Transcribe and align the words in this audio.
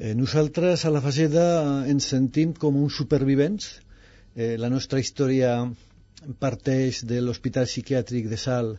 Eh, 0.00 0.14
nosaltres 0.14 0.86
a 0.86 0.90
la 0.90 1.02
Faceda 1.04 1.42
ens 1.92 2.06
sentim 2.08 2.54
com 2.56 2.76
uns 2.80 2.96
supervivents. 2.96 3.66
Eh, 4.32 4.54
la 4.56 4.70
nostra 4.72 4.96
història 5.02 5.50
parteix 6.40 7.02
de 7.10 7.18
l'Hospital 7.20 7.66
Psiquiàtric 7.68 8.30
de 8.30 8.38
Sal 8.40 8.70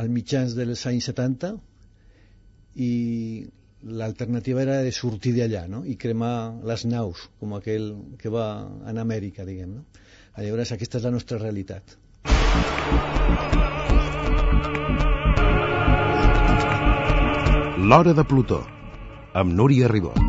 al 0.00 0.08
mitjans 0.14 0.54
dels 0.56 0.86
anys 0.88 1.10
70 1.10 1.50
i 2.86 2.88
l'alternativa 4.00 4.62
era 4.62 4.78
de 4.86 4.94
sortir 4.96 5.34
d'allà 5.36 5.66
no? 5.68 5.82
i 5.84 5.98
cremar 6.00 6.64
les 6.64 6.86
naus, 6.88 7.26
com 7.36 7.52
aquell 7.58 7.90
que 8.22 8.32
va 8.32 8.46
en 8.88 9.00
Amèrica, 9.02 9.44
diguem. 9.44 9.74
No? 9.76 9.84
Llavors, 10.38 10.72
aquesta 10.72 11.02
és 11.02 11.04
la 11.04 11.12
nostra 11.18 11.36
realitat. 11.42 11.98
L'Hora 17.84 18.16
de 18.16 18.24
Plutó 18.24 18.62
amb 19.34 19.52
Núria 19.52 19.88
Ribot. 19.90 20.23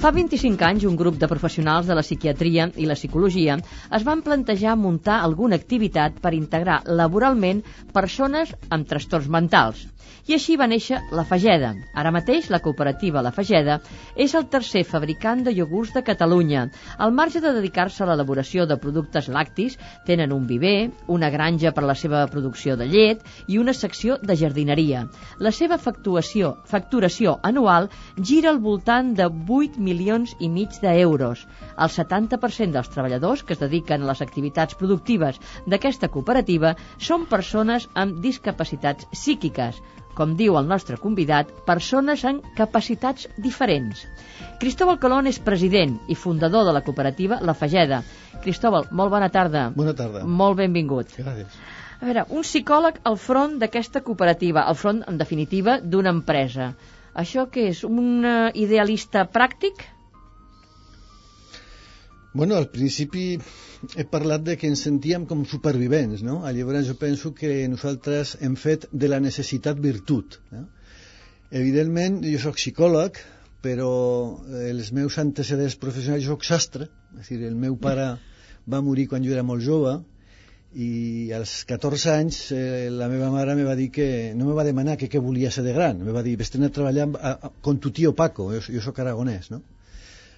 Fa 0.00 0.10
25 0.16 0.64
anys, 0.64 0.84
un 0.88 0.94
grup 0.96 1.18
de 1.20 1.28
professionals 1.28 1.88
de 1.90 1.96
la 1.98 2.04
psiquiatria 2.06 2.64
i 2.80 2.86
la 2.88 2.96
psicologia 2.96 3.58
es 3.98 4.06
van 4.06 4.22
plantejar 4.24 4.78
muntar 4.80 5.18
alguna 5.26 5.60
activitat 5.60 6.16
per 6.24 6.32
integrar 6.38 6.80
laboralment 7.02 7.60
persones 7.92 8.56
amb 8.70 8.88
trastorns 8.88 9.28
mentals. 9.28 9.84
I 10.30 10.34
així 10.36 10.56
va 10.60 10.68
néixer 10.70 11.00
la 11.16 11.24
Fageda. 11.26 11.70
Ara 12.00 12.12
mateix, 12.14 12.48
la 12.52 12.60
cooperativa 12.64 13.22
La 13.24 13.32
Fageda 13.34 13.78
és 14.16 14.34
el 14.38 14.46
tercer 14.52 14.82
fabricant 14.88 15.42
de 15.44 15.52
iogurts 15.52 15.92
de 15.96 16.02
Catalunya. 16.06 16.66
Al 16.98 17.12
marge 17.12 17.40
de 17.40 17.52
dedicar-se 17.56 18.04
a 18.04 18.08
l'elaboració 18.08 18.66
de 18.66 18.76
productes 18.78 19.28
lactis, 19.28 19.76
tenen 20.06 20.32
un 20.32 20.46
viver, 20.46 20.90
una 21.08 21.30
granja 21.34 21.72
per 21.72 21.84
a 21.84 21.88
la 21.90 21.96
seva 21.98 22.22
producció 22.32 22.76
de 22.76 22.86
llet 22.88 23.24
i 23.48 23.58
una 23.58 23.74
secció 23.74 24.18
de 24.22 24.36
jardineria. 24.36 25.06
La 25.38 25.52
seva 25.52 25.78
facturació, 25.78 26.54
facturació 26.66 27.38
anual 27.42 27.90
gira 28.16 28.52
al 28.54 28.60
voltant 28.64 29.14
de 29.16 29.26
8 29.28 29.78
milions 29.78 29.89
i 29.90 30.48
mig 30.48 30.76
d'euros. 30.82 31.46
El 31.76 31.90
70% 31.94 32.76
dels 32.76 32.90
treballadors 32.94 33.42
que 33.42 33.54
es 33.56 33.62
dediquen 33.62 34.02
a 34.02 34.10
les 34.10 34.22
activitats 34.22 34.74
productives 34.74 35.40
d'aquesta 35.66 36.08
cooperativa 36.08 36.74
són 36.98 37.26
persones 37.26 37.88
amb 37.94 38.20
discapacitats 38.20 39.06
psíquiques, 39.12 39.80
com 40.14 40.36
diu 40.36 40.56
el 40.58 40.66
nostre 40.68 40.98
convidat, 41.00 41.50
persones 41.66 42.24
amb 42.24 42.46
capacitats 42.56 43.28
diferents. 43.38 44.06
Cristóbal 44.60 44.98
Colón 45.02 45.26
és 45.30 45.38
president 45.38 45.98
i 46.08 46.14
fundador 46.14 46.66
de 46.68 46.74
la 46.76 46.82
cooperativa 46.86 47.40
La 47.40 47.54
Fageda. 47.54 48.02
Cristóbal, 48.44 48.88
molt 48.90 49.10
bona 49.10 49.28
tarda. 49.28 49.68
Bona 49.76 49.94
tarda. 49.96 50.24
Molt 50.24 50.58
benvingut. 50.58 51.14
Gràcies. 51.18 51.60
A 52.00 52.06
veure, 52.08 52.24
un 52.32 52.44
psicòleg 52.46 53.02
al 53.04 53.18
front 53.20 53.58
d'aquesta 53.60 54.00
cooperativa, 54.00 54.62
al 54.64 54.76
front, 54.82 55.02
en 55.10 55.18
definitiva, 55.20 55.80
d'una 55.80 56.14
empresa. 56.16 56.70
Això 57.18 57.46
què 57.50 57.70
és? 57.70 57.82
Un 57.84 58.24
eh, 58.24 58.50
idealista 58.54 59.24
pràctic? 59.26 59.82
Bueno, 62.32 62.54
al 62.54 62.68
principi 62.70 63.24
he 63.96 64.04
parlat 64.06 64.44
de 64.46 64.54
que 64.60 64.68
ens 64.70 64.84
sentíem 64.86 65.24
com 65.26 65.42
supervivents, 65.48 66.22
no? 66.22 66.38
Llavors 66.54 66.86
jo 66.86 66.94
penso 67.00 67.32
que 67.34 67.66
nosaltres 67.68 68.36
hem 68.40 68.54
fet 68.54 68.86
de 68.92 69.08
la 69.10 69.18
necessitat 69.20 69.80
virtut. 69.82 70.38
No? 70.54 70.68
Evidentment, 71.50 72.20
jo 72.22 72.38
sóc 72.38 72.60
psicòleg, 72.60 73.18
però 73.64 73.90
els 74.70 74.92
meus 74.96 75.18
antecedents 75.18 75.74
professionals, 75.80 76.22
jo 76.24 76.36
sóc 76.36 76.46
sastre, 76.46 76.86
és 77.18 77.32
dir, 77.32 77.42
el 77.48 77.58
meu 77.58 77.74
pare 77.76 78.12
va 78.70 78.80
morir 78.84 79.08
quan 79.10 79.26
jo 79.26 79.34
era 79.34 79.42
molt 79.42 79.64
jove, 79.66 79.98
i 80.74 81.32
als 81.34 81.64
14 81.66 82.12
anys 82.12 82.36
eh, 82.54 82.88
la 82.94 83.08
meva 83.10 83.30
mare 83.34 83.56
me 83.58 83.64
va 83.66 83.74
dir 83.74 83.88
que 83.90 84.32
no 84.38 84.46
me 84.46 84.54
va 84.54 84.64
demanar 84.64 84.96
que 84.96 85.08
què 85.10 85.18
volia 85.18 85.50
ser 85.50 85.64
de 85.66 85.74
gran, 85.74 85.98
me 85.98 86.14
va 86.14 86.22
dir 86.22 86.36
vés 86.38 86.52
a 86.54 86.68
treballar 86.68 87.08
amb, 87.08 87.16
a, 87.18 87.32
a, 87.34 87.50
con 87.60 87.78
tu 87.78 87.90
tio 87.90 88.12
Paco, 88.14 88.52
jo, 88.54 88.60
jo 88.62 88.82
sóc 88.84 89.00
aragonès, 89.02 89.50
no? 89.50 89.62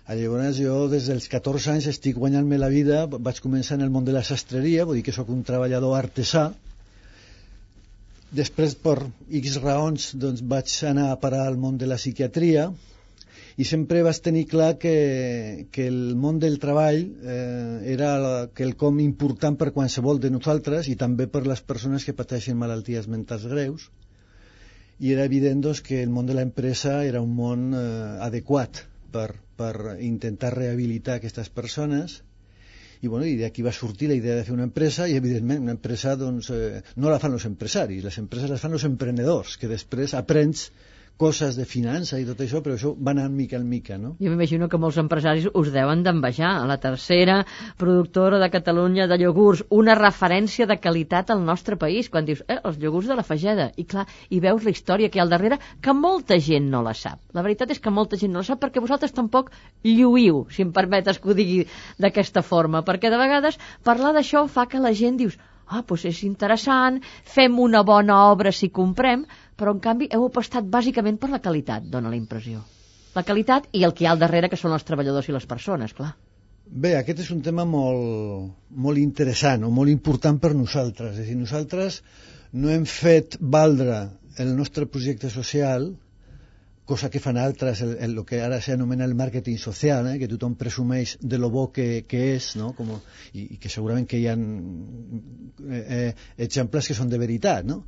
Llavors 0.08 0.56
jo 0.58 0.88
des 0.90 1.06
dels 1.06 1.28
14 1.30 1.70
anys 1.72 1.86
estic 1.92 2.16
guanyant-me 2.16 2.58
la 2.58 2.68
vida, 2.68 3.04
vaig 3.06 3.38
començar 3.40 3.76
en 3.78 3.84
el 3.86 3.90
món 3.90 4.04
de 4.04 4.12
la 4.12 4.24
sastreria, 4.26 4.84
vull 4.84 4.98
dir 4.98 5.04
que 5.06 5.14
sóc 5.14 5.28
un 5.30 5.44
treballador 5.46 5.94
artesà. 5.96 6.50
Després, 8.32 8.74
per 8.74 8.96
X 9.30 9.60
raons, 9.62 10.10
doncs, 10.16 10.42
vaig 10.42 10.74
anar 10.88 11.10
a 11.12 11.20
parar 11.22 11.46
al 11.46 11.56
món 11.60 11.78
de 11.78 11.86
la 11.86 12.00
psiquiatria 12.00 12.72
i 13.62 13.64
sempre 13.68 14.00
vaig 14.02 14.18
tenir 14.24 14.42
clar 14.50 14.72
que, 14.82 14.92
que 15.74 15.84
el 15.86 16.16
món 16.18 16.38
del 16.42 16.56
treball 16.62 17.02
eh, 17.02 17.92
era 17.94 18.12
quelcom 18.58 18.98
important 19.04 19.58
per 19.60 19.70
qualsevol 19.76 20.18
de 20.22 20.30
nosaltres 20.34 20.88
i 20.90 20.96
també 21.02 21.28
per 21.30 21.44
les 21.46 21.62
persones 21.68 22.06
que 22.06 22.16
pateixen 22.18 22.58
malalties 22.58 23.06
mentals 23.12 23.46
greus. 23.52 23.84
I 24.98 25.12
era 25.14 25.26
evident 25.28 25.62
doncs, 25.62 25.82
que 25.86 26.00
el 26.02 26.10
món 26.10 26.26
de 26.26 26.34
l'empresa 26.38 26.96
era 27.06 27.22
un 27.22 27.36
món 27.38 27.68
eh, 27.76 27.84
adequat 28.26 28.82
per, 29.14 29.28
per 29.60 29.72
intentar 30.10 30.54
rehabilitar 30.56 31.20
aquestes 31.20 31.52
persones. 31.60 32.22
I, 33.02 33.10
bueno, 33.10 33.26
i 33.26 33.36
d'aquí 33.38 33.62
va 33.66 33.74
sortir 33.74 34.08
la 34.10 34.18
idea 34.18 34.38
de 34.38 34.46
fer 34.46 34.56
una 34.56 34.66
empresa 34.70 35.06
i 35.10 35.18
evidentment 35.18 35.62
una 35.68 35.76
empresa 35.76 36.16
doncs, 36.18 36.50
eh, 36.54 36.82
no 36.96 37.14
la 37.14 37.20
fan 37.22 37.38
els 37.38 37.46
empresaris, 37.50 38.02
les 38.06 38.18
empreses 38.22 38.50
les 38.50 38.62
fan 38.62 38.74
els 38.78 38.88
emprenedors 38.90 39.58
que 39.58 39.70
després 39.70 40.14
aprens 40.18 40.70
coses 41.18 41.56
de 41.56 41.64
finança 41.68 42.18
i 42.18 42.26
tot 42.26 42.40
això, 42.42 42.60
però 42.64 42.74
això 42.76 42.92
va 42.96 43.12
anar 43.12 43.28
mica 43.30 43.56
en 43.58 43.68
mica, 43.68 43.98
no? 43.98 44.14
Jo 44.18 44.30
m'imagino 44.32 44.68
que 44.68 44.80
molts 44.80 44.98
empresaris 45.02 45.48
us 45.52 45.70
deuen 45.74 46.02
d'envejar. 46.02 46.52
A 46.62 46.66
la 46.66 46.78
tercera 46.82 47.42
productora 47.78 48.40
de 48.42 48.48
Catalunya 48.50 49.06
de 49.10 49.18
iogurts, 49.22 49.64
una 49.70 49.94
referència 49.98 50.66
de 50.66 50.78
qualitat 50.82 51.30
al 51.30 51.44
nostre 51.44 51.76
país, 51.76 52.08
quan 52.10 52.26
dius, 52.26 52.42
eh, 52.48 52.58
els 52.62 52.80
iogurts 52.82 53.12
de 53.12 53.18
la 53.18 53.26
Fageda, 53.26 53.70
i 53.76 53.84
clar, 53.84 54.06
i 54.30 54.40
veus 54.40 54.64
la 54.64 54.74
història 54.74 55.10
que 55.10 55.18
hi 55.18 55.22
ha 55.22 55.26
al 55.26 55.34
darrere, 55.34 55.60
que 55.80 55.94
molta 55.94 56.38
gent 56.40 56.68
no 56.72 56.82
la 56.82 56.94
sap. 56.94 57.20
La 57.32 57.46
veritat 57.46 57.70
és 57.70 57.80
que 57.80 57.94
molta 57.94 58.18
gent 58.18 58.32
no 58.32 58.42
la 58.42 58.48
sap 58.50 58.62
perquè 58.64 58.82
vosaltres 58.82 59.14
tampoc 59.14 59.52
lluïu, 59.84 60.46
si 60.50 60.66
em 60.66 60.72
permetes 60.72 61.18
que 61.22 61.30
ho 61.30 61.38
digui 61.38 61.62
d'aquesta 62.02 62.42
forma, 62.42 62.82
perquè 62.82 63.10
de 63.10 63.20
vegades 63.20 63.58
parlar 63.84 64.12
d'això 64.16 64.46
fa 64.48 64.66
que 64.66 64.82
la 64.82 64.92
gent 64.92 65.20
dius, 65.20 65.38
ah, 65.68 65.82
doncs 65.86 66.04
és 66.10 66.22
interessant, 66.26 67.00
fem 67.36 67.58
una 67.60 67.82
bona 67.86 68.18
obra 68.32 68.52
si 68.52 68.68
comprem, 68.68 69.24
però 69.62 69.76
en 69.76 69.80
canvi 69.84 70.10
heu 70.10 70.26
apostat 70.26 70.66
bàsicament 70.66 71.20
per 71.22 71.30
la 71.30 71.40
qualitat, 71.44 71.86
dona 71.94 72.10
la 72.10 72.18
impressió. 72.18 72.64
La 73.14 73.22
qualitat 73.28 73.68
i 73.78 73.84
el 73.86 73.94
que 73.94 74.04
hi 74.04 74.10
ha 74.10 74.12
al 74.16 74.22
darrere, 74.22 74.50
que 74.50 74.58
són 74.58 74.74
els 74.74 74.86
treballadors 74.88 75.28
i 75.30 75.34
les 75.36 75.46
persones, 75.46 75.94
clar. 75.94 76.12
Bé, 76.66 76.96
aquest 76.98 77.20
és 77.22 77.30
un 77.34 77.42
tema 77.46 77.66
molt, 77.68 78.52
molt 78.86 78.98
interessant 78.98 79.66
o 79.66 79.70
molt 79.70 79.92
important 79.92 80.38
per 80.42 80.54
nosaltres. 80.56 81.18
És 81.18 81.26
a 81.26 81.30
dir, 81.30 81.38
nosaltres 81.38 82.00
no 82.52 82.72
hem 82.72 82.86
fet 82.88 83.36
valdre 83.40 84.00
el 84.42 84.54
nostre 84.56 84.88
projecte 84.88 85.30
social 85.30 85.92
cosa 86.84 87.08
que 87.10 87.20
fan 87.20 87.38
altres, 87.38 87.80
el, 87.80 87.92
el, 88.04 88.16
el 88.18 88.24
que 88.26 88.40
ara 88.42 88.58
s'anomena 88.60 89.06
el 89.06 89.14
màrqueting 89.16 89.58
social, 89.60 90.08
eh, 90.10 90.18
que 90.20 90.28
tothom 90.28 90.56
presumeix 90.58 91.14
de 91.20 91.38
lo 91.38 91.48
bo 91.54 91.68
que, 91.72 92.04
que 92.08 92.22
és, 92.34 92.52
no? 92.58 92.72
Com, 92.76 92.90
i, 93.32 93.46
i 93.54 93.60
que 93.62 93.70
segurament 93.72 94.08
que 94.10 94.18
hi 94.18 94.26
ha 94.28 94.34
eh, 94.34 95.82
eh, 95.82 96.10
exemples 96.48 96.90
que 96.90 96.96
són 96.98 97.12
de 97.12 97.20
veritat, 97.22 97.64
no? 97.68 97.84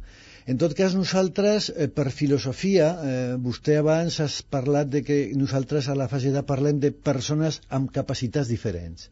En 0.47 0.59
tot 0.61 0.75
cas, 0.77 0.93
nosaltres, 0.93 1.71
eh, 1.73 1.87
per 1.89 2.11
filosofia, 2.13 2.89
eh, 3.11 3.37
vostè 3.45 3.79
abans 3.81 4.19
has 4.21 4.43
parlat 4.43 4.91
de 4.93 5.01
que 5.03 5.17
nosaltres 5.43 5.89
a 5.89 5.95
la 5.97 6.09
Fageda 6.09 6.43
parlem 6.51 6.83
de 6.83 6.91
persones 6.93 7.63
amb 7.71 7.91
capacitats 7.95 8.51
diferents. 8.53 9.09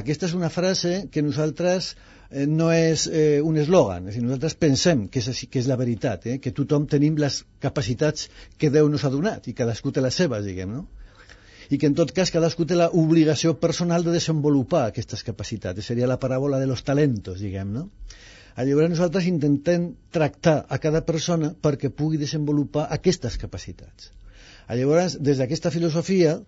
Aquesta 0.00 0.28
és 0.28 0.36
una 0.38 0.50
frase 0.58 1.08
que 1.10 1.24
nosaltres 1.26 1.96
eh, 2.30 2.46
no 2.46 2.70
és 2.70 3.08
eh, 3.10 3.40
un 3.42 3.58
eslògan, 3.58 4.06
és 4.06 4.20
dir, 4.20 4.22
nosaltres 4.22 4.54
pensem 4.54 5.08
que 5.08 5.18
és, 5.18 5.42
que 5.50 5.58
és 5.58 5.66
la 5.66 5.80
veritat, 5.82 6.30
eh, 6.30 6.38
que 6.38 6.54
tothom 6.54 6.86
tenim 6.86 7.18
les 7.18 7.42
capacitats 7.58 8.30
que 8.56 8.70
Déu 8.70 8.88
nos 8.88 9.02
ha 9.02 9.10
donat 9.10 9.50
i 9.50 9.58
cadascú 9.58 9.90
té 9.90 10.04
les 10.04 10.14
seves, 10.14 10.46
diguem, 10.46 10.78
no? 10.78 10.86
i 11.68 11.76
que 11.76 11.90
en 11.90 11.98
tot 11.98 12.14
cas 12.14 12.30
cadascú 12.30 12.64
té 12.64 12.78
l'obligació 12.78 13.58
personal 13.58 14.06
de 14.06 14.14
desenvolupar 14.14 14.86
aquestes 14.86 15.26
capacitats. 15.26 15.90
Seria 15.90 16.06
la 16.06 16.22
paràbola 16.22 16.62
de 16.62 16.70
los 16.70 16.86
talentos, 16.86 17.42
diguem, 17.42 17.74
no? 17.74 17.88
Llavors 18.58 18.90
nosaltres 18.90 19.26
intentem 19.30 19.92
tractar 20.10 20.64
a 20.68 20.78
cada 20.82 21.04
persona 21.06 21.52
perquè 21.66 21.92
pugui 21.94 22.18
desenvolupar 22.18 22.88
aquestes 22.96 23.36
capacitats. 23.38 24.10
Llavors, 24.68 25.14
des 25.22 25.38
d'aquesta 25.38 25.70
filosofia, 25.70 26.38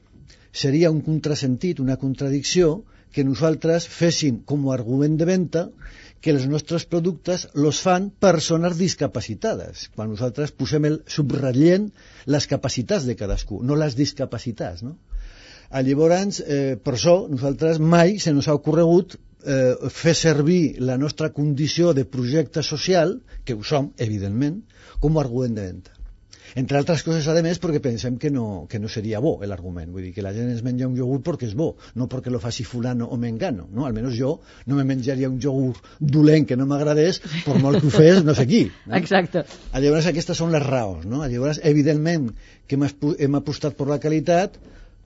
seria 0.53 0.91
un 0.91 1.01
contrasentit, 1.07 1.79
una 1.81 1.97
contradicció, 2.01 2.81
que 3.15 3.25
nosaltres 3.27 3.87
féssim 3.91 4.41
com 4.47 4.69
a 4.69 4.75
argument 4.75 5.17
de 5.19 5.27
venda 5.27 5.65
que 6.21 6.35
els 6.35 6.45
nostres 6.51 6.85
productes 6.87 7.47
los 7.55 7.81
fan 7.83 8.11
persones 8.23 8.77
discapacitades, 8.79 9.89
quan 9.95 10.13
nosaltres 10.13 10.53
posem 10.53 10.87
el 10.91 10.99
subratllent 11.09 11.89
les 12.27 12.47
capacitats 12.51 13.09
de 13.09 13.17
cadascú, 13.17 13.63
no 13.65 13.79
les 13.81 13.97
discapacitats, 13.99 14.85
no? 14.87 14.97
Llavors, 15.71 16.41
eh, 16.43 16.77
per 16.83 16.97
això, 16.97 17.17
nosaltres 17.31 17.79
mai 17.79 18.19
se 18.19 18.35
nos 18.35 18.49
ha 18.49 18.57
ocorregut 18.59 19.17
eh, 19.45 19.89
fer 19.91 20.15
servir 20.15 20.81
la 20.81 20.99
nostra 20.99 21.31
condició 21.37 21.95
de 21.95 22.05
projecte 22.05 22.63
social, 22.63 23.19
que 23.45 23.57
ho 23.57 23.65
som, 23.65 23.93
evidentment, 23.99 24.63
com 25.01 25.17
a 25.17 25.25
argument 25.25 25.57
de 25.57 25.67
venda. 25.71 26.01
Entre 26.55 26.79
altres 26.79 27.05
coses, 27.07 27.27
a 27.31 27.43
més, 27.45 27.61
perquè 27.63 27.79
pensem 27.83 28.17
que 28.19 28.31
no, 28.35 28.67
que 28.71 28.81
no 28.83 28.89
seria 28.91 29.21
bo 29.23 29.37
l'argument. 29.47 29.93
Vull 29.95 30.09
dir, 30.09 30.13
que 30.17 30.25
la 30.25 30.33
gent 30.35 30.51
es 30.51 30.65
menja 30.67 30.89
un 30.89 30.97
iogurt 30.99 31.23
perquè 31.29 31.47
és 31.47 31.55
bo, 31.55 31.77
no 31.95 32.09
perquè 32.11 32.33
lo 32.33 32.41
faci 32.43 32.67
fulano 32.67 33.07
o 33.07 33.19
mengano. 33.21 33.69
No? 33.71 33.87
Almenys 33.87 34.17
jo 34.19 34.33
no 34.67 34.79
me 34.79 34.85
menjaria 34.89 35.31
un 35.31 35.39
iogurt 35.39 35.87
dolent 36.01 36.49
que 36.49 36.59
no 36.59 36.67
m'agradés, 36.71 37.23
per 37.47 37.59
molt 37.63 37.81
que 37.81 37.87
ho 37.87 37.95
fes 37.95 38.25
no 38.27 38.35
sé 38.35 38.49
qui. 38.51 38.65
No? 38.87 38.97
Exacte. 38.99 39.45
Llavors, 39.77 40.11
aquestes 40.11 40.43
són 40.43 40.51
les 40.57 40.67
raons. 40.67 41.07
No? 41.07 41.23
Llavors, 41.23 41.63
evidentment, 41.71 42.33
que 42.67 42.79
hem, 42.79 42.89
hem 43.15 43.39
apostat 43.39 43.79
per 43.79 43.87
la 43.91 44.01
qualitat, 44.03 44.59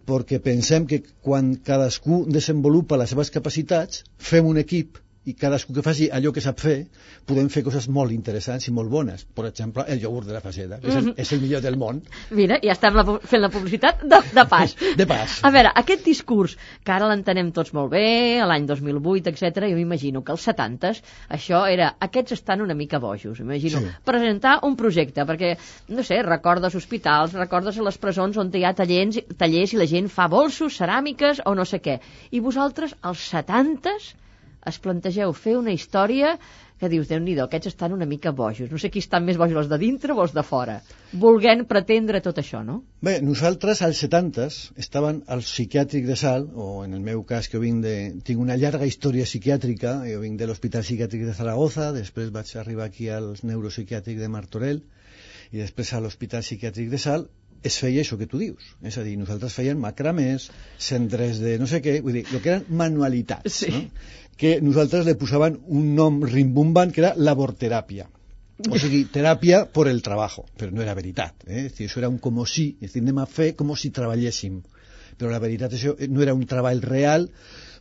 perquè 0.09 0.41
pensem 0.45 0.87
que 0.91 1.01
quan 1.27 1.55
cadascú 1.69 2.25
desenvolupa 2.37 2.99
les 3.01 3.15
seves 3.15 3.33
capacitats, 3.35 4.05
fem 4.31 4.47
un 4.51 4.61
equip 4.63 5.01
i 5.25 5.35
cadascú 5.39 5.73
que 5.73 5.83
faci 5.85 6.11
allò 6.13 6.33
que 6.37 6.43
sap 6.45 6.59
fer, 6.61 6.77
podem 7.25 7.49
fer 7.53 7.63
coses 7.65 7.87
molt 7.89 8.13
interessants 8.13 8.69
i 8.69 8.73
molt 8.77 8.91
bones. 8.93 9.25
Per 9.25 9.47
exemple, 9.49 9.85
el 9.89 10.03
iogurt 10.03 10.29
de 10.29 10.35
la 10.37 10.43
faceta, 10.45 10.79
que 10.83 10.91
és 10.91 10.99
el, 11.01 11.13
és 11.17 11.31
el 11.33 11.41
millor 11.41 11.63
del 11.65 11.79
món. 11.81 12.03
Mira, 12.37 12.59
ja 12.65 12.75
estem 12.75 12.97
la, 12.99 13.05
fent 13.25 13.41
la 13.41 13.51
publicitat 13.53 14.03
de, 14.05 14.21
de 14.35 14.45
pas. 14.51 14.75
De 15.01 15.07
pas. 15.09 15.39
A 15.43 15.51
veure, 15.55 15.71
aquest 15.81 16.05
discurs, 16.07 16.55
que 16.85 16.93
ara 16.93 17.09
l'entenem 17.09 17.51
tots 17.57 17.73
molt 17.77 17.91
bé, 17.95 18.05
l'any 18.45 18.67
2008, 18.69 19.33
etc. 19.33 19.65
jo 19.71 19.79
m'imagino 19.79 20.23
que 20.25 20.35
als 20.35 20.45
70s 20.47 21.01
això 21.37 21.65
era, 21.71 21.95
aquests 22.05 22.37
estan 22.37 22.63
una 22.65 22.77
mica 22.79 23.01
bojos, 23.03 23.41
imagino, 23.41 23.81
sí. 23.81 23.93
presentar 24.07 24.59
un 24.69 24.77
projecte, 24.77 25.25
perquè, 25.27 25.55
no 25.89 26.05
sé, 26.07 26.21
recordes 26.27 26.77
hospitals, 26.77 27.35
recordes 27.39 27.79
a 27.81 27.87
les 27.89 27.99
presons 27.99 28.37
on 28.41 28.53
hi 28.55 28.65
ha 28.65 28.75
tallers, 28.77 29.23
tallers 29.41 29.73
i 29.75 29.81
la 29.81 29.89
gent 29.91 30.11
fa 30.13 30.29
bolsos, 30.31 30.77
ceràmiques 30.79 31.43
o 31.49 31.57
no 31.57 31.65
sé 31.69 31.81
què. 31.83 31.99
I 32.31 32.45
vosaltres, 32.45 32.95
als 33.03 33.25
70s, 33.33 34.13
es 34.71 34.79
plantegeu 34.83 35.33
fer 35.37 35.57
una 35.59 35.73
història 35.75 36.37
que 36.81 36.91
dius, 36.91 37.07
déu 37.09 37.21
nhi 37.23 37.37
aquests 37.41 37.71
estan 37.71 37.95
una 37.95 38.07
mica 38.07 38.33
bojos. 38.35 38.71
No 38.71 38.79
sé 38.83 38.91
qui 38.93 39.01
estan 39.03 39.25
més 39.25 39.39
bojos, 39.41 39.57
els 39.63 39.71
de 39.71 39.79
dintre 39.81 40.15
o 40.15 40.23
els 40.25 40.35
de 40.37 40.43
fora. 40.43 40.81
Volguent 41.25 41.65
pretendre 41.71 42.21
tot 42.25 42.41
això, 42.43 42.65
no? 42.67 42.81
Bé, 43.05 43.15
nosaltres 43.23 43.83
als 43.87 44.03
70s 44.05 44.59
estaven 44.85 45.23
al 45.31 45.45
psiquiàtric 45.47 46.09
de 46.11 46.17
Sal, 46.19 46.49
o 46.55 46.85
en 46.85 46.97
el 46.99 47.05
meu 47.07 47.23
cas 47.29 47.49
que 47.49 47.59
jo 47.59 47.63
vinc 47.63 47.85
de... 47.87 47.95
tinc 48.27 48.43
una 48.43 48.59
llarga 48.61 48.91
història 48.91 49.29
psiquiàtrica, 49.29 50.01
jo 50.11 50.25
vinc 50.25 50.41
de 50.41 50.51
l'Hospital 50.51 50.85
Psiquiàtric 50.85 51.25
de 51.29 51.37
Zaragoza, 51.39 51.93
després 51.95 52.35
vaig 52.35 52.53
arribar 52.59 52.91
aquí 52.91 53.09
al 53.09 53.33
neuropsiquiàtric 53.43 54.21
de 54.21 54.33
Martorell, 54.37 54.83
i 55.55 55.63
després 55.63 55.95
a 55.95 56.03
l'Hospital 56.03 56.43
Psiquiàtric 56.43 56.91
de 56.91 57.01
Sal, 57.01 57.29
es 57.65 57.79
feia 57.81 58.03
això 58.05 58.19
que 58.21 58.29
tu 58.29 58.39
dius. 58.41 58.75
És 58.85 58.99
a 59.01 59.05
dir, 59.07 59.15
nosaltres 59.17 59.55
feien 59.57 59.81
macramés, 59.81 60.51
centres 60.89 61.41
de 61.41 61.57
no 61.61 61.69
sé 61.71 61.81
què, 61.85 61.97
vull 62.05 62.19
dir, 62.19 62.27
el 62.29 62.43
que 62.45 62.53
eren 62.53 62.67
manualitats, 62.83 63.63
sí. 63.63 63.73
no? 63.73 63.83
Que 64.41 64.59
nosaltres 64.65 65.07
li 65.07 65.15
posaven 65.19 65.61
un 65.79 65.95
nom 65.97 66.21
rimbombant 66.27 66.93
que 66.93 67.03
era 67.05 67.15
laborteràpia. 67.17 68.09
O 68.71 68.79
sigui, 68.79 69.05
teràpia 69.11 69.65
per 69.67 69.89
el 69.91 70.01
treball, 70.07 70.45
però 70.59 70.71
no 70.71 70.83
era 70.85 70.95
veritat. 70.95 71.43
Eh? 71.47 71.67
És 71.67 71.81
això 71.87 72.01
era 72.03 72.11
un 72.13 72.21
com 72.23 72.39
si, 72.47 72.69
és 72.81 72.95
dir, 72.95 73.03
anem 73.03 73.19
a 73.23 73.27
fer 73.27 73.53
com 73.59 73.73
si 73.75 73.91
treballéssim. 73.95 74.61
Però 75.19 75.31
la 75.31 75.41
veritat 75.43 75.75
això 75.75 75.95
no 76.11 76.23
era 76.23 76.35
un 76.35 76.45
treball 76.51 76.83
real, 76.83 77.27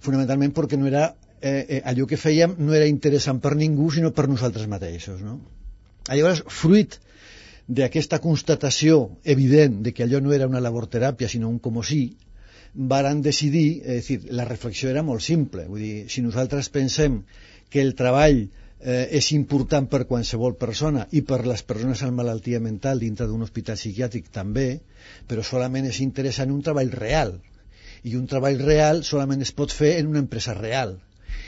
fonamentalment 0.02 0.54
perquè 0.54 0.78
no 0.78 0.90
era, 0.90 1.08
eh, 1.42 1.66
eh, 1.78 1.82
allò 1.90 2.08
que 2.10 2.18
fèiem 2.18 2.58
no 2.60 2.74
era 2.74 2.90
interessant 2.90 3.42
per 3.42 3.54
ningú, 3.60 3.92
sinó 3.94 4.12
per 4.12 4.28
nosaltres 4.30 4.68
mateixos. 4.70 5.22
No? 5.22 5.40
Llavors, 6.10 6.44
fruit 6.50 6.98
d'aquesta 7.68 8.20
constatació 8.20 8.98
evident 9.24 9.82
de 9.86 9.94
que 9.94 10.04
allò 10.04 10.20
no 10.22 10.34
era 10.34 10.50
una 10.50 10.62
laborteràpia, 10.62 11.30
sinó 11.30 11.50
un 11.50 11.62
com 11.64 11.80
si, 11.86 12.04
varen 12.74 13.22
decidir, 13.22 13.84
és 13.86 14.08
dir, 14.10 14.20
la 14.34 14.46
reflexió 14.50 14.90
era 14.90 15.04
molt 15.06 15.22
simple, 15.22 15.68
vull 15.70 15.82
dir, 15.84 15.96
si 16.10 16.24
nosaltres 16.26 16.70
pensem 16.74 17.22
que 17.70 17.82
el 17.82 17.94
treball 17.98 18.40
eh, 18.84 19.08
és 19.20 19.32
important 19.38 19.88
per 19.90 20.04
qualsevol 20.10 20.58
persona 20.60 21.06
i 21.12 21.22
per 21.22 21.44
les 21.46 21.64
persones 21.64 22.02
amb 22.04 22.20
malaltia 22.20 22.60
mental 22.60 23.02
dintre 23.04 23.28
d'un 23.30 23.46
hospital 23.46 23.78
psiquiàtric 23.80 24.30
també, 24.34 24.68
però 25.30 25.46
solament 25.46 25.88
és 25.90 26.02
interessant 26.06 26.52
un 26.52 26.62
treball 26.66 26.92
real. 26.92 27.38
I 28.04 28.18
un 28.20 28.26
treball 28.28 28.60
real 28.60 29.04
solament 29.08 29.46
es 29.46 29.54
pot 29.56 29.72
fer 29.72 29.98
en 30.00 30.10
una 30.12 30.24
empresa 30.26 30.56
real. 30.58 30.98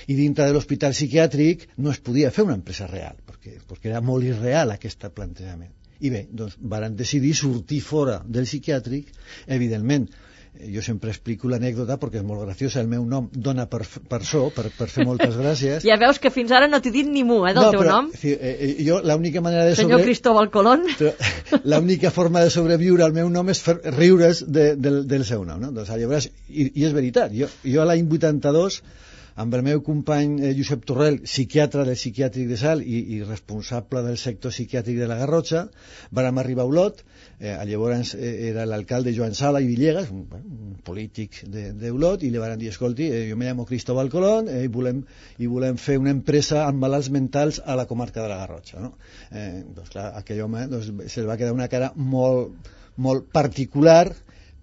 I 0.08 0.16
dintre 0.16 0.46
de 0.46 0.54
l'hospital 0.54 0.94
psiquiàtric 0.94 1.66
no 1.82 1.92
es 1.92 2.00
podia 2.00 2.32
fer 2.32 2.46
una 2.46 2.58
empresa 2.60 2.88
real, 2.88 3.18
perquè, 3.26 3.58
perquè 3.68 3.90
era 3.92 4.02
molt 4.06 4.26
irreal 4.30 4.72
aquest 4.72 5.10
plantejament. 5.18 5.74
I 6.06 6.12
bé, 6.12 6.26
doncs, 6.30 6.58
varen 6.60 6.96
decidir 7.00 7.34
sortir 7.36 7.82
fora 7.82 8.20
del 8.28 8.48
psiquiàtric, 8.48 9.12
evidentment, 9.58 10.10
jo 10.74 10.82
sempre 10.86 11.12
explico 11.12 11.50
l'anècdota 11.52 11.98
perquè 12.02 12.20
és 12.22 12.26
molt 12.26 12.44
graciosa, 12.46 12.82
el 12.82 12.90
meu 12.92 13.06
nom 13.08 13.28
dona 13.32 13.66
per, 13.72 13.82
per 13.86 14.22
so, 14.28 14.48
per, 14.56 14.68
per 14.78 14.88
fer 14.92 15.06
moltes 15.08 15.38
gràcies. 15.40 15.86
Ja 15.90 15.98
veus 16.02 16.20
que 16.22 16.32
fins 16.34 16.52
ara 16.56 16.68
no 16.72 16.80
t'he 16.82 16.92
dit 16.94 17.08
ni 17.08 17.24
mu, 17.28 17.42
eh, 17.46 17.54
del 17.56 17.68
no, 17.68 17.72
teu 17.76 17.84
però, 17.84 18.00
nom. 18.00 18.10
Sí, 18.18 18.34
eh, 18.34 18.74
jo 18.86 19.00
l'única 19.06 19.44
manera 19.46 19.68
de 19.70 19.76
Senyor 19.78 20.00
sobre... 20.00 20.10
Cristóbal 20.10 20.52
Colón. 20.54 20.86
L'única 21.72 22.12
forma 22.12 22.44
de 22.44 22.52
sobreviure 22.54 23.06
al 23.06 23.16
meu 23.16 23.30
nom 23.30 23.50
és 23.54 23.62
fer 23.62 23.78
riure's 23.96 24.46
de, 24.48 24.72
de, 24.76 24.98
del 25.08 25.26
seu 25.28 25.46
nom, 25.48 25.62
no? 25.62 25.72
Doncs, 25.76 25.94
llavors, 25.96 26.30
i, 26.50 26.70
i 26.74 26.88
és 26.88 26.96
veritat, 26.96 27.34
jo, 27.36 27.50
jo 27.64 27.86
l'any 27.88 28.08
82 28.10 28.82
amb 29.36 29.56
el 29.58 29.64
meu 29.68 29.82
company 29.84 30.38
eh, 30.40 30.54
Josep 30.56 30.86
Torrell, 30.88 31.18
psiquiatre 31.28 31.84
del 31.88 31.98
psiquiàtric 32.00 32.48
de 32.48 32.58
Sal 32.60 32.82
i, 32.82 33.02
i 33.18 33.22
responsable 33.24 34.04
del 34.06 34.18
sector 34.22 34.54
psiquiàtric 34.54 35.02
de 35.02 35.10
la 35.12 35.18
Garrotxa, 35.20 35.66
vam 36.16 36.40
arribar 36.40 36.64
a 36.64 36.72
Olot, 36.72 37.02
eh, 37.40 37.56
llavors 37.68 38.14
eh, 38.16 38.32
era 38.52 38.64
l'alcalde 38.70 39.14
Joan 39.18 39.36
Sala 39.36 39.60
i 39.60 39.68
Villegas, 39.68 40.08
un, 40.16 40.24
un 40.40 40.78
polític 40.88 41.42
d'Olot, 41.52 42.24
i 42.24 42.32
li 42.32 42.42
van 42.42 42.56
dir, 42.62 42.72
escolti, 42.72 43.10
eh, 43.12 43.26
jo 43.30 43.40
me 43.40 43.50
llamo 43.50 43.68
Cristóbal 43.68 44.12
Colón 44.14 44.48
eh, 44.52 44.64
i, 44.70 44.72
volem, 44.72 45.04
i 45.44 45.52
volem 45.52 45.80
fer 45.82 46.00
una 46.00 46.16
empresa 46.16 46.64
amb 46.64 46.80
malalts 46.86 47.12
mentals 47.12 47.60
a 47.60 47.76
la 47.76 47.88
comarca 47.92 48.24
de 48.24 48.32
la 48.32 48.40
Garrotxa. 48.46 48.80
No? 48.80 48.94
Eh, 49.32 49.66
doncs 49.76 49.92
clar, 49.92 50.14
aquell 50.22 50.46
home 50.48 50.64
doncs, 50.72 50.94
se'l 51.12 51.28
va 51.28 51.36
quedar 51.42 51.56
una 51.56 51.68
cara 51.72 51.92
molt, 51.96 52.72
molt 53.04 53.28
particular, 53.36 54.06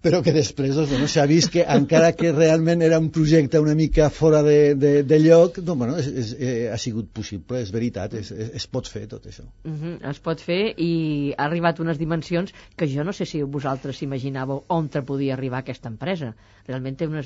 però 0.03 0.19
que 0.23 0.33
després 0.35 0.75
doncs, 0.75 0.89
bueno, 0.91 1.07
s'ha 1.07 1.23
vist 1.29 1.49
que 1.53 1.63
encara 1.63 2.11
que 2.17 2.33
realment 2.35 2.83
era 2.83 2.99
un 2.99 3.07
projecte 3.15 3.61
una 3.63 3.75
mica 3.79 4.09
fora 4.11 4.41
de, 4.43 4.75
de, 4.75 4.91
de 5.07 5.19
lloc, 5.23 5.61
doncs, 5.61 5.79
bueno, 5.79 5.95
és, 6.01 6.09
és, 6.11 6.33
eh, 6.35 6.67
ha 6.73 6.79
sigut 6.81 7.07
possible, 7.15 7.61
és 7.63 7.71
veritat, 7.71 8.17
es, 8.19 8.33
es, 8.35 8.51
es 8.59 8.67
pot 8.67 8.89
fer 8.91 9.05
tot 9.11 9.29
això. 9.31 9.47
Uh 9.63 9.71
-huh, 9.71 9.95
es 10.11 10.19
pot 10.19 10.43
fer 10.43 10.73
i 10.75 11.33
ha 11.37 11.45
arribat 11.45 11.79
unes 11.79 11.97
dimensions 11.97 12.51
que 12.75 12.89
jo 12.91 13.03
no 13.07 13.13
sé 13.13 13.25
si 13.25 13.41
vosaltres 13.43 14.03
imaginàveu 14.03 14.63
on 14.67 14.89
te 14.89 15.01
podia 15.01 15.33
arribar 15.33 15.63
aquesta 15.63 15.87
empresa. 15.87 16.35
Realment 16.67 16.99
té 16.99 17.07
una, 17.07 17.23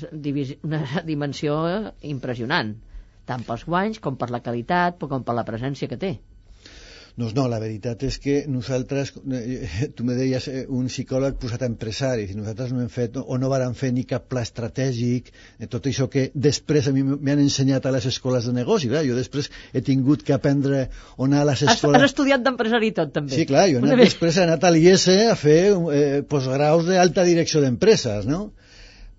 una 0.62 1.02
dimensió 1.04 1.92
impressionant, 2.02 2.76
tant 3.26 3.42
pels 3.44 3.64
guanys 3.64 3.98
com 3.98 4.16
per 4.16 4.30
la 4.30 4.40
qualitat 4.40 4.98
com 4.98 5.24
per 5.24 5.34
la 5.34 5.44
presència 5.44 5.88
que 5.88 5.96
té. 5.96 6.18
Doncs 7.18 7.34
no, 7.34 7.48
la 7.50 7.58
veritat 7.58 8.04
és 8.06 8.16
que 8.22 8.34
nosaltres, 8.46 9.10
eh, 9.34 9.88
tu 9.98 10.04
me 10.06 10.14
deies 10.14 10.44
eh, 10.46 10.60
un 10.70 10.86
psicòleg 10.86 11.40
posat 11.42 11.64
a 11.64 11.68
empresari, 11.70 12.28
nosaltres 12.38 12.70
no 12.70 12.84
hem 12.84 12.92
fet 12.94 13.18
o 13.18 13.38
no 13.42 13.50
vàrem 13.50 13.74
fer 13.74 13.90
ni 13.96 14.04
cap 14.06 14.28
pla 14.30 14.44
estratègic, 14.46 15.32
eh, 15.58 15.66
tot 15.72 15.88
això 15.90 16.06
que 16.12 16.28
després 16.48 16.86
a 16.86 16.92
mi 16.94 17.02
m'han 17.02 17.42
ensenyat 17.42 17.88
a 17.90 17.94
les 17.96 18.06
escoles 18.12 18.46
de 18.46 18.54
negoci, 18.60 18.92
clar, 18.92 19.02
jo 19.08 19.18
després 19.18 19.50
he 19.72 19.82
tingut 19.82 20.22
que 20.22 20.36
aprendre 20.36 20.84
on 21.16 21.32
anar 21.32 21.42
a 21.42 21.48
les 21.50 21.64
escoles... 21.66 21.98
Has, 21.98 22.06
has 22.06 22.12
estudiat 22.12 22.46
d'empresari 22.46 22.92
tot, 23.00 23.10
també. 23.16 23.34
Sí, 23.34 23.48
clar, 23.50 23.66
jo 23.72 23.82
he 23.82 23.82
anat, 23.82 24.04
després 24.04 24.38
he 24.38 24.46
anat 24.46 24.68
a 24.68 24.70
l'IES 24.76 25.08
a 25.26 25.34
fer 25.42 25.60
eh, 25.74 26.06
postgraus 26.22 26.86
d'alta 26.86 27.26
direcció 27.26 27.66
d'empreses, 27.66 28.30
no? 28.30 28.44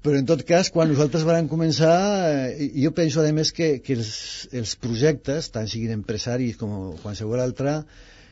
Però 0.06 0.20
en 0.20 0.28
tot 0.28 0.46
cas, 0.48 0.70
quan 0.72 0.88
nosaltres 0.92 1.26
vam 1.28 1.48
començar, 1.52 1.96
eh, 2.32 2.70
jo 2.84 2.92
penso 2.96 3.24
a 3.24 3.32
més 3.36 3.52
que, 3.56 3.72
que 3.84 3.98
els, 4.00 4.12
els 4.56 4.76
projectes, 4.80 5.50
tant 5.52 5.68
siguin 5.68 5.92
empresaris 5.98 6.60
com 6.60 6.94
qualsevol 7.04 7.42
altre, 7.44 7.82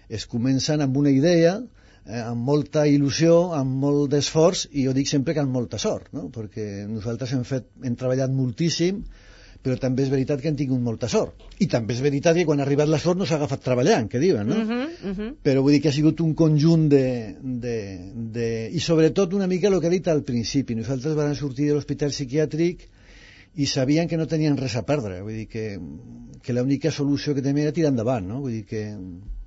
es 0.07 0.25
comencen 0.31 0.83
amb 0.86 0.95
una 1.01 1.12
idea, 1.12 1.57
eh, 2.05 2.21
amb 2.21 2.47
molta 2.50 2.86
il·lusió, 2.88 3.36
amb 3.57 3.83
molt 3.83 4.13
d'esforç, 4.13 4.67
i 4.71 4.88
jo 4.88 4.95
dic 4.95 5.12
sempre 5.12 5.36
que 5.36 5.43
amb 5.43 5.51
molta 5.51 5.79
sort, 5.81 6.07
no? 6.15 6.29
perquè 6.31 6.86
nosaltres 6.88 7.36
hem, 7.36 7.43
fet, 7.47 7.67
hem 7.83 8.00
treballat 8.00 8.31
moltíssim, 8.31 9.03
però 9.63 9.77
també 9.81 10.03
és 10.05 10.11
veritat 10.11 10.41
que 10.41 10.49
han 10.51 10.57
tingut 10.59 10.81
molta 10.83 11.09
sort. 11.11 11.43
I 11.63 11.67
també 11.71 11.95
és 11.95 12.01
veritat 12.03 12.37
que 12.37 12.45
quan 12.47 12.61
ha 12.61 12.65
arribat 12.65 12.89
la 12.91 12.99
sort 13.01 13.19
no 13.19 13.27
s'ha 13.27 13.37
agafat 13.39 13.63
treballant, 13.65 14.07
que 14.11 14.21
diuen, 14.21 14.47
no? 14.47 14.55
Uh 14.55 14.67
-huh, 14.67 15.11
uh 15.11 15.15
-huh. 15.17 15.29
Però 15.43 15.61
vull 15.61 15.73
dir 15.73 15.81
que 15.81 15.89
ha 15.89 15.97
sigut 15.97 16.21
un 16.21 16.33
conjunt 16.33 16.89
de, 16.89 17.35
de, 17.41 17.77
de... 18.13 18.69
I 18.71 18.79
sobretot 18.79 19.33
una 19.33 19.47
mica 19.47 19.67
el 19.67 19.79
que 19.79 19.87
he 19.87 19.97
dit 19.97 20.07
al 20.07 20.23
principi. 20.23 20.75
Nosaltres 20.75 21.15
vam 21.15 21.35
sortir 21.35 21.67
de 21.67 21.73
l'hospital 21.73 22.09
psiquiàtric 22.09 22.87
i 23.55 23.65
sabien 23.65 24.07
que 24.07 24.17
no 24.17 24.27
tenien 24.27 24.57
res 24.57 24.75
a 24.75 24.83
perdre. 24.83 25.21
Vull 25.21 25.33
dir 25.33 25.47
que, 25.47 25.79
que 26.41 26.53
l'única 26.53 26.91
solució 26.91 27.33
que 27.33 27.41
tenien 27.41 27.67
era 27.67 27.71
tirar 27.71 27.89
endavant, 27.89 28.27
no? 28.27 28.41
Vull 28.41 28.51
dir 28.51 28.65
que 28.65 28.95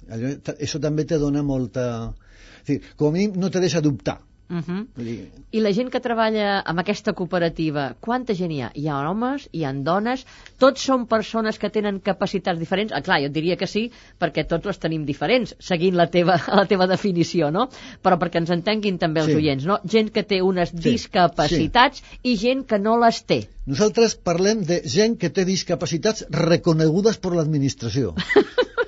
allò, 0.09 0.29
això 0.59 0.81
també 0.81 1.05
te 1.05 1.19
dona 1.19 1.43
molta... 1.43 2.14
És 2.62 2.67
dir, 2.67 2.81
com 2.97 3.09
a 3.09 3.12
mínim 3.12 3.33
no 3.37 3.50
te 3.50 3.61
deixa 3.61 3.81
dubtar 3.81 4.30
Uh 4.50 4.59
-huh. 4.66 5.26
I 5.52 5.61
la 5.61 5.73
gent 5.73 5.90
que 5.90 6.00
treballa 6.00 6.61
amb 6.66 6.80
aquesta 6.80 7.12
cooperativa, 7.12 7.95
quanta 8.00 8.35
gent 8.35 8.50
hi 8.50 8.61
ha? 8.61 8.71
Hi 8.75 8.88
ha 8.88 9.11
homes, 9.11 9.49
hi 9.52 9.64
ha 9.64 9.73
dones, 9.73 10.26
tots 10.59 10.83
són 10.83 11.07
persones 11.07 11.59
que 11.59 11.71
tenen 11.71 12.00
capacitats 12.00 12.59
diferents? 12.59 12.92
Ah, 12.92 13.00
clar, 13.00 13.21
jo 13.23 13.28
diria 13.28 13.57
que 13.57 13.66
sí, 13.66 13.92
perquè 14.19 14.47
tots 14.49 14.66
les 14.66 14.78
tenim 14.78 15.04
diferents, 15.04 15.54
seguint 15.61 15.95
la 15.95 16.09
teva, 16.09 16.37
la 16.61 16.66
teva 16.66 16.87
definició, 16.87 17.50
no? 17.50 17.69
Però 18.02 18.19
perquè 18.19 18.38
ens 18.38 18.50
entenguin 18.50 18.99
també 18.99 19.21
els 19.21 19.30
sí. 19.30 19.37
oients, 19.37 19.64
no? 19.64 19.78
Gent 19.85 20.11
que 20.11 20.23
té 20.23 20.42
unes 20.42 20.71
sí. 20.71 20.83
discapacitats 20.90 22.02
sí. 22.02 22.19
i 22.23 22.37
gent 22.37 22.66
que 22.66 22.78
no 22.78 22.99
les 22.99 23.23
té. 23.23 23.49
Nosaltres 23.66 24.16
parlem 24.16 24.64
de 24.64 24.83
gent 24.85 25.16
que 25.16 25.30
té 25.30 25.45
discapacitats 25.45 26.26
reconegudes 26.28 27.19
per 27.19 27.35
l'administració. 27.37 28.14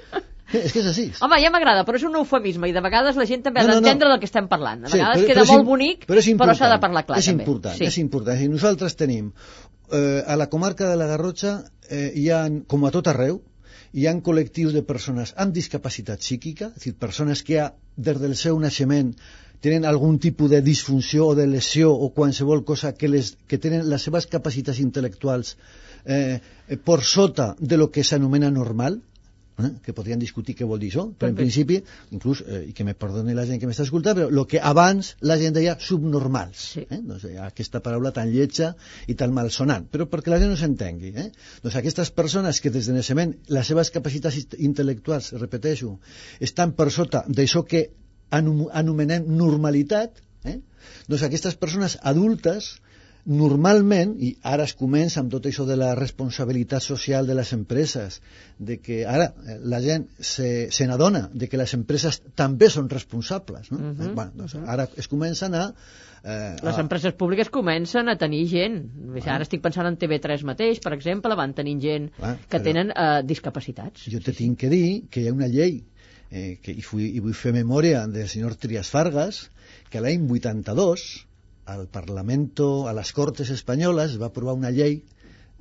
És 0.53 0.73
que 0.73 0.81
és 0.83 0.87
així. 0.91 1.05
Home, 1.25 1.39
ja 1.43 1.51
m'agrada, 1.55 1.85
però 1.89 1.97
és 1.97 2.05
un 2.09 2.17
eufemisme 2.21 2.69
i 2.69 2.73
de 2.77 2.81
vegades 2.85 3.17
la 3.17 3.25
gent 3.29 3.43
també 3.47 3.61
ha 3.61 3.65
No, 3.65 3.69
no, 3.69 3.75
no. 3.75 3.81
d'entendre 3.81 4.09
del 4.13 4.19
que 4.21 4.29
estem 4.29 4.49
parlant. 4.49 4.85
A 4.85 4.89
Sí, 4.93 4.99
vegades 4.99 5.23
però- 5.23 5.27
queda 5.33 5.45
però 5.47 5.57
molt 5.57 5.67
bonic, 5.69 6.07
però, 6.07 6.55
s'ha 6.55 6.69
de 6.73 6.81
parlar 6.81 7.05
clar 7.07 7.19
és 7.19 7.27
també. 7.31 7.45
Important, 7.47 7.77
sí. 7.79 7.85
És 7.89 7.99
important, 7.99 8.41
I 8.43 8.49
nosaltres 8.49 8.97
tenim 8.97 9.33
eh, 9.93 10.23
a 10.27 10.37
la 10.37 10.49
comarca 10.49 10.89
de 10.91 10.97
la 10.97 11.07
Garrotxa 11.07 11.65
eh, 11.89 12.13
hi 12.15 12.29
ha, 12.31 12.43
com 12.67 12.85
a 12.85 12.91
tot 12.91 13.09
arreu, 13.09 13.41
hi 13.93 14.07
ha 14.09 14.15
col·lectius 14.25 14.73
de 14.73 14.83
persones 14.83 15.35
amb 15.37 15.53
discapacitat 15.53 16.21
psíquica, 16.21 16.71
és 16.77 16.83
a 16.83 16.85
dir, 16.91 16.95
persones 16.99 17.43
que 17.43 17.59
ja, 17.59 17.73
des 17.97 18.21
del 18.21 18.37
seu 18.37 18.59
naixement 18.61 19.15
tenen 19.63 19.85
algun 19.85 20.19
tipus 20.19 20.51
de 20.51 20.61
disfunció 20.61 21.27
o 21.29 21.35
de 21.39 21.47
lesió 21.47 21.93
o 21.93 22.09
qualsevol 22.17 22.65
cosa 22.65 22.95
que, 22.95 23.07
les, 23.09 23.37
que 23.47 23.59
tenen 23.59 23.89
les 23.89 24.03
seves 24.03 24.27
capacitats 24.27 24.81
intel·lectuals 24.83 25.57
eh, 26.05 26.41
eh, 26.69 26.77
per 26.77 27.01
sota 27.03 27.55
de 27.61 27.77
lo 27.77 27.91
que 27.91 28.03
s'anomena 28.03 28.51
normal, 28.51 29.01
eh, 29.59 29.71
que 29.85 29.93
podrien 29.93 30.19
discutir 30.19 30.55
què 30.57 30.65
vol 30.69 30.79
dir 30.81 30.91
això, 30.91 31.05
però 31.19 31.29
en 31.31 31.37
principi, 31.37 31.83
inclús, 32.11 32.43
eh, 32.47 32.65
i 32.71 32.73
que 32.73 32.85
me 32.85 32.95
perdoni 32.95 33.35
la 33.35 33.45
gent 33.47 33.61
que 33.61 33.67
m'està 33.69 33.85
escoltant, 33.85 34.17
però 34.17 34.29
el 34.31 34.47
que 34.47 34.61
abans 34.61 35.15
la 35.21 35.37
gent 35.39 35.55
deia 35.55 35.77
subnormals, 35.81 36.59
Sí. 36.73 36.87
eh? 36.91 37.01
doncs, 37.03 37.25
eh, 37.25 37.39
aquesta 37.39 37.81
paraula 37.81 38.13
tan 38.13 38.31
lletja 38.33 38.75
i 39.07 39.15
tan 39.15 39.33
malsonant, 39.33 39.89
però 39.91 40.07
perquè 40.09 40.31
la 40.31 40.39
gent 40.39 40.51
no 40.51 40.57
s'entengui. 40.57 41.13
Eh? 41.17 41.31
Doncs 41.63 41.77
aquestes 41.77 42.11
persones 42.11 42.61
que 42.61 42.71
des 42.71 42.87
de 42.87 42.93
naixement 42.95 43.35
les 43.49 43.67
seves 43.67 43.91
capacitats 43.91 44.37
int- 44.37 44.59
intel·lectuals, 44.59 45.33
repeteixo, 45.41 45.99
estan 46.41 46.73
per 46.73 46.91
sota 46.91 47.25
d'això 47.29 47.65
que 47.67 47.91
anom- 48.31 48.69
anomenem 48.73 49.25
normalitat, 49.29 50.23
eh? 50.45 50.59
doncs 51.09 51.23
aquestes 51.23 51.55
persones 51.57 51.99
adultes 52.03 52.81
normalment, 53.25 54.17
i 54.19 54.33
ara 54.43 54.65
es 54.67 54.73
comença 54.75 55.21
amb 55.21 55.31
tot 55.31 55.47
això 55.47 55.65
de 55.67 55.77
la 55.79 55.93
responsabilitat 55.95 56.83
social 56.83 57.27
de 57.27 57.37
les 57.39 57.53
empreses, 57.55 58.19
de 58.59 58.81
que 58.83 59.05
ara 59.07 59.29
eh, 59.31 59.59
la 59.63 59.79
gent 59.85 60.09
se, 60.19 60.71
se 60.75 60.87
n'adona 60.91 61.29
de 61.33 61.49
que 61.49 61.61
les 61.61 61.75
empreses 61.79 62.19
també 62.35 62.71
són 62.71 62.91
responsables. 62.91 63.71
No? 63.71 63.79
Mhm, 63.79 64.09
eh, 64.09 64.15
bueno, 64.17 64.33
doncs 64.43 64.57
ara 64.67 64.89
es 64.99 65.09
comencen 65.09 65.55
a... 65.55 65.69
Eh, 66.25 66.57
Les 66.63 66.75
a, 66.77 66.83
empreses 66.83 67.15
públiques 67.15 67.51
comencen 67.51 68.11
a 68.11 68.19
tenir 68.19 68.43
gent. 68.51 68.83
Ara 69.23 69.47
estic 69.47 69.63
pensant 69.63 69.87
en 69.87 69.99
TV3 69.99 70.43
mateix, 70.47 70.83
per 70.83 70.95
exemple, 70.99 71.39
van 71.39 71.55
tenint 71.55 71.81
gent 71.83 72.11
Clar, 72.19 72.37
que 72.51 72.63
tenen 72.63 72.91
eh, 72.91 73.23
discapacitats. 73.23 74.09
Jo 74.11 74.23
te 74.23 74.35
tinc 74.35 74.59
que 74.59 74.71
dir 74.73 74.87
que 75.11 75.23
hi 75.23 75.31
ha 75.31 75.39
una 75.39 75.51
llei 75.51 75.85
eh, 76.33 76.59
que, 76.63 76.75
i, 76.75 76.83
fui, 76.83 77.13
i 77.15 77.23
vull 77.23 77.39
fer 77.39 77.55
memòria 77.55 78.09
del 78.11 78.27
senyor 78.27 78.59
Trias 78.59 78.91
Fargas 78.91 79.45
que 79.93 80.03
l'any 80.03 80.27
82 80.27 81.29
al 81.65 81.89
Parlamento, 81.89 82.89
a 82.89 82.93
les 82.93 83.13
Cortes 83.13 83.51
Espanyoles 83.51 84.19
va 84.21 84.31
aprovar 84.31 84.55
una 84.59 84.71
llei 84.71 85.03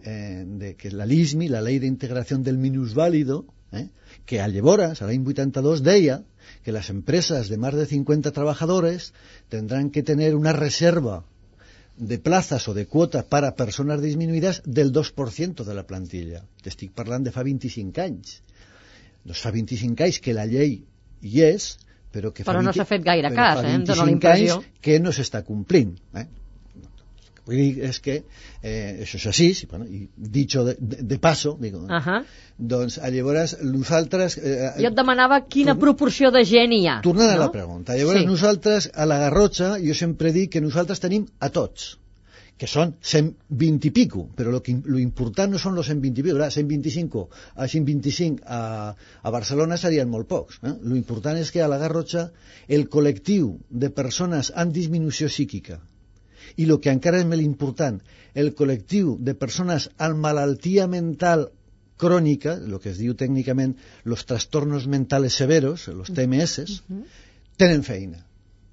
eh, 0.04 0.44
de 0.46 0.76
que 0.76 0.92
la 0.92 1.06
LISMI, 1.06 1.48
la 1.48 1.62
Ley 1.62 1.80
de 1.80 1.88
Integración 1.88 2.44
del 2.44 2.58
Minusválido, 2.58 3.46
eh, 3.72 3.90
que 4.26 4.42
a 4.42 4.48
llavors, 4.48 5.02
a 5.02 5.08
l'any 5.08 5.24
82, 5.26 5.84
deia 5.86 6.22
que 6.66 6.74
les 6.74 6.90
empreses 6.90 7.50
de 7.50 7.58
més 7.62 7.78
de 7.78 7.86
50 7.86 8.32
trabajadores 8.34 9.14
tendrán 9.50 9.92
que 9.92 10.04
tener 10.04 10.36
una 10.36 10.54
reserva 10.54 11.24
de 11.98 12.18
plazas 12.18 12.68
o 12.68 12.74
de 12.74 12.88
cuotas 12.88 13.26
para 13.26 13.56
personas 13.56 14.02
disminuidas 14.02 14.62
del 14.66 14.92
2% 14.92 15.64
de 15.64 15.74
la 15.76 15.86
plantilla. 15.86 16.42
T'estic 16.64 16.96
parlant 16.98 17.24
de 17.24 17.34
fa 17.36 17.44
25 17.46 18.02
anys. 18.02 18.40
Doncs 19.24 19.44
fa 19.44 19.52
25 19.54 20.08
anys 20.08 20.20
que 20.20 20.34
la 20.34 20.48
llei 20.50 20.80
hi 21.22 21.44
és, 21.46 21.76
però 22.12 22.32
que 22.34 22.44
fa 22.44 22.52
Però 22.52 22.62
no 22.62 22.72
20 22.72 22.78
s'ha 22.82 22.86
fet 22.86 23.04
gaire 23.04 23.32
cas, 23.36 23.64
eh? 23.64 23.74
Em 23.76 23.84
dóna 23.88 24.04
la 24.04 24.06
25 24.06 24.12
impressió. 24.16 24.56
anys 24.62 24.82
que 24.82 25.00
no 25.00 25.12
s'està 25.16 25.44
complint. 25.48 25.96
Eh? 26.16 26.28
Vull 27.46 27.58
dir 27.58 27.86
és 27.88 27.98
que 28.00 28.16
eh, 28.62 29.02
això 29.02 29.18
és 29.18 29.26
així, 29.32 29.48
i, 29.64 29.68
bueno, 29.72 29.86
i 29.90 30.04
dicho 30.38 30.62
de, 30.68 30.76
de, 30.80 31.00
de 31.10 31.18
paso, 31.20 31.56
digo, 31.60 31.80
Uh 31.80 31.90
-huh. 32.06 32.20
doncs 32.58 33.00
llavors 33.16 33.56
nosaltres... 33.64 34.38
Eh, 34.38 34.74
Jo 34.78 34.88
et 34.92 34.96
demanava 34.96 35.40
quina 35.48 35.76
proporció 35.76 36.30
de 36.32 36.44
gent 36.46 36.74
hi 36.74 36.86
ha. 36.88 37.00
Tornant 37.02 37.32
no? 37.32 37.36
a 37.36 37.40
la 37.46 37.52
pregunta, 37.52 37.96
llavors 37.98 38.18
Sí. 38.20 38.24
sí. 38.26 38.30
nosaltres 38.30 38.92
a 38.94 39.06
la 39.06 39.18
Garrotxa, 39.18 39.78
jo 39.80 39.94
sempre 39.94 40.32
dic 40.32 40.52
que 40.52 40.62
nosaltres 40.62 41.00
tenim 41.00 41.26
a 41.40 41.50
tots, 41.50 41.98
que 42.62 42.68
són 42.70 42.92
120 43.02 43.88
i 43.90 43.92
pico, 43.96 44.28
però 44.38 44.52
lo, 44.54 44.60
que, 44.62 44.76
lo 44.86 45.00
important 45.02 45.56
no 45.56 45.62
són 45.62 45.74
los 45.74 45.88
120 45.90 46.22
i 46.22 46.26
pico, 46.28 46.36
clar, 46.38 46.52
125 46.54 47.24
a 47.56 47.66
125 47.72 48.44
a, 48.46 48.60
a 48.94 49.32
Barcelona 49.34 49.80
serien 49.82 50.12
molt 50.12 50.30
pocs. 50.30 50.60
Eh? 50.62 50.76
Lo 50.86 51.00
important 51.00 51.40
és 51.42 51.50
que 51.50 51.64
a 51.66 51.70
la 51.72 51.80
Garrotxa 51.82 52.28
el 52.78 52.86
col·lectiu 52.94 53.56
de 53.86 53.90
persones 53.90 54.54
amb 54.54 54.78
disminució 54.78 55.32
psíquica 55.34 55.80
i 56.62 56.70
el 56.70 56.78
que 56.84 56.94
encara 56.94 57.24
és 57.24 57.26
més 57.34 57.42
important, 57.42 57.98
el 58.38 58.54
col·lectiu 58.62 59.18
de 59.18 59.34
persones 59.42 59.90
amb 59.98 60.22
malaltia 60.22 60.86
mental 60.94 61.48
crònica, 62.02 62.60
el 62.62 62.78
que 62.78 62.94
es 62.94 63.02
diu 63.02 63.18
tècnicament 63.18 63.74
los 64.06 64.28
trastornos 64.30 64.86
mentales 64.86 65.42
severos, 65.42 65.90
los 65.90 66.14
TMS, 66.14 66.82
tenen 67.58 67.82
feina. 67.82 68.22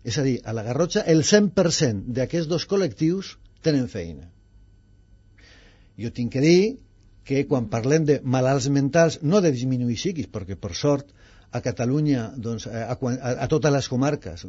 És 0.04 0.20
a 0.20 0.28
dir, 0.28 0.38
a 0.44 0.52
la 0.52 0.68
Garrotxa 0.68 1.08
el 1.08 1.24
100% 1.24 2.12
d'aquests 2.16 2.52
dos 2.52 2.68
col·lectius 2.68 3.38
tenen 3.64 3.88
feina. 3.92 4.28
Jo 5.98 6.12
tinc 6.14 6.32
que 6.34 6.42
dir 6.44 6.60
que 7.28 7.44
quan 7.48 7.68
parlem 7.68 8.06
de 8.08 8.20
malalts 8.24 8.68
mentals, 8.72 9.18
no 9.22 9.42
de 9.44 9.52
disminuir 9.52 9.98
psiquis, 9.98 10.28
perquè 10.32 10.56
per 10.56 10.72
sort 10.74 11.10
a 11.52 11.60
Catalunya, 11.64 12.30
doncs, 12.36 12.66
a, 12.70 12.86
a, 12.94 13.32
a 13.44 13.48
totes 13.52 13.74
les 13.74 13.88
comarques, 13.92 14.46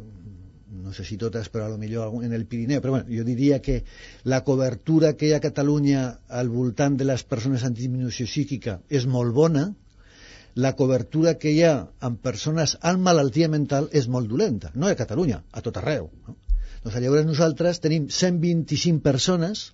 no 0.80 0.94
sé 0.96 1.04
si 1.04 1.18
totes, 1.20 1.50
però 1.52 1.66
a 1.66 1.72
lo 1.72 1.78
millor 1.78 2.14
en 2.24 2.32
el 2.32 2.46
Pirineu, 2.46 2.80
però 2.80 2.94
bueno, 2.96 3.10
jo 3.10 3.24
diria 3.26 3.60
que 3.60 3.82
la 4.24 4.40
cobertura 4.46 5.12
que 5.16 5.28
hi 5.28 5.34
ha 5.34 5.40
a 5.42 5.44
Catalunya 5.44 6.04
al 6.40 6.48
voltant 6.48 6.96
de 6.96 7.08
les 7.10 7.24
persones 7.24 7.66
amb 7.66 7.76
disminució 7.76 8.26
psíquica 8.30 8.80
és 8.88 9.06
molt 9.06 9.34
bona, 9.36 9.68
la 10.54 10.74
cobertura 10.78 11.36
que 11.42 11.52
hi 11.54 11.62
ha 11.66 11.74
amb 12.06 12.22
persones 12.22 12.76
amb 12.80 13.04
malaltia 13.06 13.48
mental 13.48 13.90
és 13.92 14.08
molt 14.08 14.30
dolenta, 14.30 14.72
no 14.74 14.88
a 14.88 14.96
Catalunya, 14.98 15.44
a 15.52 15.62
tot 15.66 15.78
arreu. 15.82 16.08
No? 16.26 16.36
Doncs 16.84 16.96
llavors 17.04 17.26
nosaltres. 17.28 17.78
Tenim 17.84 18.08
125 18.08 19.02
persones 19.04 19.66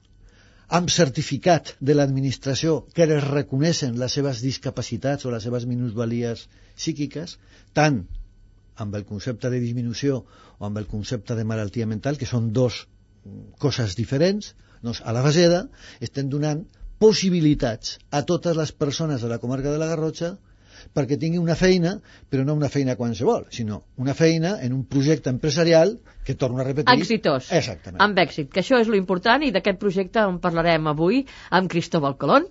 amb 0.79 0.91
certificat 0.91 1.75
de 1.89 1.95
l'administració 1.95 2.81
que 2.95 3.07
es 3.07 3.27
reconeixen 3.29 3.99
les 4.01 4.17
seves 4.19 4.43
discapacitats 4.43 5.27
o 5.27 5.35
les 5.35 5.47
seves 5.47 5.67
minusvalies 5.71 6.47
psíquiques, 6.75 7.37
tant 7.79 8.01
amb 8.85 8.97
el 8.99 9.07
concepte 9.09 9.51
de 9.53 9.61
disminució 9.63 10.25
o 10.59 10.67
amb 10.67 10.81
el 10.83 10.89
concepte 10.91 11.37
de 11.39 11.45
malaltia 11.45 11.87
mental, 11.87 12.19
que 12.19 12.27
són 12.27 12.51
dos 12.53 12.83
coses 13.63 13.95
diferents, 13.99 14.55
doncs 14.83 15.01
a 15.05 15.15
la 15.15 15.23
Baseda 15.23 15.63
estem 16.03 16.29
donant 16.33 16.67
possibilitats 16.99 17.97
a 18.11 18.25
totes 18.27 18.59
les 18.59 18.73
persones 18.73 19.23
de 19.23 19.31
la 19.31 19.39
comarca 19.39 19.71
de 19.71 19.79
la 19.79 19.89
Garrotxa 19.93 20.35
perquè 20.95 21.19
tingui 21.21 21.41
una 21.43 21.57
feina, 21.59 21.97
però 22.31 22.45
no 22.45 22.55
una 22.55 22.71
feina 22.73 22.97
qualsevol, 22.97 23.47
sinó 23.51 23.83
una 23.97 24.15
feina 24.15 24.57
en 24.63 24.73
un 24.77 24.85
projecte 24.85 25.31
empresarial 25.31 25.99
que 26.25 26.35
torno 26.35 26.61
a 26.61 26.65
repetir... 26.65 26.95
Exitós. 26.99 27.51
Exactament. 27.53 28.03
Amb 28.03 28.19
èxit, 28.19 28.51
que 28.53 28.63
això 28.65 28.81
és 28.83 28.91
lo 28.91 28.99
important 28.99 29.45
i 29.47 29.53
d'aquest 29.55 29.79
projecte 29.83 30.25
en 30.27 30.41
parlarem 30.43 30.91
avui 30.91 31.25
amb 31.51 31.71
Cristóbal 31.71 32.19
Colón. 32.19 32.51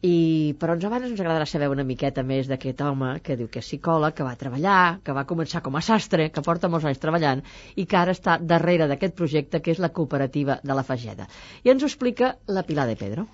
I, 0.00 0.56
però 0.56 0.72
ens 0.72 0.84
abans 0.88 1.04
ens 1.10 1.18
agradarà 1.20 1.44
saber 1.44 1.66
una 1.68 1.84
miqueta 1.84 2.22
més 2.24 2.48
d'aquest 2.48 2.80
home 2.80 3.10
que 3.20 3.36
diu 3.36 3.50
que 3.52 3.60
és 3.60 3.68
psicòleg, 3.68 4.14
que 4.16 4.24
va 4.24 4.32
treballar, 4.40 4.78
que 5.04 5.12
va 5.12 5.26
començar 5.28 5.60
com 5.66 5.76
a 5.76 5.84
sastre, 5.84 6.30
que 6.32 6.44
porta 6.46 6.72
molts 6.72 6.88
anys 6.88 7.02
treballant 7.04 7.44
i 7.76 7.84
que 7.84 8.00
ara 8.00 8.16
està 8.16 8.38
darrere 8.40 8.88
d'aquest 8.88 9.18
projecte 9.20 9.60
que 9.60 9.76
és 9.76 9.84
la 9.84 9.92
cooperativa 9.92 10.56
de 10.64 10.80
la 10.80 10.86
Fageda. 10.88 11.28
I 11.68 11.76
ens 11.76 11.84
ho 11.84 11.92
explica 11.92 12.38
la 12.48 12.64
Pilar 12.64 12.88
de 12.88 12.96
Pedro. 13.04 13.28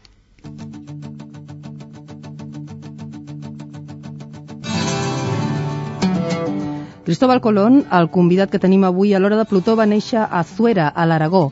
Cristóbal 7.06 7.40
Colón, 7.40 7.84
el 7.94 8.08
convidat 8.10 8.50
que 8.50 8.58
tenim 8.58 8.82
avui 8.82 9.12
a 9.14 9.18
l'hora 9.22 9.36
de 9.38 9.44
Plutó, 9.46 9.76
va 9.78 9.84
néixer 9.86 10.24
a 10.26 10.40
Zuera, 10.42 10.88
a 10.90 11.04
l'Aragó. 11.06 11.42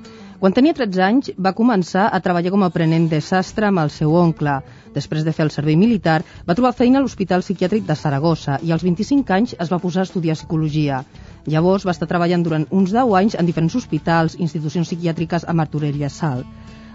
Quan 0.41 0.57
tenia 0.57 0.75
13 0.75 1.03
anys 1.09 1.29
va 1.47 1.53
començar 1.55 2.09
a 2.09 2.19
treballar 2.25 2.51
com 2.51 2.65
a 2.65 2.71
aprenent 2.73 3.07
de 3.13 3.21
sastre 3.23 3.69
amb 3.69 3.85
el 3.85 3.93
seu 3.97 4.17
oncle. 4.19 4.57
Després 4.97 5.23
de 5.23 5.31
fer 5.37 5.47
el 5.47 5.53
servei 5.55 5.79
militar, 5.79 6.17
va 6.43 6.59
trobar 6.59 6.75
feina 6.75 6.99
a 6.99 7.05
l'Hospital 7.05 7.47
Psiquiàtric 7.47 7.87
de 7.87 7.95
Saragossa 7.95 8.59
i 8.67 8.75
als 8.75 8.83
25 8.83 9.37
anys 9.39 9.55
es 9.55 9.71
va 9.71 9.79
posar 9.79 10.03
a 10.03 10.11
estudiar 10.11 10.35
psicologia. 10.35 11.05
Llavors 11.47 11.87
va 11.87 11.95
estar 11.95 12.11
treballant 12.11 12.43
durant 12.43 12.67
uns 12.75 12.91
10 12.91 13.15
anys 13.23 13.39
en 13.39 13.47
diferents 13.47 13.79
hospitals, 13.79 14.35
institucions 14.35 14.91
psiquiàtriques 14.91 15.47
a 15.47 15.55
Martorell 15.55 16.03
i 16.03 16.09
a 16.09 16.11
Salt. 16.11 16.51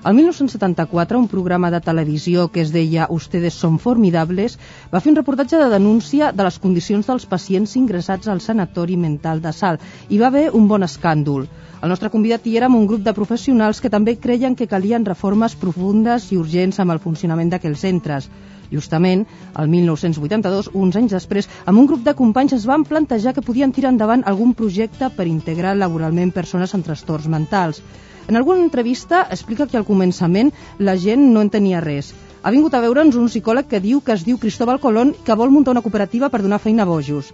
El 0.05 0.13
1974, 0.13 1.19
un 1.19 1.27
programa 1.27 1.69
de 1.71 1.81
televisió 1.81 2.47
que 2.47 2.61
es 2.61 2.69
deia 2.71 3.07
Ustedes 3.11 3.53
son 3.53 3.79
formidables 3.83 4.55
va 4.93 5.01
fer 5.03 5.11
un 5.11 5.17
reportatge 5.17 5.59
de 5.59 5.67
denúncia 5.73 6.29
de 6.31 6.45
les 6.47 6.59
condicions 6.65 7.09
dels 7.09 7.25
pacients 7.27 7.75
ingressats 7.75 8.31
al 8.31 8.39
sanatori 8.39 8.95
mental 8.95 9.43
de 9.43 9.51
Salt 9.51 9.83
i 10.07 10.21
va 10.21 10.29
haver 10.31 10.45
un 10.55 10.71
bon 10.71 10.87
escàndol. 10.87 11.49
El 11.83 11.91
nostre 11.91 12.13
convidat 12.15 12.47
hi 12.47 12.55
amb 12.63 12.79
un 12.79 12.87
grup 12.87 13.03
de 13.03 13.17
professionals 13.17 13.83
que 13.83 13.91
també 13.91 14.15
creien 14.15 14.55
que 14.55 14.71
calien 14.71 15.03
reformes 15.03 15.59
profundes 15.59 16.31
i 16.31 16.39
urgents 16.39 16.79
amb 16.79 16.95
el 16.95 17.03
funcionament 17.03 17.51
d'aquells 17.51 17.83
centres. 17.83 18.31
Justament, 18.71 19.25
el 19.59 19.67
1982, 19.67 20.69
uns 20.79 20.95
anys 20.95 21.11
després, 21.11 21.49
amb 21.65 21.79
un 21.79 21.87
grup 21.91 22.07
de 22.07 22.15
companys 22.15 22.55
es 22.55 22.65
van 22.71 22.87
plantejar 22.87 23.33
que 23.35 23.43
podien 23.43 23.75
tirar 23.75 23.91
endavant 23.91 24.23
algun 24.23 24.53
projecte 24.53 25.11
per 25.17 25.27
integrar 25.27 25.75
laboralment 25.75 26.31
persones 26.31 26.73
amb 26.73 26.87
trastorns 26.87 27.27
mentals. 27.27 27.83
En 28.29 28.37
alguna 28.37 28.61
entrevista 28.61 29.19
explica 29.33 29.65
que 29.65 29.77
al 29.79 29.85
començament 29.87 30.51
la 30.87 30.93
gent 31.03 31.23
no 31.33 31.41
en 31.41 31.47
tenia 31.49 31.79
res. 31.81 32.11
Ha 32.45 32.51
vingut 32.53 32.75
a 32.77 32.81
veure'ns 32.83 33.15
un 33.17 33.25
psicòleg 33.31 33.65
que 33.71 33.79
diu 33.81 34.03
que 34.05 34.13
es 34.13 34.25
diu 34.27 34.37
Cristóbal 34.43 34.77
Colón 34.83 35.15
que 35.25 35.37
vol 35.39 35.49
muntar 35.55 35.73
una 35.73 35.81
cooperativa 35.81 36.29
per 36.29 36.43
donar 36.43 36.61
feina 36.61 36.85
a 36.85 36.89
bojos 36.91 37.33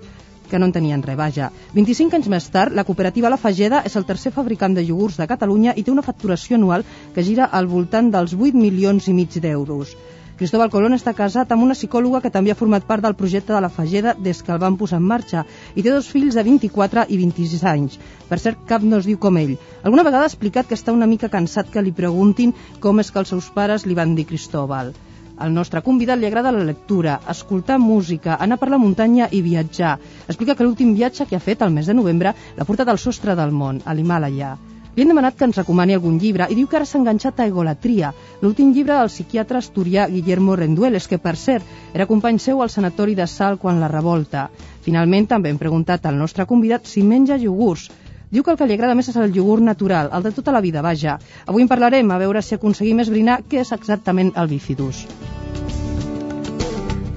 que 0.50 0.60
no 0.60 0.70
en 0.70 0.72
tenien 0.72 1.04
res, 1.04 1.18
vaja. 1.20 1.52
25 1.74 2.16
anys 2.16 2.32
més 2.32 2.48
tard, 2.54 2.72
la 2.80 2.86
cooperativa 2.88 3.32
La 3.34 3.42
Fageda 3.42 3.82
és 3.90 3.96
el 4.00 4.06
tercer 4.08 4.32
fabricant 4.32 4.78
de 4.78 4.86
iogurts 4.88 5.18
de 5.20 5.28
Catalunya 5.28 5.74
i 5.76 5.84
té 5.84 5.92
una 5.92 6.06
facturació 6.06 6.56
anual 6.56 6.86
que 7.16 7.28
gira 7.28 7.50
al 7.60 7.68
voltant 7.68 8.12
dels 8.14 8.38
8 8.38 8.56
milions 8.56 9.10
i 9.10 9.18
mig 9.20 9.36
d'euros. 9.36 9.98
Cristóbal 10.36 10.68
Colón 10.68 10.92
està 10.92 11.14
casat 11.16 11.54
amb 11.56 11.64
una 11.64 11.76
psicòloga 11.78 12.20
que 12.20 12.30
també 12.32 12.52
ha 12.52 12.58
format 12.60 12.84
part 12.84 13.06
del 13.06 13.14
projecte 13.16 13.54
de 13.56 13.60
la 13.64 13.70
Fageda 13.72 14.14
des 14.20 14.42
que 14.44 14.52
el 14.52 14.60
van 14.60 14.76
posar 14.76 15.00
en 15.00 15.06
marxa 15.08 15.46
i 15.76 15.80
té 15.86 15.94
dos 15.94 16.10
fills 16.12 16.36
de 16.36 16.44
24 16.44 17.06
i 17.08 17.20
26 17.22 17.64
anys. 17.72 17.96
Per 18.28 18.40
cert, 18.44 18.66
cap 18.68 18.84
no 18.84 19.00
es 19.00 19.08
diu 19.08 19.16
com 19.16 19.40
ell. 19.40 19.56
Alguna 19.84 20.04
vegada 20.04 20.28
ha 20.28 20.34
explicat 20.34 20.68
que 20.68 20.76
està 20.76 20.92
una 20.92 21.08
mica 21.08 21.32
cansat 21.32 21.72
que 21.72 21.86
li 21.86 21.96
preguntin 21.96 22.52
com 22.84 23.00
és 23.00 23.14
que 23.16 23.24
els 23.24 23.32
seus 23.32 23.48
pares 23.56 23.88
li 23.88 23.96
van 23.96 24.12
dir 24.20 24.28
Cristóbal. 24.28 24.92
Al 25.40 25.56
nostre 25.56 25.80
convidat 25.88 26.20
li 26.20 26.28
agrada 26.28 26.52
la 26.52 26.68
lectura, 26.68 27.22
escoltar 27.32 27.80
música, 27.80 28.36
anar 28.36 28.60
per 28.60 28.74
la 28.76 28.84
muntanya 28.84 29.32
i 29.32 29.40
viatjar. 29.40 29.98
Explica 30.28 30.56
que 30.60 30.68
l'últim 30.68 30.92
viatge 31.00 31.32
que 31.32 31.40
ha 31.40 31.48
fet 31.48 31.64
al 31.64 31.72
mes 31.72 31.88
de 31.88 31.96
novembre 31.96 32.36
l'ha 32.58 32.68
portat 32.68 32.92
al 32.92 33.00
sostre 33.00 33.40
del 33.40 33.56
món, 33.56 33.86
a 33.86 33.96
l'Himàlaia. 33.96 34.58
Li 34.96 35.04
hem 35.04 35.10
demanat 35.12 35.36
que 35.36 35.44
ens 35.44 35.58
recomani 35.60 35.96
algun 35.98 36.16
llibre 36.24 36.46
i 36.48 36.56
diu 36.56 36.70
que 36.72 36.78
ara 36.80 36.86
s'ha 36.88 37.00
enganxat 37.02 37.40
a 37.40 37.48
Egolatria, 37.50 38.14
l'últim 38.42 38.70
llibre 38.72 38.96
del 38.96 39.12
psiquiatre 39.12 39.60
asturià 39.60 40.06
Guillermo 40.08 40.56
Rendueles, 40.56 41.10
que 41.12 41.20
per 41.20 41.36
cert 41.42 41.92
era 41.94 42.08
company 42.08 42.40
seu 42.40 42.64
al 42.64 42.72
sanatori 42.72 43.16
de 43.20 43.28
Sal 43.28 43.60
quan 43.60 43.84
la 43.84 43.92
revolta. 43.92 44.48
Finalment 44.88 45.28
també 45.28 45.52
hem 45.52 45.60
preguntat 45.60 46.06
al 46.06 46.16
nostre 46.24 46.48
convidat 46.48 46.88
si 46.88 47.04
menja 47.04 47.36
iogurts, 47.36 47.92
Diu 48.36 48.44
que 48.44 48.52
el 48.52 48.58
que 48.60 48.66
li 48.68 48.74
agrada 48.76 48.96
més 49.00 49.08
és 49.12 49.16
el 49.22 49.36
iogurt 49.38 49.64
natural, 49.64 50.10
el 50.18 50.26
de 50.26 50.32
tota 50.36 50.52
la 50.52 50.60
vida, 50.66 50.82
vaja. 50.82 51.20
Avui 51.46 51.64
en 51.64 51.70
parlarem, 51.72 52.10
a 52.12 52.18
veure 52.20 52.42
si 52.42 52.58
aconseguim 52.58 53.00
esbrinar 53.06 53.42
què 53.48 53.62
és 53.62 53.72
exactament 53.72 54.34
el 54.36 54.52
bifidus. 54.52 55.06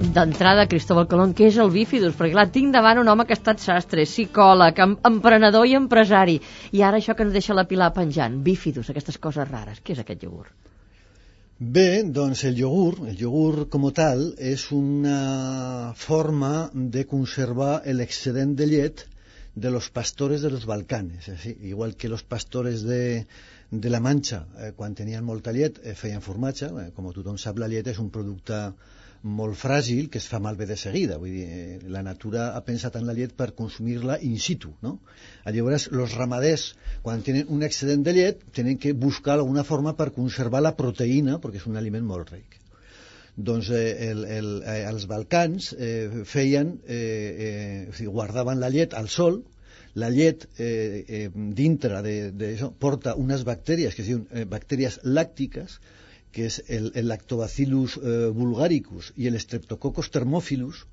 D'entrada, 0.09 0.63
Cristóbal 0.65 1.05
Colón, 1.09 1.35
què 1.37 1.49
és 1.51 1.57
el 1.61 1.69
bifidus? 1.69 2.15
Perquè 2.17 2.33
clar, 2.33 2.47
tinc 2.53 2.73
davant 2.73 2.97
un 2.97 3.09
home 3.11 3.25
que 3.29 3.35
ha 3.35 3.37
estat 3.37 3.61
sastre, 3.61 4.07
psicòleg, 4.09 4.79
em 4.81 4.95
emprenedor 5.09 5.67
i 5.69 5.75
empresari. 5.77 6.39
I 6.73 6.81
ara 6.87 6.97
això 6.97 7.13
que 7.13 7.27
ens 7.27 7.35
deixa 7.35 7.53
la 7.53 7.67
Pilar 7.69 7.91
penjant, 7.93 8.39
bifidus, 8.47 8.89
aquestes 8.89 9.19
coses 9.21 9.45
rares. 9.51 9.83
Què 9.85 9.93
és 9.93 10.01
aquest 10.01 10.25
iogurt? 10.25 10.55
Bé, 11.59 12.01
doncs 12.17 12.41
el 12.49 12.57
iogurt, 12.57 13.03
el 13.11 13.21
iogurt 13.21 13.69
com 13.69 13.85
tal, 13.93 14.25
és 14.39 14.65
una 14.73 15.93
forma 15.99 16.53
de 16.73 17.05
conservar 17.13 17.81
l'excedent 17.93 18.55
de 18.57 18.69
llet 18.71 19.05
de 19.53 19.69
los 19.69 19.89
pastores 19.91 20.41
de 20.41 20.49
los 20.49 20.65
Balcanes, 20.65 21.27
así, 21.29 21.57
igual 21.61 21.97
que 21.97 22.09
los 22.09 22.23
pastores 22.23 22.81
de, 22.81 23.27
de 23.69 23.89
la 23.89 23.99
Manxa, 23.99 24.45
eh, 24.57 24.71
quan 24.75 24.95
tenien 24.95 25.25
molta 25.27 25.51
llet, 25.51 25.81
eh, 25.83 25.93
feien 25.93 26.23
formatge, 26.23 26.71
eh, 26.71 26.87
com 26.95 27.11
tothom 27.11 27.37
sap, 27.37 27.59
la 27.59 27.67
llet 27.67 27.91
és 27.91 27.99
un 27.99 28.09
producte 28.09 28.69
molt 29.23 29.57
fràgil 29.59 30.07
que 30.11 30.19
es 30.21 30.27
fa 30.31 30.39
malbé 30.39 30.65
de 30.69 30.77
seguida, 30.79 31.17
vull 31.19 31.33
dir, 31.33 31.45
eh, 31.47 31.79
la 31.91 32.01
natura 32.05 32.49
ha 32.55 32.61
pensat 32.63 32.95
en 32.95 33.07
la 33.07 33.15
llet 33.17 33.35
per 33.35 33.51
consumir-la 33.57 34.19
in 34.23 34.37
situ, 34.39 34.71
no? 34.85 34.99
Llavors, 35.45 35.89
els 35.91 36.15
ramaders, 36.15 36.69
quan 37.03 37.21
tenen 37.25 37.51
un 37.51 37.63
excedent 37.67 38.05
de 38.05 38.13
llet, 38.15 38.45
tenen 38.55 38.77
que 38.77 38.93
buscar 38.93 39.35
alguna 39.35 39.65
forma 39.67 39.95
per 39.99 40.11
conservar 40.15 40.63
la 40.63 40.75
proteïna, 40.79 41.39
perquè 41.43 41.59
és 41.59 41.67
un 41.67 41.77
aliment 41.77 42.05
molt 42.05 42.31
ric. 42.31 42.59
Doncs 43.35 43.69
eh, 43.75 44.09
el, 44.09 44.25
el, 44.25 44.49
eh, 44.63 44.81
els 44.87 45.05
Balcans 45.07 45.73
eh, 45.77 46.23
feien, 46.25 46.77
eh, 46.87 46.99
eh, 46.99 47.87
o 47.89 47.95
sigui, 47.95 48.11
guardaven 48.15 48.59
la 48.59 48.71
llet 48.71 48.95
al 48.95 49.11
sol, 49.11 49.43
la 49.99 50.09
llet 50.13 50.45
eh, 50.57 51.03
eh, 51.07 51.29
dintre 51.33 52.01
de, 52.05 52.17
de 52.31 52.53
això, 52.55 52.71
porta 52.71 53.15
unes 53.19 53.43
bactèries 53.47 53.95
que 53.95 54.03
es 54.03 54.11
diuen 54.11 54.27
eh, 54.31 54.45
bactèries 54.47 54.99
làctiques, 55.03 55.79
que 56.31 56.45
és 56.49 56.59
el, 56.67 56.91
el 56.99 57.09
lactobacillus 57.09 57.97
eh, 57.97 58.29
vulgaricus 58.35 59.13
i 59.17 59.29
el 59.29 59.39
streptococcus 59.41 60.11
thermophilus, 60.13 60.85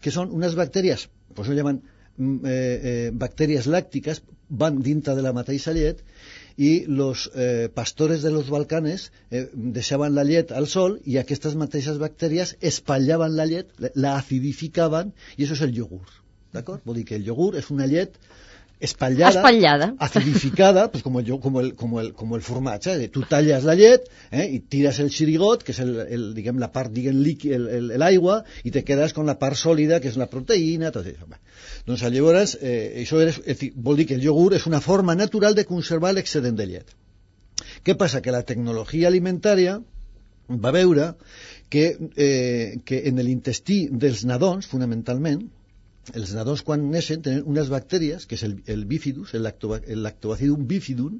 que 0.00 0.12
són 0.14 0.32
unes 0.36 0.54
bactèries, 0.58 1.08
pues 1.34 1.48
ho 1.48 1.56
llaman 1.56 1.80
mm, 1.80 2.38
eh, 2.46 2.54
eh, 2.54 3.10
bactèries 3.24 3.68
làctiques, 3.70 4.22
van 4.48 4.80
dintre 4.84 5.14
de 5.16 5.22
la 5.24 5.32
mateixa 5.32 5.72
llet 5.72 6.02
i 6.56 6.84
los 6.86 7.30
eh, 7.34 7.68
pastores 7.74 8.22
de 8.22 8.30
los 8.30 8.50
Balcanes 8.50 9.10
eh, 9.30 9.48
deixaven 9.54 10.14
la 10.14 10.24
llet 10.28 10.52
al 10.52 10.68
sol 10.70 11.00
i 11.04 11.18
aquestes 11.18 11.56
mateixes 11.58 11.98
bactèries 11.98 12.54
espallaven 12.60 13.34
la 13.34 13.48
llet, 13.50 13.72
la 13.94 14.14
acidificaven 14.18 15.14
i 15.36 15.44
això 15.44 15.58
és 15.58 15.64
el 15.66 15.74
iogurt. 15.78 16.20
D'acord? 16.54 16.84
Vol 16.86 17.00
dir 17.00 17.08
que 17.08 17.16
el 17.18 17.26
iogurt 17.26 17.58
és 17.58 17.72
una 17.74 17.88
llet 17.90 18.20
espatllada, 18.84 19.40
espatllada. 19.40 19.88
acidificada, 20.06 20.90
pues 20.90 21.02
como, 21.02 21.20
yo, 21.20 21.40
como, 21.40 21.60
el, 21.60 21.74
como, 21.74 22.00
el, 22.00 22.12
como 22.12 22.36
el 22.36 22.42
formatge. 22.42 22.94
Eh? 23.04 23.08
Tu 23.08 23.22
talles 23.30 23.64
la 23.64 23.74
llet 23.78 24.08
eh, 24.30 24.46
i 24.56 24.60
tires 24.60 25.00
el 25.04 25.10
xirigot, 25.14 25.64
que 25.66 25.74
és 25.74 25.80
el, 25.84 25.94
el, 26.04 26.26
diguem, 26.36 26.60
la 26.62 26.70
part 26.74 26.92
diguem, 26.94 27.22
l'aigua, 28.00 28.42
i 28.64 28.74
te 28.74 28.84
quedes 28.84 29.16
con 29.16 29.26
la 29.30 29.38
part 29.40 29.58
sòlida, 29.60 30.00
que 30.00 30.12
és 30.12 30.20
la 30.20 30.28
proteïna, 30.30 30.92
tot 30.94 31.08
això. 31.08 31.28
Bé. 31.30 31.40
Doncs 31.88 32.04
llavors, 32.04 32.58
eh, 32.60 33.04
això 33.04 33.22
és, 33.24 33.40
és, 33.44 33.66
vol 33.74 34.00
dir 34.00 34.08
que 34.10 34.18
el 34.18 34.28
iogurt 34.28 34.60
és 34.60 34.68
una 34.70 34.82
forma 34.84 35.16
natural 35.18 35.56
de 35.56 35.66
conservar 35.68 36.14
l'excedent 36.14 36.60
de 36.60 36.68
llet. 36.70 36.94
Què 37.84 37.96
passa? 38.00 38.22
Que 38.24 38.32
la 38.34 38.44
tecnologia 38.46 39.08
alimentària 39.10 39.78
va 40.48 40.72
veure 40.72 41.14
que, 41.70 41.84
eh, 42.16 42.80
que 42.84 43.02
en 43.08 43.20
l'intestí 43.24 43.84
dels 43.90 44.24
nadons, 44.28 44.66
fonamentalment, 44.70 45.44
els 46.12 46.34
nadons 46.36 46.62
quan 46.66 46.84
neixen 46.92 47.22
tenen 47.24 47.48
unes 47.48 47.70
bactèries, 47.72 48.26
que 48.28 48.36
és 48.36 48.44
el, 48.46 48.58
el 48.70 48.84
bifidus, 48.90 49.34
el, 49.34 49.44
lactoba, 49.46 49.80
el 49.88 50.02
lactobacillum 50.04 50.66
bifidum, 50.68 51.18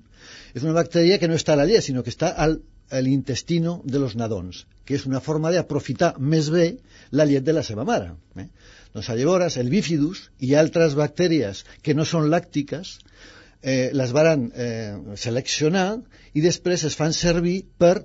és 0.55 0.63
una 0.63 0.77
bactèria 0.77 1.19
que 1.19 1.31
no 1.31 1.39
està 1.41 1.55
a 1.55 1.61
la 1.63 1.67
llet, 1.71 1.85
sinó 1.87 2.05
que 2.05 2.13
està 2.13 2.31
al, 2.45 2.59
a 2.91 3.01
l'intestino 3.01 3.81
de 3.85 3.99
los 4.03 4.17
nadons, 4.21 4.65
que 4.85 4.99
és 4.99 5.07
una 5.09 5.23
forma 5.25 5.53
d'aprofitar 5.55 6.15
més 6.19 6.51
bé 6.53 6.67
la 7.13 7.27
llet 7.29 7.45
de 7.47 7.55
la 7.57 7.65
seva 7.67 7.87
mare. 7.89 8.13
Eh? 8.37 8.49
Doncs 8.95 9.11
llavors 9.19 9.57
el 9.59 9.73
bifidus 9.73 10.29
i 10.45 10.55
altres 10.55 10.95
bactèries 10.99 11.65
que 11.83 11.97
no 11.97 12.05
són 12.07 12.29
làctiques 12.31 12.99
eh, 13.63 13.91
les 13.97 14.13
varen 14.13 14.51
eh, 14.55 15.17
seleccionar 15.17 15.89
i 16.35 16.45
després 16.45 16.85
es 16.85 16.97
fan 16.99 17.17
servir 17.17 17.63
per 17.81 18.05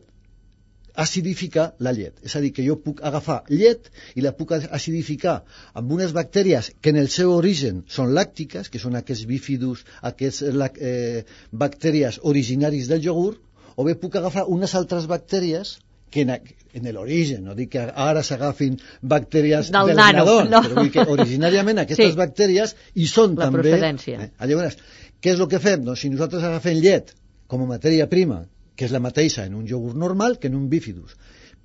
acidificar 1.04 1.66
la 1.86 1.94
llet. 1.96 2.16
És 2.28 2.36
a 2.36 2.42
dir, 2.44 2.52
que 2.56 2.66
jo 2.66 2.76
puc 2.84 3.02
agafar 3.10 3.40
llet 3.50 3.90
i 4.20 4.24
la 4.26 4.34
puc 4.36 4.54
acidificar 4.58 5.40
amb 5.80 5.92
unes 5.96 6.14
bactèries 6.18 6.72
que 6.82 6.94
en 6.94 7.00
el 7.02 7.10
seu 7.14 7.32
origen 7.36 7.84
són 7.88 8.14
làctiques, 8.18 8.70
que 8.70 8.82
són 8.84 9.00
aquests 9.00 9.28
bífidus, 9.30 9.86
aquests 10.12 10.44
eh, 10.50 11.24
bactèries 11.52 12.20
originaris 12.34 12.90
del 12.92 13.06
iogurt, 13.08 13.40
o 13.80 13.86
bé 13.88 13.96
puc 13.96 14.18
agafar 14.20 14.48
unes 14.52 14.76
altres 14.76 15.08
bactèries 15.08 15.78
que 16.12 16.26
en, 16.26 16.34
en 16.74 16.92
l'origen, 16.96 17.44
no 17.46 17.56
dic 17.56 17.72
que 17.76 17.86
ara 18.10 18.24
s'agafin 18.26 18.76
bactèries 19.02 19.70
del, 19.72 19.92
del 19.94 20.00
nano, 20.02 20.24
nadons, 20.24 20.50
no. 20.52 20.62
però 20.66 20.82
vull 20.82 20.92
que 20.94 21.06
originàriament 21.16 21.80
aquestes 21.86 22.14
Sí. 22.16 22.20
bactèries 22.20 22.76
hi 22.96 23.08
són 23.08 23.38
La 23.38 23.48
també... 23.48 23.64
procedència. 23.70 24.26
Eh? 24.26 24.32
Llavors, 24.52 24.80
què 25.22 25.36
és 25.36 25.40
el 25.40 25.50
que 25.52 25.62
fem? 25.64 25.86
Doncs 25.88 26.04
si 26.04 26.12
nosaltres 26.12 26.44
agafem 26.50 26.82
llet 26.84 27.14
com 27.50 27.64
a 27.64 27.70
matèria 27.70 28.10
prima, 28.10 28.44
que 28.80 28.88
és 28.88 28.96
la 28.96 29.04
mateixa 29.04 29.44
en 29.44 29.58
un 29.60 29.68
iogurt 29.68 30.00
normal 30.00 30.38
que 30.40 30.48
en 30.48 30.56
un 30.56 30.70
bífidus, 30.72 31.18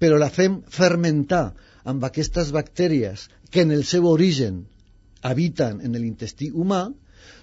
però 0.02 0.18
la 0.18 0.32
fem 0.34 0.58
fermentar 0.76 1.44
amb 1.92 2.02
aquestes 2.08 2.50
bactèries 2.56 3.28
que 3.54 3.62
en 3.62 3.70
el 3.76 3.84
seu 3.86 4.08
origen 4.10 4.64
habiten 5.30 5.78
en 5.86 5.94
l'intestí 5.94 6.50
humà, 6.50 6.88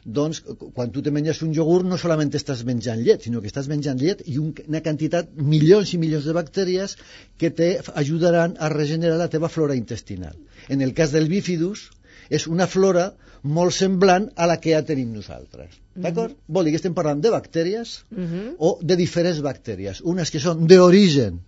doncs 0.03 0.41
quan 0.75 0.91
tu 0.91 1.01
te 1.05 1.13
menges 1.15 1.39
un 1.45 1.53
iogurt 1.55 1.88
no 1.88 1.97
solament 2.01 2.34
estàs 2.38 2.65
menjant 2.67 2.99
llet, 3.05 3.23
sinó 3.23 3.41
que 3.41 3.49
estàs 3.49 3.69
menjant 3.71 4.01
llet 4.01 4.25
i 4.27 4.38
un, 4.41 4.51
una 4.67 4.84
quantitat, 4.84 5.31
milions 5.53 5.93
i 5.95 6.01
milions 6.01 6.27
de 6.27 6.36
bactèries 6.38 6.97
que 7.39 7.53
te 7.62 7.71
ajudaran 8.03 8.57
a 8.60 8.69
regenerar 8.75 9.17
la 9.21 9.29
teva 9.31 9.49
flora 9.55 9.77
intestinal. 9.79 10.36
En 10.67 10.81
el 10.81 10.93
cas 10.97 11.15
del 11.15 11.31
bífidus, 11.31 11.88
és 12.29 12.47
una 12.47 12.67
flora 12.67 13.12
molt 13.43 13.73
semblant 13.73 14.30
a 14.36 14.45
la 14.47 14.58
que 14.62 14.71
ja 14.75 14.82
tenim 14.86 15.13
nosaltres. 15.13 15.69
D'acord? 15.95 16.36
Vol 16.47 16.65
dir 16.65 16.71
que 16.71 16.80
estem 16.82 16.93
parlant 16.93 17.21
de 17.21 17.30
bactèries 17.34 18.04
Mhm. 18.12 18.56
o 18.60 18.77
de 18.82 18.95
diferents 18.95 19.41
bactèries. 19.41 20.01
Unes 20.04 20.30
que 20.32 20.39
són 20.39 20.67
d'origen 20.67 21.39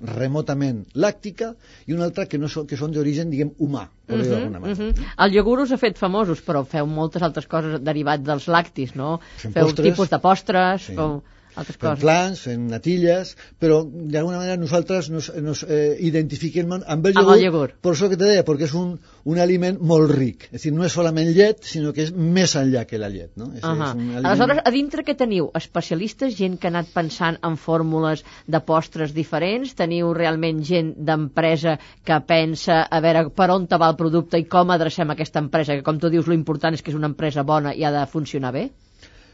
remotament 0.00 0.84
làctica 0.94 1.54
i 1.86 1.92
una 1.92 2.04
altra 2.04 2.26
que, 2.26 2.38
no 2.38 2.48
són, 2.48 2.66
que 2.66 2.76
són 2.76 2.92
d'origen, 2.92 3.30
diguem, 3.30 3.50
humà, 3.58 3.88
per 4.06 4.20
dir-ho 4.20 4.34
d'alguna 4.36 4.60
manera. 4.60 4.84
Mhm. 4.84 5.08
El 5.18 5.34
iogurt 5.34 5.62
us 5.64 5.72
ha 5.72 5.78
fet 5.78 5.98
famosos, 5.98 6.42
però 6.46 6.64
feu 6.64 6.86
moltes 6.86 7.22
altres 7.22 7.46
coses 7.46 7.80
derivats 7.82 8.22
dels 8.24 8.46
lactis, 8.46 8.94
no? 8.94 9.18
Fem 9.38 9.52
feu 9.52 9.64
postres. 9.66 9.90
tipus 9.90 10.10
de 10.10 10.18
postres, 10.20 10.82
Sí. 10.82 10.94
feu 10.94 11.22
altres 11.60 11.76
fem 11.76 11.90
coses. 11.90 12.02
plans, 12.04 12.42
fem 12.46 12.66
natilles, 12.70 13.34
però 13.60 13.80
d'alguna 13.84 14.40
manera 14.40 14.56
nosaltres 14.60 15.10
nos, 15.12 15.30
nos 15.42 15.64
eh, 15.66 15.96
identifiquem 16.08 16.72
amb 16.78 16.82
el 16.88 16.88
Amb 16.94 17.08
iogurt, 17.10 17.36
el 17.36 17.44
iogurt. 17.44 17.76
per 17.84 17.92
això 17.92 18.08
que 18.10 18.18
te 18.20 18.24
deia, 18.24 18.44
perquè 18.46 18.68
és 18.68 18.74
un, 18.78 18.94
un 19.28 19.40
aliment 19.42 19.78
molt 19.92 20.12
ric. 20.14 20.48
És 20.52 20.62
a 20.62 20.68
dir, 20.68 20.74
no 20.76 20.86
és 20.86 20.94
solament 20.94 21.30
llet, 21.36 21.62
sinó 21.66 21.92
que 21.96 22.04
és 22.06 22.12
més 22.14 22.54
enllà 22.58 22.84
que 22.88 23.00
la 23.00 23.10
llet. 23.12 23.30
No? 23.36 23.50
És, 23.54 23.62
Uh 23.62 23.74
és 23.78 23.94
un 23.94 24.10
aliment... 24.10 24.26
Aleshores, 24.26 24.62
a 24.64 24.74
dintre 24.74 25.04
què 25.06 25.14
teniu? 25.18 25.50
Especialistes, 25.58 26.36
gent 26.38 26.58
que 26.58 26.68
ha 26.68 26.72
anat 26.74 26.90
pensant 26.94 27.38
en 27.46 27.56
fórmules 27.60 28.24
de 28.46 28.60
postres 28.64 29.14
diferents? 29.16 29.74
Teniu 29.78 30.12
realment 30.16 30.62
gent 30.64 30.94
d'empresa 30.96 31.78
que 32.04 32.20
pensa 32.26 32.82
a 32.84 33.00
veure 33.04 33.28
per 33.30 33.50
on 33.54 33.66
te 33.70 33.78
va 33.80 33.90
el 33.92 33.96
producte 34.00 34.40
i 34.40 34.48
com 34.50 34.70
adrecem 34.74 35.14
aquesta 35.14 35.42
empresa? 35.44 35.76
Que 35.76 35.86
com 35.86 35.98
tu 35.98 36.10
dius, 36.12 36.26
lo 36.26 36.36
important 36.36 36.74
és 36.74 36.82
que 36.82 36.92
és 36.92 36.98
una 36.98 37.10
empresa 37.12 37.44
bona 37.44 37.74
i 37.74 37.84
ha 37.84 37.94
de 37.94 38.04
funcionar 38.10 38.52
bé? 38.56 38.68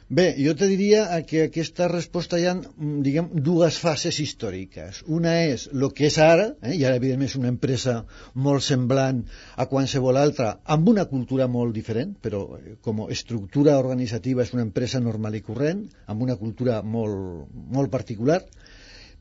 Bé, 0.08 0.34
jo 0.36 0.52
te 0.52 0.66
diria 0.68 1.06
que 1.24 1.46
aquesta 1.46 1.86
resposta 1.88 2.36
hi 2.36 2.44
ha, 2.44 2.52
mm, 2.54 2.98
diguem, 3.06 3.28
dues 3.46 3.78
fases 3.80 4.18
històriques. 4.20 4.98
Una 5.08 5.32
és 5.46 5.64
el 5.72 5.86
que 5.96 6.10
és 6.10 6.18
ara, 6.18 6.50
eh, 6.60 6.74
i 6.76 6.84
ara 6.84 6.98
evidentment 7.00 7.30
és 7.30 7.36
una 7.38 7.48
empresa 7.48 7.94
molt 8.34 8.62
semblant 8.62 9.22
a 9.56 9.64
qualsevol 9.70 10.20
altra, 10.20 10.58
amb 10.76 10.88
una 10.92 11.06
cultura 11.06 11.46
molt 11.48 11.72
diferent, 11.72 12.12
però 12.20 12.42
eh, 12.58 12.74
com 12.82 13.00
a 13.00 13.08
estructura 13.16 13.78
organitzativa 13.78 14.42
és 14.42 14.52
una 14.52 14.66
empresa 14.68 15.00
normal 15.00 15.36
i 15.36 15.40
corrent, 15.40 15.88
amb 16.06 16.20
una 16.20 16.36
cultura 16.36 16.82
molt, 16.82 17.48
molt 17.72 17.90
particular, 17.90 18.42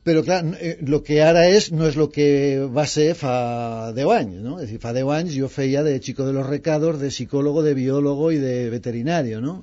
però 0.04 0.20
clar, 0.22 0.42
el 0.60 0.98
que 1.00 1.22
ara 1.24 1.46
és 1.48 1.70
no 1.72 1.86
és 1.88 1.96
el 1.96 2.10
que 2.12 2.28
va 2.68 2.84
ser 2.84 3.14
fa 3.16 3.90
10 3.96 4.10
anys, 4.18 4.40
no? 4.44 4.58
És 4.60 4.68
dir, 4.68 4.78
fa 4.82 4.92
10 4.92 5.08
anys 5.16 5.32
jo 5.32 5.48
feia 5.48 5.82
de 5.82 5.98
chico 5.98 6.26
de 6.26 6.34
los 6.36 6.46
recados, 6.46 7.00
de 7.00 7.08
psicòlogo, 7.08 7.62
de 7.64 7.72
biòlogo 7.72 8.28
i 8.36 8.42
de 8.42 8.68
veterinari, 8.68 9.32
no? 9.40 9.62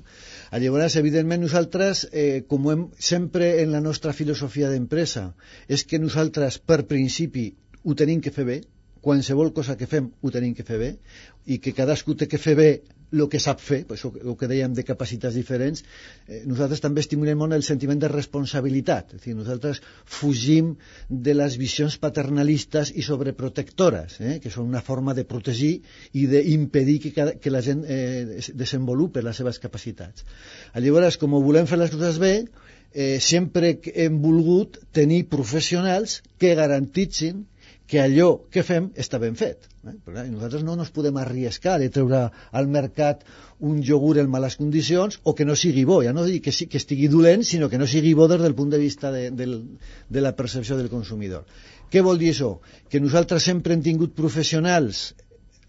Llavors, 0.60 0.96
evidentment, 1.00 1.40
nosaltres, 1.40 2.02
eh, 2.12 2.44
com 2.48 2.66
hem, 2.68 2.80
sempre 2.98 3.62
en 3.62 3.70
la 3.72 3.80
nostra 3.80 4.12
filosofia 4.12 4.68
d'empresa, 4.68 5.30
és 5.68 5.84
que 5.88 6.00
nosaltres, 6.02 6.58
per 6.58 6.82
principi, 6.90 7.46
ho 7.84 7.94
tenim 7.96 8.20
que 8.20 8.34
fer 8.34 8.44
bé, 8.44 8.58
qualsevol 9.00 9.54
cosa 9.56 9.78
que 9.80 9.88
fem 9.88 10.10
ho 10.20 10.30
tenim 10.34 10.52
que 10.54 10.66
fer 10.68 10.78
bé, 10.82 10.90
i 11.46 11.56
que 11.58 11.72
cadascú 11.78 12.14
té 12.14 12.28
que 12.28 12.38
fer 12.38 12.54
bé 12.58 12.68
el 13.12 13.28
que 13.32 13.40
sap 13.42 13.60
fer, 13.60 13.82
això 13.92 14.10
el 14.16 14.36
que 14.40 14.48
dèiem 14.50 14.74
de 14.76 14.84
capacitats 14.88 15.36
diferents, 15.36 15.84
eh, 16.26 16.42
nosaltres 16.48 16.80
també 16.80 17.02
estimulem 17.04 17.38
molt 17.38 17.56
el 17.56 17.64
sentiment 17.66 18.00
de 18.00 18.10
responsabilitat. 18.12 19.14
És 19.18 19.26
dir, 19.26 19.36
nosaltres 19.36 19.82
fugim 20.04 20.74
de 21.08 21.36
les 21.36 21.58
visions 21.60 21.98
paternalistes 22.02 22.92
i 22.96 23.04
sobreprotectores, 23.06 24.18
eh, 24.20 24.38
que 24.42 24.50
són 24.50 24.68
una 24.68 24.82
forma 24.82 25.14
de 25.14 25.26
protegir 25.28 25.74
i 26.12 26.26
d'impedir 26.26 26.98
que, 27.04 27.14
cada, 27.16 27.36
que 27.36 27.52
la 27.52 27.62
gent 27.62 27.84
eh, 27.86 28.40
desenvolupi 28.54 29.22
les 29.22 29.36
seves 29.36 29.60
capacitats. 29.62 30.26
Llavors, 30.74 31.18
com 31.20 31.36
volem 31.42 31.68
fer 31.68 31.78
les 31.78 31.92
coses 31.92 32.18
bé, 32.22 32.34
eh, 32.92 33.18
sempre 33.20 33.76
hem 33.94 34.20
volgut 34.22 34.78
tenir 34.92 35.24
professionals 35.32 36.20
que 36.38 36.54
garantitzin 36.58 37.46
que 37.92 38.00
allò 38.00 38.28
que 38.48 38.62
fem 38.64 38.86
està 38.96 39.18
ben 39.20 39.34
fet. 39.36 39.66
Eh? 39.84 39.92
Però, 40.06 40.22
nosaltres 40.24 40.62
no 40.64 40.78
ens 40.80 40.90
podem 40.96 41.18
arriscar 41.20 41.74
de 41.82 41.90
treure 41.92 42.22
al 42.56 42.68
mercat 42.72 43.26
un 43.60 43.82
iogurt 43.84 44.22
en 44.22 44.30
males 44.32 44.56
condicions 44.56 45.18
o 45.28 45.34
que 45.36 45.44
no 45.44 45.52
sigui 45.60 45.82
bo, 45.90 45.98
ja 46.06 46.14
no 46.16 46.24
dic 46.24 46.46
que, 46.46 46.54
sí, 46.56 46.70
que 46.72 46.80
estigui 46.80 47.10
dolent, 47.12 47.44
sinó 47.44 47.68
que 47.68 47.76
no 47.82 47.88
sigui 47.90 48.14
bo 48.16 48.30
des 48.32 48.40
del 48.40 48.56
punt 48.56 48.72
de 48.72 48.80
vista 48.80 49.10
de, 49.12 49.26
de, 49.36 49.48
de 50.08 50.22
la 50.24 50.32
percepció 50.38 50.78
del 50.78 50.88
consumidor. 50.88 51.44
Què 51.92 52.00
vol 52.00 52.16
dir 52.22 52.30
això? 52.32 52.54
Que 52.88 53.02
nosaltres 53.04 53.44
sempre 53.50 53.76
hem 53.76 53.84
tingut 53.84 54.16
professionals 54.16 55.10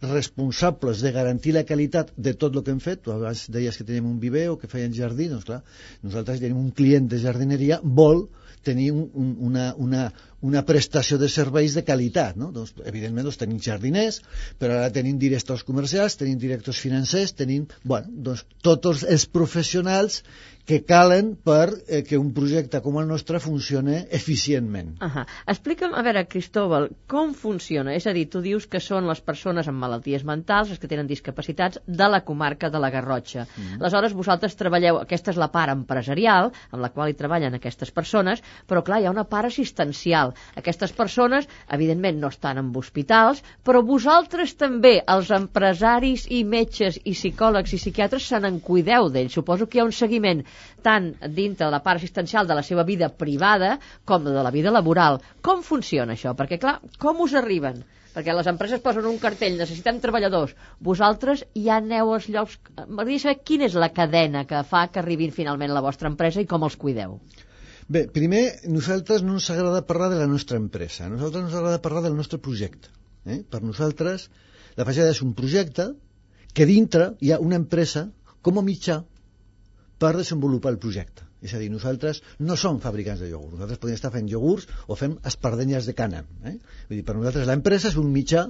responsables 0.04 1.04
de 1.04 1.12
garantir 1.16 1.52
la 1.58 1.66
qualitat 1.68 2.16
de 2.16 2.34
tot 2.40 2.56
el 2.56 2.64
que 2.64 2.72
hem 2.72 2.80
fet. 2.84 3.04
Tu 3.04 3.12
abans 3.12 3.50
deies 3.52 3.76
que 3.76 3.84
tenim 3.88 4.08
un 4.08 4.22
viver 4.24 4.48
o 4.54 4.56
que 4.62 4.72
feien 4.72 4.96
jardí, 4.96 5.28
doncs 5.32 5.50
clar, 5.52 5.60
nosaltres 6.08 6.40
tenim 6.40 6.64
un 6.64 6.72
client 6.72 7.12
de 7.12 7.20
jardineria, 7.20 7.82
vol 7.84 8.30
tenir 8.64 8.94
un, 8.96 9.10
un, 9.14 9.36
una, 9.52 9.74
una, 9.76 10.08
una 10.44 10.64
prestació 10.68 11.18
de 11.22 11.30
serveis 11.32 11.76
de 11.78 11.86
qualitat. 11.88 12.38
No? 12.40 12.52
Doncs, 12.56 12.76
evidentment 12.90 13.30
doncs, 13.30 13.40
tenim 13.42 13.60
jardiners, 13.64 14.22
però 14.60 14.80
ara 14.80 14.94
tenim 14.94 15.20
directors 15.22 15.64
comercials, 15.68 16.20
tenim 16.20 16.40
directors 16.42 16.82
financers, 16.84 17.36
tenim 17.40 17.70
bueno, 17.84 18.12
doncs, 18.30 18.46
tots 18.66 19.06
els 19.08 19.28
professionals 19.40 20.22
que 20.66 20.80
calen 20.88 21.34
per 21.36 21.76
eh, 21.88 22.04
que 22.08 22.18
un 22.18 22.32
projecte 22.36 22.80
com 22.84 22.96
el 23.02 23.08
nostre 23.08 23.40
funcione 23.44 24.08
eficientment. 24.12 24.94
-huh. 25.00 25.26
Explica'm, 25.46 25.94
a 25.94 26.02
veure, 26.02 26.26
Cristóbal, 26.28 26.90
com 27.08 27.34
funciona? 27.34 27.94
És 27.96 28.08
a 28.08 28.14
dir, 28.14 28.30
tu 28.30 28.42
dius 28.42 28.68
que 28.68 28.80
són 28.80 29.08
les 29.08 29.22
persones 29.22 29.68
amb 29.68 29.78
malalties 29.78 30.24
mentals, 30.24 30.70
les 30.70 30.80
que 30.80 30.88
tenen 30.88 31.08
discapacitats, 31.08 31.80
de 31.86 32.08
la 32.08 32.22
comarca 32.24 32.70
de 32.70 32.80
la 32.80 32.90
Garrotxa. 32.90 33.42
Uh 33.42 33.64
-huh. 33.64 33.80
Aleshores, 33.82 34.14
vosaltres 34.14 34.56
treballeu, 34.56 34.98
aquesta 34.98 35.32
és 35.32 35.38
la 35.38 35.52
part 35.52 35.72
empresarial, 35.72 36.52
amb 36.72 36.82
la 36.82 36.90
qual 36.90 37.10
hi 37.10 37.14
treballen 37.14 37.54
aquestes 37.54 37.92
persones, 37.92 38.42
però 38.68 38.84
clar, 38.84 39.02
hi 39.02 39.06
ha 39.06 39.12
una 39.12 39.26
part 39.26 39.46
assistencial. 39.46 40.33
Aquestes 40.60 40.94
persones, 40.98 41.48
evidentment, 41.78 42.20
no 42.22 42.32
estan 42.34 42.62
en 42.62 42.72
hospitals, 42.82 43.42
però 43.64 43.84
vosaltres 43.86 44.56
també, 44.60 44.96
els 45.16 45.32
empresaris 45.36 46.28
i 46.30 46.44
metges 46.44 47.00
i 47.04 47.16
psicòlegs 47.18 47.74
i 47.74 47.82
psiquiatres, 47.82 48.28
se 48.28 48.40
n'en 48.44 48.60
cuideu 48.60 49.10
d'ells. 49.14 49.38
Suposo 49.40 49.68
que 49.68 49.80
hi 49.80 49.84
ha 49.84 49.88
un 49.90 49.96
seguiment 49.96 50.44
tant 50.84 51.14
dintre 51.40 51.66
de 51.66 51.72
la 51.74 51.84
part 51.86 52.02
assistencial 52.02 52.48
de 52.48 52.60
la 52.60 52.66
seva 52.70 52.84
vida 52.84 53.10
privada 53.10 53.78
com 54.06 54.24
de 54.24 54.44
la 54.44 54.52
vida 54.52 54.72
laboral. 54.72 55.22
Com 55.42 55.64
funciona 55.64 56.18
això? 56.18 56.36
Perquè, 56.38 56.60
clar, 56.60 56.80
com 57.00 57.22
us 57.26 57.36
arriben? 57.40 57.84
Perquè 58.14 58.34
les 58.38 58.48
empreses 58.50 58.82
posen 58.82 59.08
un 59.10 59.16
cartell, 59.22 59.56
necessitem 59.58 60.00
treballadors. 60.02 60.54
Vosaltres 60.90 61.42
ja 61.68 61.80
aneu 61.80 62.14
als 62.14 62.28
llocs... 62.36 62.60
M'agradaria 62.78 63.24
saber 63.24 63.40
quina 63.50 63.66
és 63.70 63.78
la 63.84 63.90
cadena 64.00 64.44
que 64.50 64.62
fa 64.70 64.86
que 64.94 65.02
arribin 65.02 65.34
finalment 65.34 65.74
a 65.74 65.80
la 65.80 65.86
vostra 65.88 66.12
empresa 66.14 66.44
i 66.44 66.50
com 66.52 66.68
els 66.68 66.78
cuideu. 66.84 67.18
Bé, 67.88 68.06
primer, 68.08 68.44
nosaltres 68.72 69.24
no 69.24 69.36
ens 69.38 69.50
agrada 69.52 69.84
parlar 69.88 70.10
de 70.14 70.20
la 70.22 70.28
nostra 70.28 70.58
empresa. 70.58 71.06
A 71.06 71.12
nosaltres 71.12 71.50
ens 71.50 71.56
agrada 71.58 71.82
parlar 71.84 72.04
del 72.06 72.16
nostre 72.16 72.40
projecte. 72.40 72.92
Eh? 73.26 73.42
Per 73.44 73.62
nosaltres, 73.64 74.30
la 74.78 74.86
fachada 74.88 75.12
és 75.12 75.22
un 75.26 75.34
projecte 75.36 75.90
que 76.54 76.68
dintre 76.70 77.14
hi 77.20 77.34
ha 77.34 77.42
una 77.44 77.60
empresa 77.60 78.08
com 78.42 78.60
a 78.60 78.64
mitjà 78.64 79.02
per 80.00 80.14
desenvolupar 80.16 80.74
el 80.74 80.80
projecte. 80.86 81.28
És 81.44 81.54
a 81.54 81.60
dir, 81.60 81.68
nosaltres 81.72 82.22
no 82.40 82.56
som 82.56 82.80
fabricants 82.80 83.20
de 83.20 83.28
iogurts. 83.34 83.58
Nosaltres 83.58 83.82
podem 83.84 84.00
estar 84.00 84.14
fent 84.14 84.30
iogurts 84.32 84.70
o 84.88 84.96
fem 84.96 85.18
espardenyes 85.28 85.90
de 85.90 85.96
cana. 85.98 86.24
Eh? 86.48 86.56
Vull 86.88 87.02
dir, 87.02 87.06
per 87.08 87.18
nosaltres 87.20 87.50
l'empresa 87.50 87.92
és 87.92 88.00
un 88.00 88.08
mitjà 88.16 88.48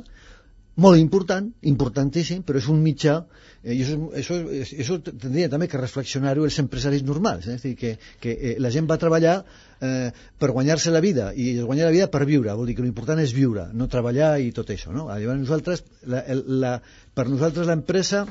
molt 0.75 0.97
important, 0.97 1.51
importantíssim, 1.69 2.41
però 2.45 2.57
és 2.57 2.67
un 2.71 2.79
mitjà, 2.81 3.19
eh, 3.61 3.75
i 3.75 3.83
això, 3.83 3.97
això, 4.17 4.37
això 4.63 4.97
tindria 5.05 5.49
també 5.51 5.67
que 5.69 5.81
reflexionar-ho 5.81 6.47
els 6.47 6.57
empresaris 6.63 7.03
normals, 7.05 7.47
eh? 7.47 7.57
és 7.59 7.65
dir, 7.67 7.75
que, 7.77 7.93
que 8.23 8.33
eh, 8.33 8.55
la 8.63 8.71
gent 8.73 8.89
va 8.89 8.97
treballar 9.01 9.35
eh, 9.43 10.09
per 10.39 10.51
guanyar-se 10.55 10.93
la 10.93 11.03
vida, 11.03 11.29
i 11.35 11.59
guanyar 11.61 11.91
la 11.91 11.95
vida 11.95 12.09
per 12.09 12.25
viure, 12.25 12.55
vol 12.57 12.69
dir 12.69 12.77
que 12.79 12.85
l'important 12.85 13.21
és 13.21 13.35
viure, 13.37 13.67
no 13.73 13.89
treballar 13.91 14.37
i 14.41 14.51
tot 14.55 14.73
això. 14.73 14.93
No? 14.95 15.05
Llavors 15.11 15.43
nosaltres, 15.43 15.85
la, 16.09 16.23
la, 16.63 16.77
per 17.13 17.27
nosaltres 17.29 17.69
l'empresa 17.69 18.25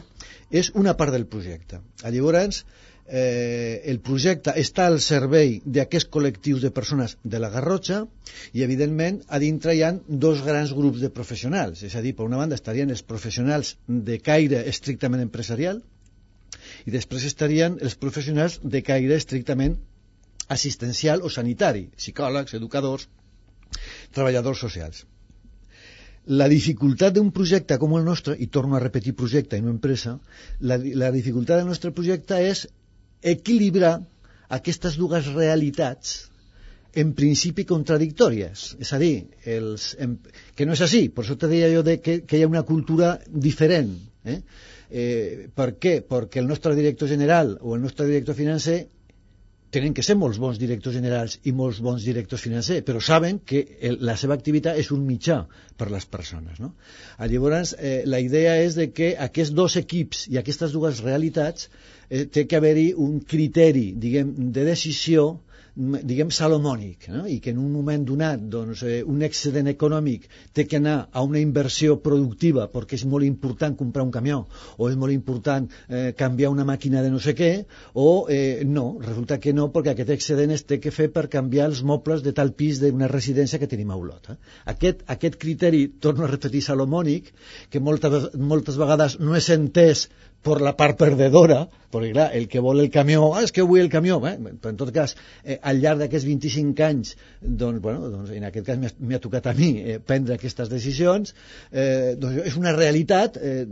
és 0.50 0.72
una 0.74 0.96
part 0.98 1.14
del 1.14 1.28
projecte. 1.30 1.78
Llavors, 2.02 2.64
eh, 2.64 2.91
el 3.12 3.98
projecte 4.00 4.52
està 4.56 4.86
al 4.86 5.00
servei 5.02 5.60
d'aquests 5.64 6.08
col·lectius 6.08 6.62
de 6.62 6.70
persones 6.70 7.16
de 7.24 7.38
la 7.42 7.50
Garrotxa 7.50 8.04
i, 8.52 8.62
evidentment, 8.62 9.20
a 9.28 9.40
dintre 9.42 9.74
hi 9.74 9.82
ha 9.82 9.92
dos 10.08 10.42
grans 10.46 10.72
grups 10.72 11.00
de 11.02 11.10
professionals. 11.10 11.82
És 11.82 11.96
a 11.96 12.00
dir, 12.00 12.14
per 12.14 12.24
una 12.24 12.38
banda 12.38 12.54
estarien 12.54 12.90
els 12.90 13.02
professionals 13.02 13.76
de 13.88 14.18
caire 14.18 14.62
estrictament 14.70 15.22
empresarial 15.22 15.82
i 16.86 16.90
després 16.94 17.24
estarien 17.26 17.78
els 17.82 17.96
professionals 17.96 18.60
de 18.62 18.82
caire 18.86 19.16
estrictament 19.18 19.76
assistencial 20.48 21.22
o 21.22 21.30
sanitari, 21.30 21.88
psicòlegs, 21.96 22.54
educadors, 22.54 23.08
treballadors 24.12 24.62
socials. 24.62 25.06
La 26.26 26.46
dificultat 26.46 27.16
d'un 27.16 27.32
projecte 27.34 27.78
com 27.82 27.96
el 27.98 28.04
nostre, 28.06 28.36
i 28.38 28.46
torno 28.46 28.76
a 28.76 28.82
repetir 28.82 29.14
projecte 29.18 29.58
i 29.58 29.62
no 29.64 29.72
empresa, 29.74 30.18
la, 30.60 30.78
la 30.78 31.10
dificultat 31.10 31.58
del 31.58 31.66
nostre 31.66 31.90
projecte 31.90 32.38
és 32.46 32.68
equilibrar 33.22 33.96
aquestes 34.52 34.98
dues 35.00 35.30
realitats 35.32 36.18
en 36.94 37.14
principi 37.16 37.64
contradictòries. 37.64 38.64
És 38.84 38.92
a 38.92 39.00
dir, 39.00 39.14
els, 39.48 39.92
en, 40.02 40.18
que 40.56 40.66
no 40.68 40.76
és 40.76 40.82
així, 40.84 41.06
per 41.08 41.24
això 41.24 41.38
te 41.40 41.48
deia 41.48 41.70
jo 41.72 41.84
de 41.86 41.98
que, 42.04 42.20
que 42.28 42.38
hi 42.38 42.44
ha 42.44 42.50
una 42.50 42.66
cultura 42.68 43.14
diferent. 43.32 43.94
Eh? 44.28 44.40
Eh, 44.92 45.46
per 45.56 45.72
què? 45.80 46.00
Perquè 46.08 46.42
el 46.42 46.50
nostre 46.50 46.74
director 46.76 47.08
general 47.08 47.56
o 47.62 47.76
el 47.76 47.86
nostre 47.86 48.06
director 48.10 48.36
financer 48.36 48.82
tenen 49.72 49.94
que 49.96 50.04
ser 50.04 50.18
molts 50.20 50.36
bons 50.36 50.58
directors 50.60 50.98
generals 50.98 51.38
i 51.48 51.54
molts 51.56 51.78
bons 51.80 52.04
directors 52.04 52.42
financers, 52.44 52.84
però 52.84 53.00
saben 53.00 53.38
que 53.48 53.62
el, 53.80 53.96
la 54.04 54.18
seva 54.20 54.36
activitat 54.36 54.76
és 54.76 54.90
un 54.92 55.06
mitjà 55.08 55.38
per 55.80 55.88
les 55.88 56.04
persones. 56.04 56.60
No? 56.60 56.74
Llavors, 57.32 57.72
eh, 57.78 58.02
la 58.04 58.20
idea 58.20 58.58
és 58.60 58.76
de 58.76 58.90
que 58.92 59.14
aquests 59.28 59.56
dos 59.56 59.78
equips 59.80 60.26
i 60.28 60.36
aquestes 60.42 60.76
dues 60.76 61.00
realitats 61.06 61.70
eh, 62.12 62.26
té 62.28 62.44
que 62.46 62.60
haver-hi 62.60 62.92
un 63.06 63.18
criteri 63.32 63.88
diguem, 64.04 64.36
de 64.52 64.68
decisió 64.68 65.30
diguem, 65.74 66.28
salomònic, 66.28 67.06
no? 67.08 67.22
i 67.24 67.38
que 67.40 67.52
en 67.54 67.60
un 67.62 67.70
moment 67.72 68.02
donat 68.04 68.42
doncs, 68.52 68.82
eh, 68.84 69.00
un 69.08 69.22
excedent 69.24 69.70
econòmic 69.70 70.26
té 70.52 70.66
que 70.68 70.76
anar 70.76 71.08
a 71.10 71.22
una 71.24 71.40
inversió 71.40 71.96
productiva 72.04 72.66
perquè 72.72 72.98
és 72.98 73.06
molt 73.08 73.24
important 73.24 73.76
comprar 73.78 74.04
un 74.04 74.10
camió 74.12 74.42
o 74.76 74.90
és 74.90 74.98
molt 75.00 75.14
important 75.14 75.70
eh, 75.88 76.12
canviar 76.18 76.50
una 76.52 76.66
màquina 76.68 77.00
de 77.02 77.10
no 77.10 77.20
sé 77.24 77.32
què, 77.38 77.50
o 77.94 78.26
eh, 78.28 78.64
no, 78.68 78.98
resulta 79.00 79.38
que 79.40 79.54
no, 79.56 79.70
perquè 79.72 79.94
aquest 79.94 80.12
excedent 80.12 80.52
es 80.52 80.66
té 80.68 80.78
que 80.78 80.92
fer 80.92 81.08
per 81.14 81.30
canviar 81.32 81.70
els 81.70 81.80
mobles 81.82 82.22
de 82.22 82.36
tal 82.36 82.52
pis 82.52 82.82
d'una 82.82 83.08
residència 83.08 83.58
que 83.58 83.70
tenim 83.70 83.90
a 83.90 83.96
Olot. 83.96 84.28
Eh? 84.28 84.36
Aquest, 84.74 85.06
aquest 85.08 85.40
criteri, 85.40 85.86
torno 86.04 86.26
a 86.26 86.30
repetir, 86.34 86.60
salomònic, 86.60 87.32
que 87.72 87.80
moltes, 87.80 88.28
moltes 88.36 88.76
vegades 88.76 89.16
no 89.24 89.32
és 89.38 89.48
entès 89.56 90.10
per 90.42 90.58
la 90.60 90.72
part 90.78 90.98
perdedora, 90.98 91.62
perquè 91.92 92.10
clar, 92.14 92.28
el 92.34 92.48
que 92.50 92.60
vol 92.64 92.80
el 92.82 92.90
camió, 92.90 93.28
ah, 93.36 93.42
és 93.44 93.52
que 93.54 93.64
vull 93.68 93.82
el 93.82 93.90
camió, 93.92 94.16
eh? 94.26 94.34
però 94.40 94.72
en 94.72 94.78
tot 94.80 94.90
cas, 94.94 95.14
eh, 95.44 95.58
al 95.62 95.78
llarg 95.82 96.02
d'aquests 96.02 96.26
25 96.26 96.84
anys, 96.86 97.12
doncs, 97.40 97.82
bueno, 97.84 98.08
doncs 98.10 98.32
en 98.34 98.46
aquest 98.48 98.66
cas 98.66 98.96
m'ha 98.98 99.20
tocat 99.22 99.50
a 99.50 99.54
mi 99.58 99.70
eh, 99.78 99.98
prendre 100.02 100.38
aquestes 100.38 100.72
decisions, 100.72 101.34
eh, 101.70 102.14
doncs 102.18 102.48
és 102.50 102.58
una 102.58 102.74
realitat, 102.74 103.38
eh, 103.38 103.66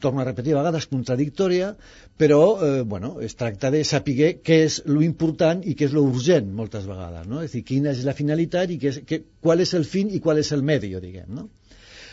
torno 0.00 0.22
a 0.22 0.28
repetir 0.28 0.54
a 0.54 0.62
vegades, 0.62 0.88
contradictòria, 0.88 1.74
però, 2.18 2.42
eh, 2.64 2.82
bueno, 2.82 3.18
es 3.20 3.36
tracta 3.36 3.72
de 3.74 3.84
saber 3.84 4.38
què 4.40 4.62
és 4.64 4.80
lo 4.86 5.02
important 5.04 5.60
i 5.68 5.76
què 5.76 5.90
és 5.90 5.96
lo 5.96 6.06
urgent, 6.08 6.48
moltes 6.54 6.88
vegades, 6.88 7.28
no? 7.28 7.42
És 7.44 7.52
dir, 7.56 7.66
quina 7.66 7.92
és 7.92 8.06
la 8.08 8.16
finalitat 8.16 8.72
i 8.72 8.80
què 8.80 8.94
és, 8.94 9.02
què, 9.04 9.22
qual 9.42 9.60
és 9.60 9.74
el 9.76 9.84
fin 9.84 10.08
i 10.14 10.22
qual 10.24 10.40
és 10.40 10.54
el 10.56 10.64
medio, 10.64 11.02
diguem, 11.04 11.28
no? 11.34 11.50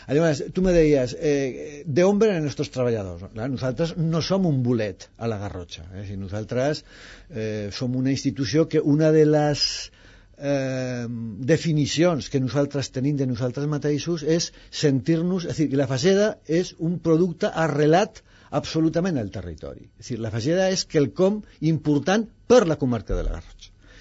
Además, 0.06 0.44
tú 0.52 0.62
me 0.62 0.72
decías, 0.72 1.16
eh, 1.18 1.82
de 1.84 2.04
hombre 2.04 2.36
en 2.36 2.42
nuestros 2.42 2.70
treballadors. 2.70 3.24
Clar, 3.32 3.50
nosaltres 3.50 3.96
no 3.96 4.22
som 4.22 4.46
un 4.46 4.62
bolet 4.62 5.08
a 5.18 5.26
la 5.26 5.38
Garrotxa. 5.38 5.82
Eh? 5.98 6.06
Si 6.06 6.16
nosaltres 6.16 6.84
eh, 7.30 7.70
som 7.74 7.96
una 7.98 8.12
institució 8.14 8.68
que 8.68 8.80
una 8.80 9.10
de 9.10 9.24
les 9.26 9.90
eh, 10.38 11.06
definicions 11.52 12.30
que 12.30 12.40
nosaltres 12.40 12.92
tenim 12.94 13.18
de 13.18 13.26
nosaltres 13.26 13.66
mateixos 13.66 14.22
és 14.22 14.52
sentir-nos... 14.70 15.48
És 15.50 15.58
a 15.58 15.62
dir, 15.64 15.70
que 15.74 15.82
la 15.82 15.90
faceda 15.90 16.36
és 16.46 16.76
un 16.78 17.00
producte 17.02 17.50
arrelat 17.50 18.22
absolutament 18.54 19.18
al 19.18 19.34
territori. 19.34 19.88
És 19.98 20.06
a 20.06 20.14
dir, 20.14 20.22
la 20.22 20.34
faceda 20.34 20.70
és 20.70 20.86
quelcom 20.86 21.42
important 21.66 22.28
per 22.46 22.62
la 22.70 22.78
comarca 22.78 23.18
de 23.18 23.26
la 23.26 23.40
Garrotxa. 23.40 23.55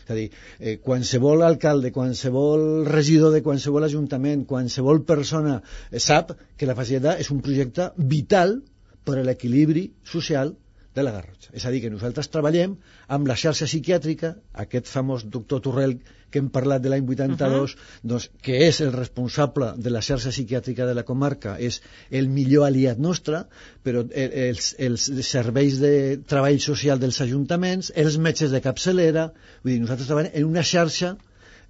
És 0.06 0.12
a 0.14 0.16
dir, 0.18 0.28
eh, 0.60 0.78
qualsevol 0.86 1.42
alcalde, 1.42 1.92
qualsevol 1.92 2.86
regidor 2.86 3.32
de 3.34 3.42
qualsevol 3.42 3.88
ajuntament, 3.88 4.46
qualsevol 4.46 5.02
persona 5.04 5.56
eh, 5.62 6.00
sap 6.00 6.36
que 6.56 6.70
la 6.70 6.76
faceta 6.78 7.16
és 7.18 7.32
un 7.34 7.42
projecte 7.42 7.90
vital 7.98 8.60
per 9.06 9.18
a 9.18 9.24
l'equilibri 9.26 9.88
social 10.06 10.54
de 10.96 11.04
la 11.04 11.12
Garrotxa. 11.16 11.52
És 11.54 11.66
a 11.66 11.72
dir, 11.74 11.82
que 11.84 11.92
nosaltres 11.94 12.30
treballem 12.32 12.78
amb 13.18 13.28
la 13.30 13.36
xarxa 13.40 13.68
psiquiàtrica, 13.70 14.36
aquest 14.66 14.92
famós 14.92 15.26
doctor 15.32 15.62
Torrell 15.66 15.98
que 16.32 16.42
hem 16.42 16.48
parlat 16.52 16.84
de 16.84 16.92
l'any 16.92 17.06
82, 17.08 17.74
uh 17.74 17.80
-huh. 17.80 18.00
doncs, 18.12 18.30
que 18.42 18.58
és 18.68 18.82
el 18.82 18.92
responsable 18.94 19.74
de 19.78 19.90
la 19.90 20.02
xarxa 20.02 20.32
psiquiàtrica 20.32 20.88
de 20.88 20.96
la 20.96 21.04
comarca, 21.04 21.58
és 21.60 21.82
el 22.12 22.28
millor 22.28 22.66
aliat 22.68 22.98
nostre, 22.98 23.46
però 23.84 24.06
els, 24.12 24.76
els 24.80 25.12
serveis 25.30 25.80
de 25.80 26.20
treball 26.28 26.60
social 26.60 27.00
dels 27.00 27.22
ajuntaments, 27.22 27.92
els 27.96 28.18
metges 28.18 28.52
de 28.52 28.62
capçalera, 28.62 29.32
vull 29.64 29.74
dir, 29.74 29.82
nosaltres 29.82 30.08
treballem 30.08 30.32
en 30.34 30.46
una 30.46 30.64
xarxa 30.64 31.18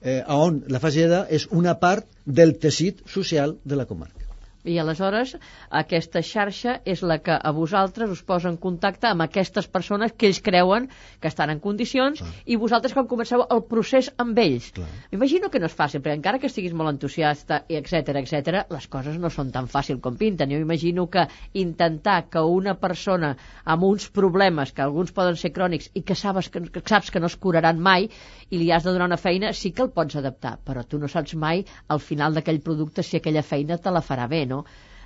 eh, 0.02 0.24
on 0.28 0.64
la 0.68 0.80
fageda 0.80 1.26
és 1.30 1.48
una 1.52 1.80
part 1.80 2.08
del 2.26 2.58
teixit 2.58 3.02
social 3.18 3.58
de 3.64 3.76
la 3.76 3.86
comarca. 3.86 4.25
I 4.66 4.80
aleshores 4.82 5.36
aquesta 5.70 6.22
xarxa 6.26 6.80
és 6.86 7.04
la 7.06 7.20
que 7.24 7.36
a 7.36 7.52
vosaltres 7.56 8.10
us 8.10 8.24
posa 8.26 8.50
en 8.50 8.58
contacte 8.58 9.08
amb 9.10 9.26
aquestes 9.26 9.68
persones 9.72 10.14
que 10.18 10.30
ells 10.30 10.42
creuen 10.46 10.88
que 11.22 11.30
estan 11.30 11.54
en 11.54 11.62
condicions 11.62 12.22
Clar. 12.22 12.32
i 12.46 12.58
vosaltres 12.62 12.96
quan 12.98 13.08
comenceu 13.08 13.46
el 13.46 13.64
procés 13.70 14.12
amb 14.22 14.38
ells. 14.42 14.72
M'imagino 15.12 15.52
que 15.54 15.62
no 15.62 15.70
és 15.70 15.78
fàcil, 15.78 16.02
perquè 16.02 16.18
encara 16.18 16.42
que 16.42 16.50
estiguis 16.52 16.74
molt 16.74 16.94
entusiasta, 16.96 17.64
etc 17.70 18.16
etc, 18.22 18.66
les 18.72 18.88
coses 18.92 19.20
no 19.22 19.30
són 19.34 19.52
tan 19.56 19.70
fàcil 19.72 20.02
com 20.02 20.18
pinten. 20.18 20.52
Jo 20.52 20.62
imagino 20.62 21.08
que 21.12 21.28
intentar 21.54 22.24
que 22.30 22.42
una 22.42 22.76
persona 22.80 23.36
amb 23.64 23.86
uns 23.88 24.10
problemes, 24.10 24.74
que 24.74 24.84
alguns 24.86 25.14
poden 25.16 25.38
ser 25.40 25.54
crònics 25.56 25.92
i 25.94 26.02
que 26.02 26.18
saps 26.18 26.50
que, 26.50 26.64
que, 26.70 26.84
saps 26.86 27.12
que 27.12 27.22
no 27.22 27.30
es 27.32 27.38
curaran 27.42 27.80
mai 27.80 28.10
i 28.50 28.62
li 28.62 28.72
has 28.72 28.86
de 28.86 28.94
donar 28.94 29.10
una 29.10 29.22
feina, 29.22 29.54
sí 29.54 29.72
que 29.72 29.86
el 29.86 29.92
pots 29.94 30.18
adaptar, 30.20 30.58
però 30.66 30.84
tu 30.86 31.00
no 31.02 31.10
saps 31.12 31.36
mai 31.36 31.66
al 31.88 32.02
final 32.04 32.36
d'aquell 32.38 32.62
producte 32.66 33.04
si 33.04 33.18
aquella 33.18 33.44
feina 33.44 33.78
te 33.78 33.94
la 33.94 34.04
farà 34.06 34.28
bé, 34.32 34.46
no? 34.50 34.55
No? 34.56 34.64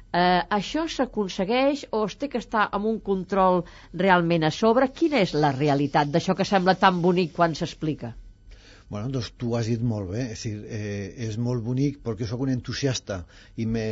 Eh, 0.09 0.41
això 0.57 0.87
s'aconsegueix 0.89 1.83
o 1.93 2.05
es 2.07 2.15
té 2.21 2.31
que 2.33 2.39
estar 2.41 2.63
amb 2.77 2.89
un 2.89 2.97
control 3.11 3.61
realment 4.05 4.47
a 4.47 4.49
sobre? 4.61 4.89
Quina 5.01 5.21
és 5.25 5.35
la 5.37 5.51
realitat 5.57 6.09
d'això 6.09 6.33
que 6.37 6.47
sembla 6.51 6.79
tan 6.81 7.03
bonic 7.03 7.35
quan 7.35 7.53
s'explica? 7.59 8.15
Bueno, 8.89 9.11
doncs 9.13 9.27
tu 9.37 9.51
has 9.53 9.67
dit 9.69 9.81
molt 9.85 10.09
bé, 10.09 10.23
és, 10.33 10.41
dir, 10.47 10.63
eh, 10.65 11.27
és 11.27 11.35
molt 11.37 11.61
bonic 11.61 11.99
perquè 12.01 12.25
sóc 12.25 12.41
un 12.41 12.49
entusiasta 12.55 13.19
i 13.61 13.67
me... 13.69 13.83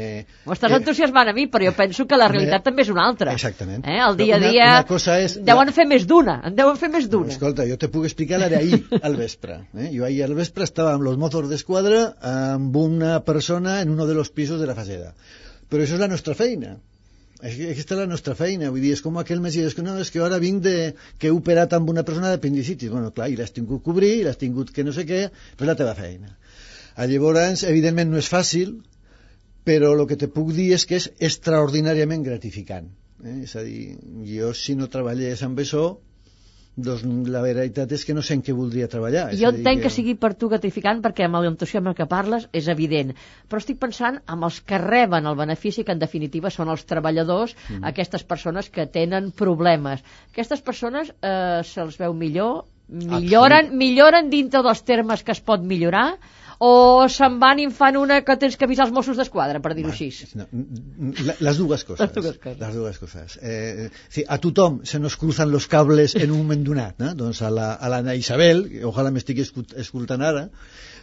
Ho 0.50 0.56
estàs 0.56 0.74
eh, 0.74 0.80
entusiasmant 0.80 1.30
a 1.30 1.36
mi, 1.38 1.46
però 1.54 1.67
jo 1.70 1.76
penso 1.78 2.08
que 2.10 2.17
la 2.17 2.32
realitat 2.32 2.63
me... 2.63 2.65
també 2.65 2.86
és 2.88 2.89
una 2.96 3.06
altra. 3.06 3.38
Exactament. 3.38 3.86
Eh? 3.86 4.00
El 4.02 4.17
dia 4.17 4.39
a 4.39 4.41
dia 4.41 4.65
una, 4.72 4.82
una 4.82 4.89
cosa 4.89 5.20
és 5.22 5.38
deuen 5.38 5.70
la... 5.70 5.78
fer 5.78 5.86
més 5.86 6.10
d'una, 6.10 6.39
en 6.50 6.58
deuen 6.58 6.82
fer 6.82 6.89
més 6.98 7.06
d'una. 7.13 7.30
Escolta, 7.38 7.70
jo 7.70 7.78
te 7.78 7.93
puc 7.93 8.10
explicar 8.10 8.41
la 8.41 8.50
d'ahir 8.50 8.88
al 9.12 9.22
vespre. 9.22 9.62
Eh? 9.78 9.91
Jo 9.93 10.10
ahir 10.10 10.24
al 10.26 10.34
vespre 10.39 10.65
estava 10.65 10.98
amb 10.98 11.06
los 11.06 11.22
mozos 11.22 11.46
d'esquadra 11.46 12.08
amb 12.34 12.82
una 12.82 13.20
persona 13.28 13.84
en 13.84 13.93
uno 13.93 14.10
de 14.10 14.17
los 14.17 14.34
pisos 14.34 14.58
de 14.58 14.65
la 14.65 14.74
faceda 14.74 15.13
però 15.69 15.84
això 15.84 15.97
és 15.99 16.03
la 16.03 16.12
nostra 16.12 16.36
feina 16.38 16.77
aquesta 17.38 17.93
és 17.93 17.99
la 17.99 18.08
nostra 18.10 18.34
feina, 18.34 18.71
vull 18.73 18.82
dir, 18.82 18.93
és 18.95 19.01
com 19.06 19.17
aquell 19.21 19.41
mes 19.41 19.53
que 19.75 19.84
no, 19.86 19.93
és 20.01 20.10
que 20.10 20.21
ara 20.25 20.39
vinc 20.41 20.63
de, 20.63 20.93
que 21.19 21.27
he 21.30 21.34
operat 21.34 21.73
amb 21.73 21.89
una 21.89 22.03
persona 22.03 22.32
d'apendicitis, 22.32 22.89
bueno, 22.89 23.12
clar, 23.12 23.30
i 23.30 23.36
l'has 23.38 23.53
tingut 23.53 23.84
que 23.84 23.91
cobrir, 23.91 24.13
i 24.17 24.23
l'has 24.25 24.39
tingut 24.41 24.71
que 24.73 24.84
no 24.84 24.93
sé 24.95 25.06
què, 25.06 25.27
però 25.56 25.67
és 25.67 25.69
la 25.69 25.77
teva 25.77 25.93
feina. 25.93 26.34
A 26.97 27.06
llavors, 27.06 27.63
evidentment 27.63 28.10
no 28.10 28.17
és 28.17 28.30
fàcil, 28.32 28.80
però 29.67 29.93
el 29.93 30.08
que 30.10 30.17
te 30.17 30.32
puc 30.34 30.49
dir 30.56 30.71
és 30.73 30.88
que 30.89 30.97
és 30.97 31.12
extraordinàriament 31.30 32.25
gratificant. 32.25 32.89
Eh? 33.23 33.43
És 33.43 33.53
a 33.56 33.62
dir, 33.67 33.97
jo 34.25 34.53
si 34.58 34.73
no 34.80 34.89
treballés 34.89 35.43
amb 35.45 35.62
això, 35.62 35.86
doncs 36.78 37.30
la 37.34 37.42
veritat 37.42 37.92
és 37.96 38.04
que 38.06 38.13
no 38.13 38.22
sé 38.22 38.36
en 38.38 38.44
què 38.46 38.54
voldria 38.54 38.88
treballar. 38.92 39.32
Jo 39.38 39.50
entenc 39.50 39.82
que... 39.82 39.88
que 39.88 39.94
sigui 39.96 40.13
per 40.22 40.36
tu 40.38 40.50
gratificant 40.52 41.02
perquè 41.02 41.26
amb 41.26 41.42
l'entusiasme 41.42 41.96
que 41.98 42.06
parles 42.10 42.46
és 42.54 42.70
evident, 42.70 43.16
però 43.50 43.62
estic 43.63 43.80
pensant 43.82 44.22
amb 44.30 44.46
els 44.46 44.62
que 44.62 44.78
reben 44.84 45.26
el 45.26 45.38
benefici 45.40 45.84
que 45.88 45.96
en 45.98 46.04
definitiva 46.04 46.54
són 46.54 46.70
els 46.74 46.86
treballadors, 46.86 47.56
mm. 47.58 47.84
aquestes 47.92 48.24
persones 48.30 48.70
que 48.70 48.86
tenen 48.86 49.32
problemes. 49.34 50.06
Aquestes 50.32 50.62
persones 50.62 51.10
eh, 51.18 51.62
se'ls 51.66 51.98
veu 51.98 52.13
millor, 52.13 52.68
milloren, 52.88 53.74
milloren 53.78 54.30
dintre 54.30 54.62
dels 54.63 54.86
termes 54.86 55.26
que 55.26 55.34
es 55.34 55.42
pot 55.42 55.66
millorar, 55.66 56.12
o 56.63 57.06
se'n 57.12 57.38
van 57.41 57.60
i 57.62 57.67
fan 57.74 57.98
una 58.00 58.20
que 58.26 58.36
tens 58.41 58.58
que 58.58 58.65
avisar 58.65 58.88
els 58.88 58.93
Mossos 58.96 59.20
d'Esquadra, 59.20 59.62
per 59.63 59.74
dir-ho 59.78 59.91
així? 59.93 60.10
No, 60.39 60.48
les 61.46 61.62
dues 61.62 61.86
coses. 61.86 62.02
Les 62.02 62.15
dues 62.15 62.39
coses. 62.41 62.60
Les 62.63 62.76
dues 62.80 63.00
coses. 63.04 63.38
Eh, 63.41 63.88
sí, 64.10 64.26
a 64.28 64.39
tothom 64.41 64.82
se 64.86 65.00
nos 65.00 65.17
cruzan 65.22 65.52
los 65.52 65.67
cables 65.67 66.15
en 66.15 66.32
un 66.32 66.41
moment 66.41 66.65
donat. 66.65 66.98
No? 67.04 67.13
Doncs 67.17 67.43
a 67.46 67.54
la, 67.54 67.72
a 67.76 67.91
la 67.93 68.17
Isabel, 68.17 68.65
ojalà 68.89 69.13
m'estigui 69.13 69.46
escoltant 69.46 70.26
ara, 70.26 70.48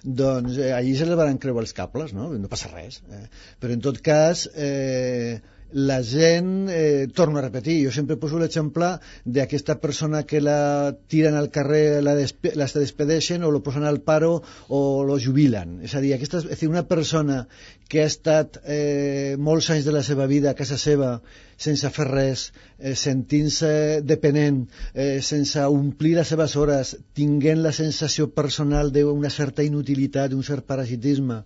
doncs 0.05 0.59
eh, 0.59 0.73
allí 0.75 0.97
se 0.99 1.07
les 1.09 1.19
van 1.19 1.38
creuar 1.38 1.64
els 1.64 1.77
cables, 1.77 2.12
no? 2.17 2.33
No 2.35 2.51
passa 2.51 2.73
res. 2.75 3.03
Eh? 3.11 3.27
Però 3.62 3.77
en 3.77 3.85
tot 3.85 4.03
cas... 4.05 4.49
Eh, 4.55 5.40
la 5.72 6.03
gent, 6.03 6.68
eh, 6.70 7.09
torno 7.12 7.38
a 7.38 7.42
repetir, 7.42 7.81
jo 7.85 7.90
sempre 7.90 8.16
poso 8.16 8.38
l'exemple 8.38 8.92
d'aquesta 9.24 9.81
persona 9.83 10.22
que 10.22 10.40
la 10.40 10.94
tiren 11.09 11.35
al 11.35 11.50
carrer, 11.50 12.03
la, 12.03 12.14
despe 12.14 12.53
la 12.55 12.68
despedeixen 12.68 13.42
o 13.42 13.50
lo 13.50 13.62
posen 13.62 13.85
al 13.85 14.00
paro 14.00 14.42
o 14.68 15.03
lo 15.05 15.18
jubilen. 15.18 15.81
És 15.83 15.94
a 15.94 16.03
dir, 16.05 16.14
aquesta, 16.14 16.44
és 16.44 16.53
a 16.55 16.61
dir 16.61 16.70
una 16.70 16.87
persona 16.87 17.46
que 17.88 18.05
ha 18.05 18.11
estat 18.11 18.61
eh, 18.64 19.35
molts 19.38 19.70
anys 19.74 19.88
de 19.88 19.94
la 19.96 20.03
seva 20.07 20.27
vida 20.31 20.53
a 20.53 20.59
casa 20.59 20.79
seva 20.79 21.16
sense 21.57 21.90
fer 21.94 22.07
res, 22.09 22.44
eh, 22.79 22.94
sentint-se 22.94 24.00
dependent, 24.03 24.68
eh, 24.94 25.20
sense 25.22 25.64
omplir 25.66 26.14
les 26.18 26.29
seves 26.29 26.55
hores, 26.57 26.96
tinguent 27.14 27.62
la 27.62 27.72
sensació 27.72 28.31
personal 28.31 28.92
d'una 28.92 29.31
certa 29.31 29.66
inutilitat, 29.66 30.31
d'un 30.31 30.42
cert 30.42 30.66
parasitisme, 30.66 31.42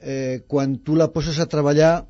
eh, 0.00 0.44
quan 0.46 0.78
tu 0.78 0.94
la 0.94 1.10
poses 1.12 1.38
a 1.38 1.46
treballar 1.46 2.06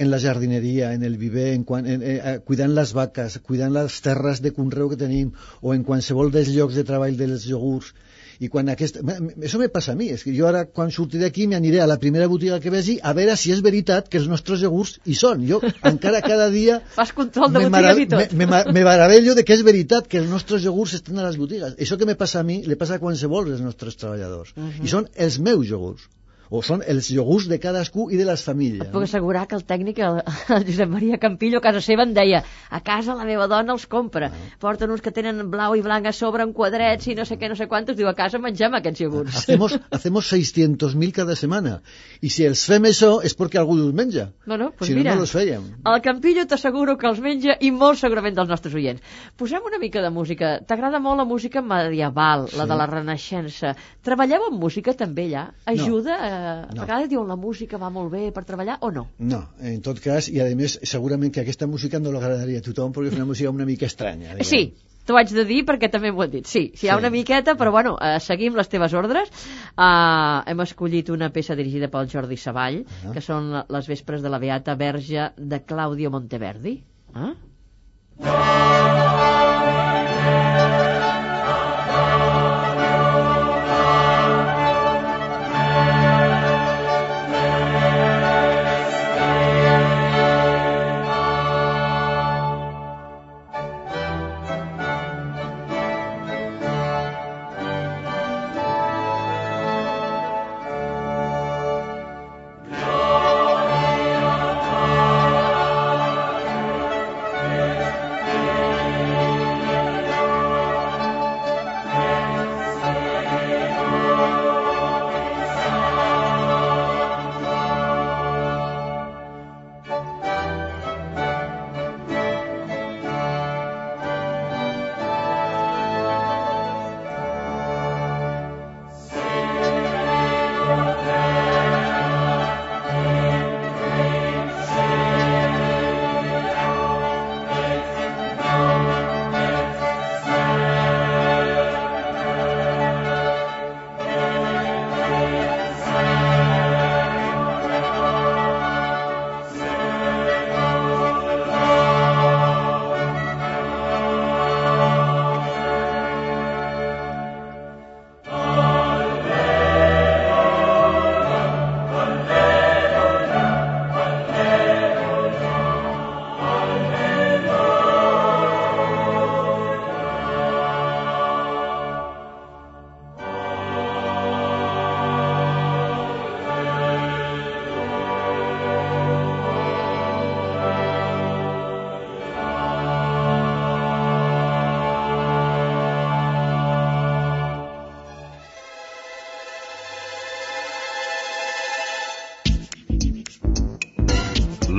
en 0.00 0.10
la 0.10 0.20
jardineria, 0.22 0.92
en 0.96 1.02
el 1.04 1.16
viver, 1.20 1.48
en, 1.54 1.64
quan, 1.68 1.86
en, 1.86 2.02
en, 2.02 2.20
eh, 2.32 2.38
cuidant 2.46 2.72
les 2.76 2.94
vaques, 2.96 3.38
cuidant 3.46 3.74
les 3.76 4.00
terres 4.06 4.40
de 4.44 4.54
conreu 4.56 4.88
que 4.92 5.00
tenim, 5.00 5.34
o 5.60 5.74
en 5.76 5.84
qualsevol 5.84 6.32
dels 6.36 6.48
llocs 6.54 6.78
de 6.80 6.86
treball 6.88 7.18
dels 7.20 7.44
iogurts, 7.50 7.92
i 8.40 8.48
quan 8.48 8.72
aquest... 8.72 8.96
Això 9.04 9.58
me 9.60 9.68
passa 9.72 9.92
a 9.92 9.98
mi, 9.98 10.06
és 10.14 10.22
que 10.24 10.32
jo 10.32 10.46
ara 10.48 10.62
quan 10.64 10.92
surti 10.94 11.20
d'aquí 11.20 11.44
m'aniré 11.50 11.82
a 11.84 11.88
la 11.90 11.98
primera 12.00 12.28
botiga 12.32 12.56
que 12.64 12.72
vegi 12.72 12.94
a 13.04 13.12
veure 13.16 13.34
si 13.36 13.52
és 13.52 13.60
veritat 13.66 14.08
que 14.08 14.16
els 14.22 14.30
nostres 14.32 14.64
iogurts 14.64 14.96
hi 15.04 15.16
són. 15.18 15.42
Jo 15.50 15.58
encara 15.90 16.22
cada 16.24 16.46
dia... 16.54 16.78
Fas 16.96 17.12
control 17.16 17.52
de 17.52 17.66
botigues 17.66 18.00
i 18.00 18.06
tot. 18.14 18.32
Me, 18.32 18.48
me, 18.48 18.62
me 18.72 18.84
meravello 18.86 19.36
de 19.36 19.44
que 19.44 19.58
és 19.58 19.64
veritat 19.66 20.08
que 20.08 20.22
els 20.22 20.32
nostres 20.32 20.64
iogurts 20.64 20.96
estan 21.02 21.20
a 21.20 21.26
les 21.28 21.36
botigues. 21.40 21.76
Això 21.76 22.00
que 22.00 22.08
me 22.08 22.16
passa 22.22 22.40
a 22.40 22.46
mi, 22.48 22.62
le 22.64 22.80
passa 22.80 22.96
a 22.96 23.04
qualsevol 23.04 23.52
dels 23.52 23.60
nostres 23.66 24.00
treballadors. 24.00 24.56
Uh 24.56 24.64
-huh. 24.64 24.88
I 24.88 24.94
són 24.94 25.12
els 25.28 25.36
meus 25.38 25.68
iogurts 25.68 26.08
o 26.50 26.60
són 26.66 26.82
els 26.82 27.08
iogurts 27.14 27.46
de 27.48 27.60
cadascú 27.62 28.08
i 28.10 28.18
de 28.18 28.26
les 28.26 28.42
famílies. 28.42 28.82
Et 28.82 28.92
puc 28.92 29.06
assegurar 29.06 29.46
que 29.46 29.54
el 29.54 29.62
tècnic, 29.66 30.00
el, 30.02 30.18
el 30.56 30.64
Josep 30.66 30.90
Maria 30.90 31.18
Campillo, 31.22 31.60
a 31.60 31.64
casa 31.64 31.82
seva 31.84 32.02
em 32.02 32.14
deia 32.16 32.42
a 32.70 32.80
casa 32.82 33.14
la 33.14 33.26
meva 33.28 33.46
dona 33.50 33.76
els 33.76 33.86
compra. 33.90 34.32
Ah. 34.34 34.48
Porten 34.62 34.90
uns 34.90 35.04
que 35.04 35.12
tenen 35.14 35.44
blau 35.52 35.76
i 35.78 35.84
blanc 35.84 36.10
a 36.10 36.14
sobre 36.16 36.42
en 36.46 36.52
quadrets 36.56 37.06
i 37.06 37.14
no 37.14 37.26
sé 37.28 37.38
què, 37.38 37.48
no 37.48 37.58
sé 37.58 37.68
quantos. 37.70 37.96
Diu, 37.96 38.08
a 38.10 38.16
casa 38.18 38.40
mengem 38.42 38.74
aquests 38.78 39.04
iogurts. 39.04 39.36
Hacemos, 39.38 39.76
hacemos 39.96 40.32
600.000 40.32 41.14
cada 41.20 41.36
setmana. 41.38 41.76
I 42.20 42.32
si 42.34 42.46
els 42.48 42.64
fem 42.66 42.90
això 42.90 43.12
és 43.22 43.36
perquè 43.38 43.62
algú 43.62 43.78
els 43.78 43.94
menja. 43.94 44.26
No, 44.50 44.58
no, 44.58 44.72
pues 44.74 44.90
si 44.90 44.98
mira, 44.98 45.14
no, 45.14 45.22
no 45.22 45.28
els 45.28 45.34
fèiem. 45.36 45.70
El 45.86 46.02
Campillo 46.02 46.46
t'asseguro 46.50 46.98
que 46.98 47.06
els 47.10 47.22
menja 47.22 47.54
i 47.62 47.70
molt 47.70 48.02
segurament 48.02 48.34
dels 48.34 48.50
nostres 48.50 48.74
oients. 48.74 49.22
Posem 49.38 49.70
una 49.70 49.78
mica 49.78 50.02
de 50.02 50.10
música. 50.10 50.56
T'agrada 50.66 50.98
molt 50.98 51.22
la 51.22 51.28
música 51.30 51.62
medieval, 51.62 52.48
sí. 52.50 52.58
la 52.58 52.66
de 52.66 52.82
la 52.82 52.90
Renaixença. 52.90 53.76
Treballeu 54.02 54.50
amb 54.50 54.58
música 54.58 54.96
també 54.98 55.30
allà? 55.30 55.46
Ajuda? 55.70 56.18
No. 56.18 56.26
a 56.26 56.39
No. 56.74 56.82
vegades 56.82 57.08
diuen 57.10 57.28
la 57.28 57.36
música 57.36 57.78
va 57.78 57.90
molt 57.90 58.10
bé 58.12 58.30
per 58.32 58.44
treballar 58.44 58.78
o 58.80 58.90
no? 58.90 59.06
No, 59.18 59.42
en 59.60 59.80
tot 59.82 60.00
cas, 60.00 60.28
i 60.28 60.40
a 60.40 60.46
més, 60.56 60.78
segurament 60.82 61.32
que 61.32 61.40
aquesta 61.44 61.66
música 61.66 61.98
no 62.00 62.12
l'agradaria 62.12 62.58
a 62.58 62.62
tothom 62.62 62.92
perquè 62.92 63.12
és 63.12 63.18
una 63.18 63.24
música 63.32 63.50
una 63.50 63.64
mica 63.68 63.86
estranya. 63.86 64.34
diguem. 64.36 64.44
Sí, 64.44 64.74
t'ho 65.06 65.16
haig 65.16 65.30
de 65.34 65.44
dir 65.44 65.64
perquè 65.66 65.90
també 65.90 66.12
m'ho 66.12 66.22
han 66.22 66.30
dit. 66.30 66.46
Sí, 66.46 66.72
sí, 66.74 66.86
hi 66.86 66.90
ha 66.90 66.94
Sí. 66.94 66.98
una 67.00 67.10
miqueta, 67.10 67.54
però 67.56 67.70
bueno, 67.72 67.96
eh, 68.00 68.20
seguim 68.20 68.54
les 68.56 68.68
teves 68.68 68.92
ordres. 68.94 69.28
Uh, 69.76 70.42
hem 70.46 70.60
escollit 70.60 71.10
una 71.10 71.30
peça 71.32 71.56
dirigida 71.56 71.88
pel 71.88 72.08
Jordi 72.08 72.36
Savall, 72.36 72.84
Ah. 73.04 73.12
que 73.12 73.20
són 73.20 73.50
les 73.68 73.86
vespres 73.88 74.22
de 74.22 74.28
la 74.28 74.38
Beata 74.38 74.74
Verge 74.76 75.30
de 75.36 75.62
Claudio 75.64 76.10
Monteverdi. 76.10 76.82
Ah? 77.14 77.34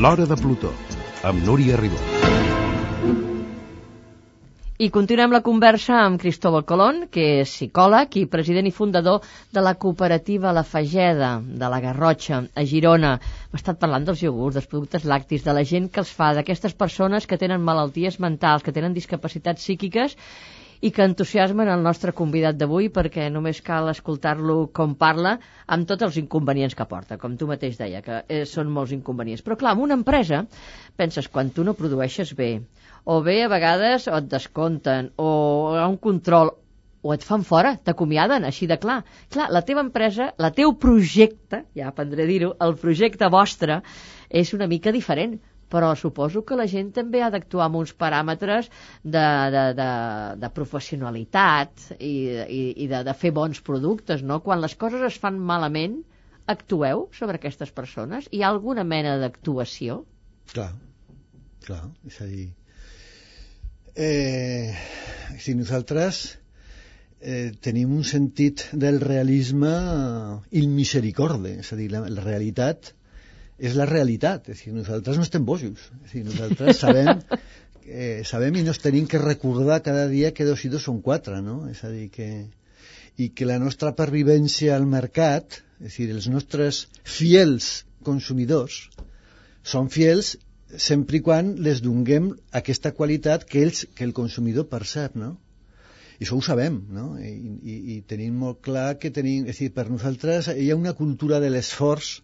L'Hora 0.01 0.25
de 0.25 0.33
Plutó, 0.33 0.69
amb 1.29 1.43
Núria 1.45 1.75
Ribó. 1.77 1.99
I 4.81 4.87
continuem 4.89 5.29
la 5.29 5.43
conversa 5.45 5.99
amb 6.01 6.17
Cristóbal 6.23 6.63
Colón, 6.71 7.03
que 7.13 7.25
és 7.43 7.51
psicòleg 7.51 8.17
i 8.17 8.23
president 8.31 8.65
i 8.65 8.71
fundador 8.73 9.27
de 9.53 9.61
la 9.61 9.75
cooperativa 9.83 10.55
La 10.57 10.63
Fageda, 10.65 11.29
de 11.45 11.69
la 11.69 11.79
Garrotxa, 11.83 12.39
a 12.55 12.63
Girona. 12.71 13.11
M'ha 13.51 13.61
estat 13.61 13.77
parlant 13.83 14.07
dels 14.07 14.23
iogurts, 14.25 14.57
dels 14.57 14.71
productes 14.71 15.05
lactis, 15.11 15.45
de 15.45 15.53
la 15.53 15.61
gent 15.73 15.91
que 15.93 16.01
els 16.01 16.15
fa, 16.17 16.31
d'aquestes 16.33 16.73
persones 16.73 17.29
que 17.29 17.37
tenen 17.37 17.61
malalties 17.61 18.17
mentals, 18.25 18.65
que 18.65 18.73
tenen 18.73 18.97
discapacitats 18.97 19.61
psíquiques 19.61 20.17
i 20.81 20.89
que 20.89 21.05
entusiasmen 21.05 21.69
el 21.69 21.83
nostre 21.85 22.13
convidat 22.17 22.57
d'avui 22.57 22.89
perquè 22.93 23.27
només 23.29 23.61
cal 23.65 23.89
escoltar-lo 23.91 24.55
com 24.73 24.95
parla 24.97 25.35
amb 25.67 25.87
tots 25.89 26.07
els 26.07 26.17
inconvenients 26.21 26.75
que 26.77 26.87
porta, 26.89 27.19
com 27.21 27.35
tu 27.37 27.47
mateix 27.49 27.77
deia, 27.77 28.01
que 28.01 28.23
eh, 28.25 28.43
són 28.49 28.71
molts 28.73 28.95
inconvenients. 28.97 29.43
Però 29.45 29.57
clar, 29.61 29.75
en 29.77 29.83
una 29.85 29.97
empresa 29.99 30.41
penses, 30.97 31.29
quan 31.29 31.53
tu 31.53 31.65
no 31.67 31.77
produeixes 31.77 32.33
bé, 32.37 32.55
o 33.05 33.21
bé 33.21 33.43
a 33.43 33.51
vegades 33.53 34.09
o 34.09 34.17
et 34.17 34.31
descompten, 34.31 35.13
o 35.21 35.29
hi 35.75 35.83
ha 35.83 35.85
un 35.91 36.01
control, 36.01 36.55
o 37.01 37.13
et 37.13 37.23
fan 37.25 37.45
fora, 37.45 37.75
t'acomiaden, 37.77 38.45
així 38.45 38.67
de 38.69 38.77
clar. 38.81 39.01
Clar, 39.33 39.47
la 39.53 39.61
teva 39.65 39.85
empresa, 39.85 40.31
la 40.41 40.51
teu 40.53 40.73
projecte, 40.81 41.63
ja 41.77 41.89
aprendré 41.89 42.25
a 42.25 42.29
dir-ho, 42.29 42.51
el 42.61 42.75
projecte 42.81 43.29
vostre 43.33 43.81
és 44.29 44.53
una 44.57 44.69
mica 44.69 44.93
diferent, 44.93 45.37
però 45.71 45.93
suposo 45.95 46.43
que 46.47 46.57
la 46.59 46.67
gent 46.67 46.91
també 46.97 47.23
ha 47.23 47.31
d'actuar 47.33 47.69
amb 47.69 47.79
uns 47.81 47.93
paràmetres 48.03 48.69
de, 49.03 49.25
de, 49.55 49.65
de, 49.79 49.89
de 50.43 50.51
professionalitat 50.55 51.91
i, 51.97 52.13
i, 52.43 52.61
i 52.83 52.89
de, 52.91 53.03
de 53.07 53.17
fer 53.17 53.31
bons 53.35 53.63
productes, 53.63 54.23
no? 54.23 54.41
Quan 54.45 54.61
les 54.63 54.75
coses 54.79 55.05
es 55.07 55.19
fan 55.23 55.39
malament, 55.39 56.01
actueu 56.51 57.07
sobre 57.15 57.39
aquestes 57.39 57.71
persones? 57.71 58.27
Hi 58.31 58.43
ha 58.43 58.49
alguna 58.51 58.83
mena 58.87 59.17
d'actuació? 59.21 60.01
Clar, 60.53 60.71
clar, 61.65 61.85
és 62.07 62.19
a 62.21 62.27
dir... 62.29 62.49
Eh, 63.91 64.71
si 65.43 65.51
nosaltres 65.59 66.21
eh, 67.19 67.51
tenim 67.59 67.91
un 67.91 68.05
sentit 68.07 68.69
del 68.71 69.01
realisme 69.03 69.71
il 70.55 70.69
misericorde, 70.71 71.57
és 71.59 71.71
a 71.73 71.79
dir, 71.79 71.89
la, 71.91 72.05
la 72.07 72.23
realitat 72.23 72.93
és 73.59 73.75
la 73.77 73.87
realitat, 73.89 74.49
és 74.49 74.63
dir, 74.65 74.73
nosaltres 74.75 75.17
no 75.19 75.25
estem 75.27 75.43
bojos, 75.45 75.89
és 76.05 76.15
dir, 76.15 76.23
nosaltres 76.27 76.79
sabem, 76.81 77.19
eh, 77.85 78.21
sabem 78.27 78.57
i 78.57 78.63
nos 78.65 78.81
tenim 78.81 79.07
que 79.09 79.21
recordar 79.21 79.81
cada 79.85 80.07
dia 80.11 80.31
que 80.33 80.47
dos 80.47 80.63
i 80.65 80.71
dos 80.73 80.87
són 80.87 81.01
quatre, 81.05 81.41
no? 81.45 81.63
És 81.69 81.83
a 81.83 81.91
dir, 81.93 82.07
que, 82.13 82.29
i 83.17 83.29
que 83.35 83.49
la 83.49 83.59
nostra 83.61 83.93
pervivència 83.97 84.75
al 84.75 84.87
mercat, 84.89 85.61
és 85.81 85.93
a 85.93 86.03
dir, 86.03 86.09
els 86.15 86.29
nostres 86.31 86.85
fiels 87.03 87.83
consumidors, 88.07 88.87
són 89.61 89.91
fiels 89.93 90.35
sempre 90.77 91.19
i 91.19 91.21
quan 91.21 91.55
les 91.65 91.81
donguem 91.83 92.31
aquesta 92.57 92.93
qualitat 92.95 93.43
que, 93.45 93.61
ells, 93.65 93.85
que 93.95 94.05
el 94.07 94.13
consumidor 94.17 94.69
percep, 94.71 95.17
no? 95.19 95.35
I 96.21 96.25
això 96.25 96.37
ho 96.37 96.43
sabem, 96.45 96.77
no? 96.93 97.15
I, 97.17 97.31
i, 97.33 97.77
i 97.95 98.01
tenim 98.07 98.35
molt 98.37 98.61
clar 98.65 98.95
que 99.01 99.09
tenim... 99.13 99.47
És 99.49 99.57
a 99.57 99.65
dir, 99.65 99.71
per 99.73 99.87
nosaltres 99.89 100.51
hi 100.53 100.69
ha 100.69 100.77
una 100.77 100.93
cultura 100.97 101.39
de 101.41 101.49
l'esforç 101.49 102.19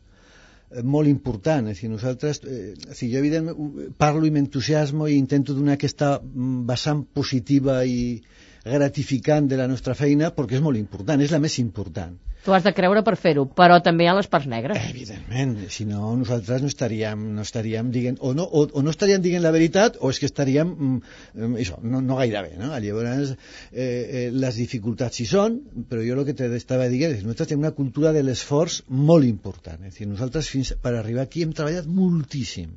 molt 0.84 1.10
important. 1.10 1.70
És 1.72 1.80
a 1.80 1.86
dir, 1.86 1.92
nosaltres... 1.94 2.42
Eh, 2.44 2.74
és 2.92 3.04
jo 3.04 3.20
evidentment 3.22 3.94
parlo 4.00 4.28
i 4.28 4.34
m'entusiasmo 4.34 5.08
i 5.08 5.18
intento 5.18 5.56
donar 5.58 5.78
aquesta 5.78 6.18
mm, 6.20 6.66
vessant 6.70 7.06
positiva 7.20 7.80
i 7.86 8.22
gratificant 8.70 9.48
de 9.50 9.58
la 9.60 9.68
nostra 9.72 9.96
feina 9.98 10.32
perquè 10.36 10.58
és 10.58 10.64
molt 10.64 10.80
important, 10.80 11.22
és 11.22 11.34
la 11.34 11.40
més 11.44 11.58
important. 11.64 12.16
Tu 12.48 12.54
has 12.56 12.64
de 12.64 12.72
creure 12.72 13.02
per 13.04 13.18
fer-ho, 13.20 13.44
però 13.60 13.82
també 13.84 14.06
hi 14.06 14.08
ha 14.08 14.14
les 14.16 14.30
parts 14.32 14.48
negres. 14.48 14.78
Evidentment, 14.90 15.56
si 15.74 15.84
no 15.90 16.14
nosaltres 16.16 16.62
no 16.64 16.70
estaríem, 16.72 17.26
no 17.36 17.44
estaríem 17.44 17.90
dient, 17.92 18.20
o 18.24 18.32
no, 18.38 18.46
o, 18.46 18.62
o 18.72 18.84
no 18.86 18.94
estaríem 18.94 19.24
dient 19.26 19.44
la 19.44 19.52
veritat 19.56 19.98
o 20.00 20.12
és 20.14 20.22
que 20.22 20.30
estaríem, 20.30 20.72
mm, 20.72 21.58
això, 21.60 21.82
no, 21.84 22.00
no 22.06 22.20
gaire 22.22 22.46
bé, 22.46 22.54
no? 22.62 22.72
Llavors, 22.86 23.34
eh, 23.74 23.84
eh, 23.84 24.26
les 24.32 24.62
dificultats 24.62 25.20
hi 25.20 25.28
són, 25.28 25.60
però 25.90 26.06
jo 26.08 26.16
el 26.16 26.24
que 26.30 26.38
t'estava 26.40 26.88
dient 26.94 27.18
és 27.18 27.20
que 27.20 27.28
nosaltres 27.28 27.52
tenim 27.52 27.66
una 27.66 27.76
cultura 27.82 28.16
de 28.16 28.24
l'esforç 28.24 28.80
molt 29.12 29.28
important, 29.28 29.84
és 29.84 29.98
a 29.98 30.00
dir, 30.00 30.12
nosaltres 30.14 30.48
fins 30.54 30.76
per 30.82 30.96
arribar 30.96 31.28
aquí 31.28 31.44
hem 31.44 31.52
treballat 31.58 31.90
moltíssim, 32.00 32.72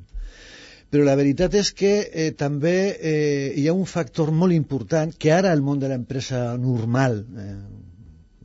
però 0.90 1.06
la 1.06 1.16
veritat 1.18 1.54
és 1.54 1.70
que 1.76 1.92
eh, 2.02 2.30
també 2.38 2.76
eh, 2.98 3.52
hi 3.56 3.68
ha 3.70 3.74
un 3.76 3.86
factor 3.86 4.32
molt 4.34 4.56
important 4.56 5.14
que 5.14 5.32
ara 5.32 5.52
el 5.54 5.62
món 5.62 5.78
de 5.82 5.90
l'empresa 5.92 6.42
normal, 6.58 7.20
eh, 7.38 7.58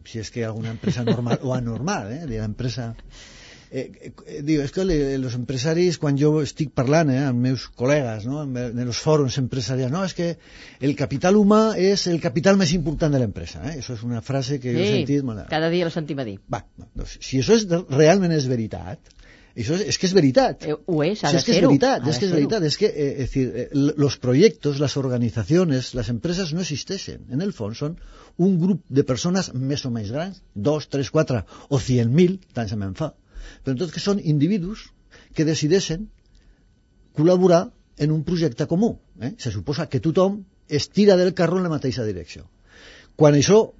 si 0.05 0.21
és 0.21 0.29
que 0.29 0.41
hi 0.41 0.45
ha 0.45 0.51
alguna 0.51 0.75
empresa 0.75 1.03
normal 1.07 1.41
o 1.41 1.55
anormal, 1.57 2.11
eh, 2.13 2.27
de 2.29 2.37
l'empresa 2.37 2.91
eh, 3.71 4.13
eh, 4.25 4.41
diu, 4.45 4.61
és 4.61 4.71
que 4.75 4.85
els 4.85 5.37
empresaris, 5.37 5.97
quan 6.01 6.19
jo 6.21 6.35
estic 6.43 6.71
parlant 6.77 7.09
eh, 7.11 7.23
amb 7.31 7.41
meus 7.47 7.65
col·legues, 7.81 8.27
no, 8.29 8.43
en 8.45 8.83
els 8.85 9.01
fòrums 9.01 9.39
empresarials, 9.41 9.93
no, 9.93 10.05
és 10.05 10.15
que 10.17 10.29
el 10.85 10.95
capital 10.99 11.39
humà 11.39 11.63
és 11.81 12.05
el 12.11 12.21
capital 12.23 12.61
més 12.61 12.75
important 12.77 13.13
de 13.13 13.23
l'empresa. 13.23 13.63
Eh? 13.65 13.79
Això 13.81 13.97
és 13.97 14.05
una 14.05 14.21
frase 14.25 14.59
que 14.61 14.69
sí, 14.69 14.77
jo 14.77 14.85
he 14.85 14.93
sentit... 14.99 15.25
Molt... 15.25 15.47
cada 15.51 15.73
dia 15.73 15.89
la 15.89 15.93
sentim 15.93 16.21
a 16.21 16.27
dir. 16.27 16.37
Va, 16.51 16.61
doncs, 16.93 17.17
si 17.25 17.41
això 17.41 17.57
és, 17.57 17.65
realment 17.89 18.37
és 18.37 18.47
veritat, 18.51 19.14
això 19.55 19.75
és, 19.77 19.85
és 19.93 19.99
que 19.99 20.07
és 20.09 20.13
veritat. 20.15 20.65
Eh, 20.67 20.75
ho 20.75 21.03
és, 21.05 21.21
ha 21.23 21.31
de. 21.31 21.39
És 21.39 21.45
que 21.47 21.53
és 21.55 21.61
veritat, 21.63 22.07
és 22.11 22.19
que 22.19 22.27
és 22.27 22.33
veritat. 22.35 22.65
És 22.67 22.77
que, 22.81 22.89
eh, 22.89 23.11
es 23.11 23.29
decir, 23.29 23.45
eh, 23.55 23.67
los 23.73 24.17
proyectos, 24.17 24.79
las 24.83 24.97
organizaciones, 24.97 25.93
las 25.95 26.09
empresas 26.09 26.51
no 26.53 26.61
existeixen. 26.65 27.27
En 27.31 27.41
el 27.45 27.53
fons 27.53 27.79
són 27.83 27.95
un 28.37 28.57
grup 28.59 28.83
de 28.89 29.05
persones 29.07 29.53
més 29.53 29.85
o 29.87 29.93
menys 29.95 30.11
grans, 30.11 30.41
dos, 30.53 30.89
tres, 30.91 31.11
quatre 31.11 31.45
o 31.69 31.79
cent 31.79 32.11
mil, 32.11 32.39
tant 32.53 32.67
se 32.71 32.75
me'n 32.79 32.97
fa. 32.99 33.13
Però 33.63 33.75
en 33.75 33.79
tot 33.79 33.93
que 33.95 34.03
són 34.03 34.19
individus 34.19 34.89
que 35.33 35.47
decideixen 35.47 36.09
col·laborar 37.15 37.69
en 37.97 38.11
un 38.11 38.23
projecte 38.27 38.67
comú. 38.67 38.97
Eh? 39.21 39.35
Se 39.39 39.51
suposa 39.51 39.87
que 39.87 40.03
tothom 40.03 40.43
es 40.67 40.89
tira 40.89 41.15
del 41.15 41.33
carro 41.33 41.57
en 41.57 41.63
la 41.63 41.71
mateixa 41.71 42.03
direcció. 42.03 42.49
Quan 43.15 43.37
això 43.39 43.74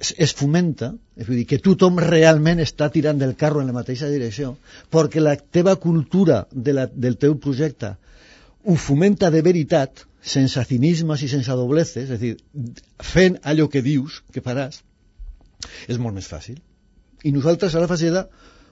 es, 0.00 0.12
es 0.18 0.34
fomenta, 0.36 0.92
és 1.16 1.28
dir, 1.28 1.44
que 1.48 1.60
tothom 1.62 2.00
realment 2.02 2.60
està 2.62 2.88
tirant 2.92 3.20
del 3.20 3.36
carro 3.40 3.62
en 3.62 3.70
la 3.70 3.76
mateixa 3.76 4.10
direcció, 4.12 4.56
perquè 4.92 5.22
la 5.22 5.36
teva 5.36 5.76
cultura 5.82 6.44
de 6.52 6.74
la, 6.76 6.86
del 6.86 7.16
teu 7.22 7.36
projecte 7.42 7.94
ho 8.66 8.74
fomenta 8.74 9.30
de 9.30 9.42
veritat, 9.46 10.04
sense 10.26 10.62
cinismes 10.66 11.22
i 11.22 11.30
sense 11.30 11.54
dobleces, 11.54 12.08
és 12.08 12.10
a 12.10 12.18
dir, 12.18 12.34
fent 12.98 13.38
allò 13.46 13.68
que 13.70 13.82
dius 13.82 14.22
que 14.34 14.42
faràs, 14.42 14.80
és 15.86 16.00
molt 16.02 16.16
més 16.18 16.26
fàcil. 16.26 16.58
I 17.24 17.32
nosaltres 17.32 17.74
a 17.74 17.82
la 17.82 17.90
Faceda 17.90 18.26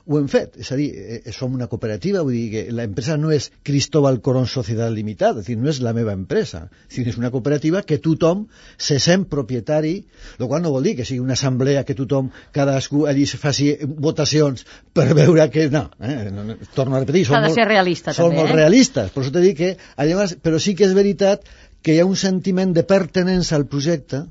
ho 0.07 0.19
hem 0.19 0.27
fet, 0.29 0.59
és 0.61 0.69
a 0.69 0.77
dir, 0.77 0.91
eh, 0.93 1.33
som 1.33 1.55
una 1.57 1.67
cooperativa, 1.71 2.21
vull 2.27 2.37
dir 2.37 2.49
que 2.53 2.63
l'empresa 2.77 3.17
no 3.17 3.31
és 3.33 3.47
Cristóbal 3.65 4.19
Corón 4.21 4.47
Societat 4.51 4.93
Limitada, 4.93 5.41
és 5.41 5.49
dir, 5.49 5.57
no 5.57 5.71
és 5.73 5.81
la 5.81 5.95
meva 5.97 6.13
empresa, 6.13 6.67
és, 6.91 6.99
dir, 6.99 7.07
és 7.09 7.17
una 7.21 7.31
cooperativa 7.33 7.81
que 7.89 7.97
tothom 8.05 8.45
se 8.77 8.99
sent 9.01 9.25
propietari, 9.33 9.95
el 10.37 10.51
qual 10.51 10.61
no 10.65 10.75
vol 10.75 10.85
dir 10.85 10.97
que 10.99 11.07
sigui 11.09 11.23
una 11.25 11.39
assemblea 11.39 11.87
que 11.89 11.97
tothom, 11.97 12.29
cadascú 12.53 13.07
allí 13.09 13.25
se 13.27 13.41
faci 13.41 13.71
votacions 13.87 14.67
per 14.93 15.09
veure 15.17 15.49
que... 15.55 15.71
No, 15.73 15.87
eh, 16.01 16.29
no, 16.35 16.45
no 16.51 16.59
torno 16.77 16.99
a 16.99 17.01
repetir, 17.01 17.25
som, 17.31 17.41
molt, 17.41 17.65
realista, 17.65 18.13
som 18.13 18.29
també, 18.29 18.43
molt 18.43 18.53
eh? 18.53 18.59
realistes, 18.61 19.09
per 19.15 19.25
això 19.25 19.33
t'he 19.33 19.47
dit 19.47 19.57
que, 19.63 19.73
llavors, 20.05 20.37
però 20.45 20.61
sí 20.61 20.77
que 20.77 20.85
és 20.85 20.93
veritat 20.93 21.49
que 21.85 21.97
hi 21.97 22.03
ha 22.03 22.07
un 22.09 22.17
sentiment 22.17 22.77
de 22.77 22.85
pertenença 22.85 23.57
al 23.57 23.65
projecte 23.73 24.27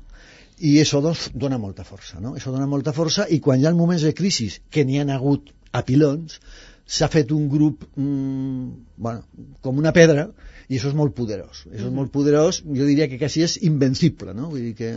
i 0.62 0.76
això 0.78 1.02
doncs, 1.02 1.32
dona 1.34 1.58
molta 1.58 1.82
força, 1.82 2.22
no? 2.22 2.36
Això 2.38 2.54
dona 2.54 2.70
molta 2.70 2.94
força 2.94 3.26
i 3.26 3.40
quan 3.42 3.58
hi 3.58 3.66
ha 3.66 3.74
moments 3.74 4.06
de 4.06 4.14
crisi, 4.14 4.52
que 4.70 4.86
n'hi 4.86 5.02
han 5.02 5.10
hagut 5.10 5.50
a 5.74 5.82
pilons, 5.86 6.38
s'ha 6.84 7.08
fet 7.08 7.32
un 7.32 7.48
grup 7.48 7.84
mmm, 7.96 8.66
bueno, 8.96 9.24
com 9.64 9.78
una 9.80 9.92
pedra 9.96 10.28
i 10.68 10.76
això 10.76 10.90
és 10.90 10.96
molt 10.96 11.14
poderós. 11.16 11.62
Això 11.64 11.74
és 11.74 11.80
mm-hmm. 11.82 11.96
molt 11.98 12.12
poderós, 12.12 12.60
jo 12.64 12.88
diria 12.88 13.08
que 13.10 13.18
quasi 13.20 13.42
és 13.44 13.56
invencible, 13.68 14.32
no? 14.36 14.48
Vull 14.52 14.68
dir 14.68 14.74
que... 14.78 14.92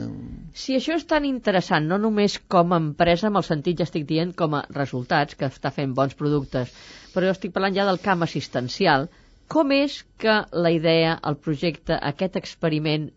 Si 0.55 0.77
això 0.77 0.95
és 0.95 1.07
tan 1.07 1.27
interessant, 1.27 1.87
no 1.89 1.99
només 1.99 2.37
com 2.51 2.75
a 2.75 2.79
empresa, 2.83 3.27
amb 3.27 3.41
el 3.41 3.47
sentit, 3.47 3.79
ja 3.79 3.87
estic 3.87 4.07
dient, 4.07 4.33
com 4.37 4.55
a 4.55 4.63
resultats, 4.75 5.35
que 5.39 5.49
està 5.49 5.71
fent 5.75 5.95
bons 5.97 6.15
productes, 6.19 6.71
però 7.13 7.27
jo 7.27 7.35
estic 7.35 7.55
parlant 7.55 7.75
ja 7.75 7.87
del 7.87 8.01
camp 8.03 8.23
assistencial, 8.27 9.09
com 9.51 9.71
és 9.75 10.01
que 10.19 10.41
la 10.51 10.71
idea, 10.75 11.17
el 11.27 11.39
projecte, 11.39 11.95
aquest 12.11 12.39
experiment, 12.39 13.09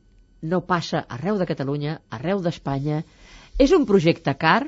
no 0.42 0.62
passa 0.66 1.04
arreu 1.16 1.38
de 1.38 1.46
Catalunya, 1.46 1.98
arreu 2.16 2.42
d'Espanya? 2.42 3.02
És 3.61 3.74
un 3.76 3.86
projecte 3.86 4.34
car? 4.38 4.62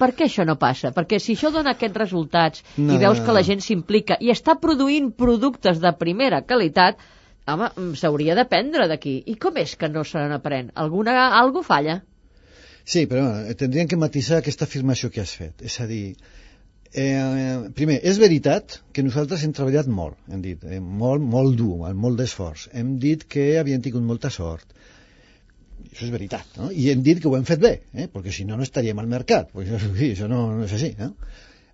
Per 0.00 0.10
què 0.16 0.26
això 0.28 0.44
no 0.44 0.56
passa? 0.60 0.92
Perquè 0.96 1.18
si 1.22 1.36
això 1.36 1.50
dona 1.52 1.72
aquests 1.76 2.00
resultats 2.02 2.64
no, 2.76 2.94
i 2.94 2.98
veus 3.00 3.22
que 3.24 3.36
la 3.36 3.42
gent 3.46 3.62
s'implica 3.64 4.18
i 4.20 4.32
està 4.34 4.56
produint 4.60 5.12
productes 5.22 5.80
de 5.82 5.92
primera 6.00 6.42
qualitat, 6.44 7.00
home, 7.48 7.70
mm, 7.70 7.94
s'hauria 8.00 8.36
d'aprendre 8.36 8.88
d'aquí. 8.90 9.16
I 9.32 9.36
com 9.40 9.56
és 9.62 9.76
que 9.80 9.88
no 9.92 10.04
se 10.04 10.24
n'aprèn? 10.32 10.72
Alguna, 10.84 11.16
algo 11.40 11.62
falla? 11.66 12.00
Sí, 12.84 13.06
però 13.10 13.24
tindríem 13.58 13.88
que 13.90 13.98
matisar 13.98 14.42
aquesta 14.42 14.68
afirmació 14.68 15.10
que 15.10 15.22
has 15.24 15.32
fet. 15.34 15.64
És 15.70 15.80
a 15.80 15.86
dir, 15.90 16.16
eh, 16.92 17.70
primer, 17.74 17.98
és 18.04 18.20
veritat 18.22 18.80
que 18.92 19.02
nosaltres 19.02 19.42
hem 19.42 19.56
treballat 19.56 19.88
molt, 19.88 20.20
hem 20.30 20.44
dit, 20.44 20.62
eh, 20.64 20.80
molt, 20.80 21.24
molt 21.36 21.56
dur, 21.56 21.86
amb 21.88 22.04
molt 22.06 22.20
d'esforç. 22.20 22.68
Hem 22.72 22.98
dit 23.02 23.24
que 23.24 23.56
havíem 23.58 23.82
tingut 23.82 24.02
molta 24.02 24.30
sort 24.30 24.76
això 25.90 26.06
és 26.06 26.12
veritat, 26.12 26.46
no? 26.60 26.70
I 26.70 26.90
hem 26.92 27.02
dit 27.04 27.20
que 27.22 27.28
ho 27.30 27.36
hem 27.38 27.44
fet 27.48 27.60
bé, 27.62 27.72
eh? 27.94 28.06
perquè 28.12 28.32
si 28.34 28.44
no, 28.48 28.56
no 28.56 28.66
estaríem 28.66 28.98
al 29.00 29.10
mercat. 29.10 29.52
Perquè 29.54 29.74
això, 29.78 29.92
això 30.10 30.30
no, 30.30 30.46
no 30.58 30.66
és 30.66 30.74
així, 30.76 30.92
no? 31.00 31.12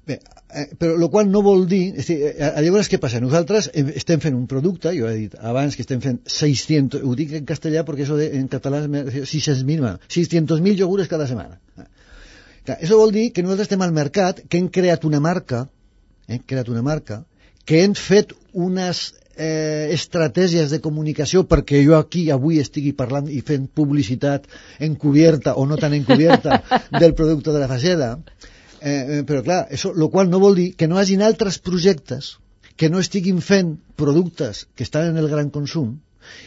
Bé, 0.06 0.16
eh, 0.50 0.66
però 0.78 0.96
el 0.98 1.08
qual 1.10 1.28
no 1.30 1.44
vol 1.46 1.66
dir... 1.70 1.82
És 2.02 2.08
dir 2.10 2.16
eh, 2.32 2.50
llavors, 2.64 2.88
què 2.90 2.98
passa? 3.02 3.20
Nosaltres 3.22 3.68
estem 3.74 4.22
fent 4.22 4.34
un 4.34 4.48
producte, 4.50 4.90
jo 4.96 5.06
he 5.06 5.14
dit 5.20 5.36
abans 5.38 5.78
que 5.78 5.84
estem 5.86 6.02
fent 6.02 6.18
600... 6.26 7.04
Ho 7.06 7.14
dic 7.18 7.36
en 7.38 7.46
castellà 7.46 7.84
perquè 7.86 8.06
això 8.06 8.18
de, 8.18 8.26
en 8.40 8.48
català 8.50 8.82
és 8.82 9.20
600.000 9.30 9.92
600.000 10.10 10.82
iogures 10.82 11.10
cada 11.10 11.28
setmana. 11.30 11.60
Clar, 12.66 12.78
això 12.78 12.98
vol 12.98 13.14
dir 13.14 13.28
que 13.34 13.42
nosaltres 13.46 13.70
estem 13.70 13.82
al 13.86 13.94
mercat, 13.94 14.42
que 14.48 14.58
hem 14.58 14.68
creat 14.74 15.06
una 15.06 15.22
marca, 15.22 15.64
eh, 16.26 16.36
hem 16.36 16.44
creat 16.50 16.70
una 16.70 16.82
marca, 16.86 17.22
que 17.66 17.84
hem 17.84 17.94
fet 17.98 18.34
unes 18.52 19.12
eh, 19.36 19.88
estratègies 19.94 20.70
de 20.70 20.80
comunicació 20.84 21.44
perquè 21.48 21.82
jo 21.86 21.96
aquí 21.98 22.28
avui 22.30 22.60
estigui 22.62 22.92
parlant 22.96 23.30
i 23.30 23.40
fent 23.40 23.68
publicitat 23.68 24.46
encubierta 24.80 25.56
o 25.56 25.66
no 25.66 25.78
tan 25.80 25.94
encubierta 25.94 26.62
del 27.00 27.14
producte 27.14 27.52
de 27.52 27.64
la 27.64 27.70
faceda 27.70 28.12
eh, 28.80 28.92
eh, 28.92 29.22
però 29.26 29.42
clar, 29.42 29.66
això, 29.70 29.92
lo 29.94 30.10
qual 30.10 30.30
no 30.30 30.42
vol 30.42 30.56
dir 30.60 30.70
que 30.76 30.88
no 30.88 30.98
hagin 30.98 31.22
altres 31.22 31.58
projectes 31.58 32.36
que 32.76 32.90
no 32.90 33.00
estiguin 33.02 33.40
fent 33.44 33.76
productes 33.96 34.66
que 34.74 34.84
estan 34.86 35.12
en 35.12 35.20
el 35.20 35.28
gran 35.28 35.50
consum 35.54 35.98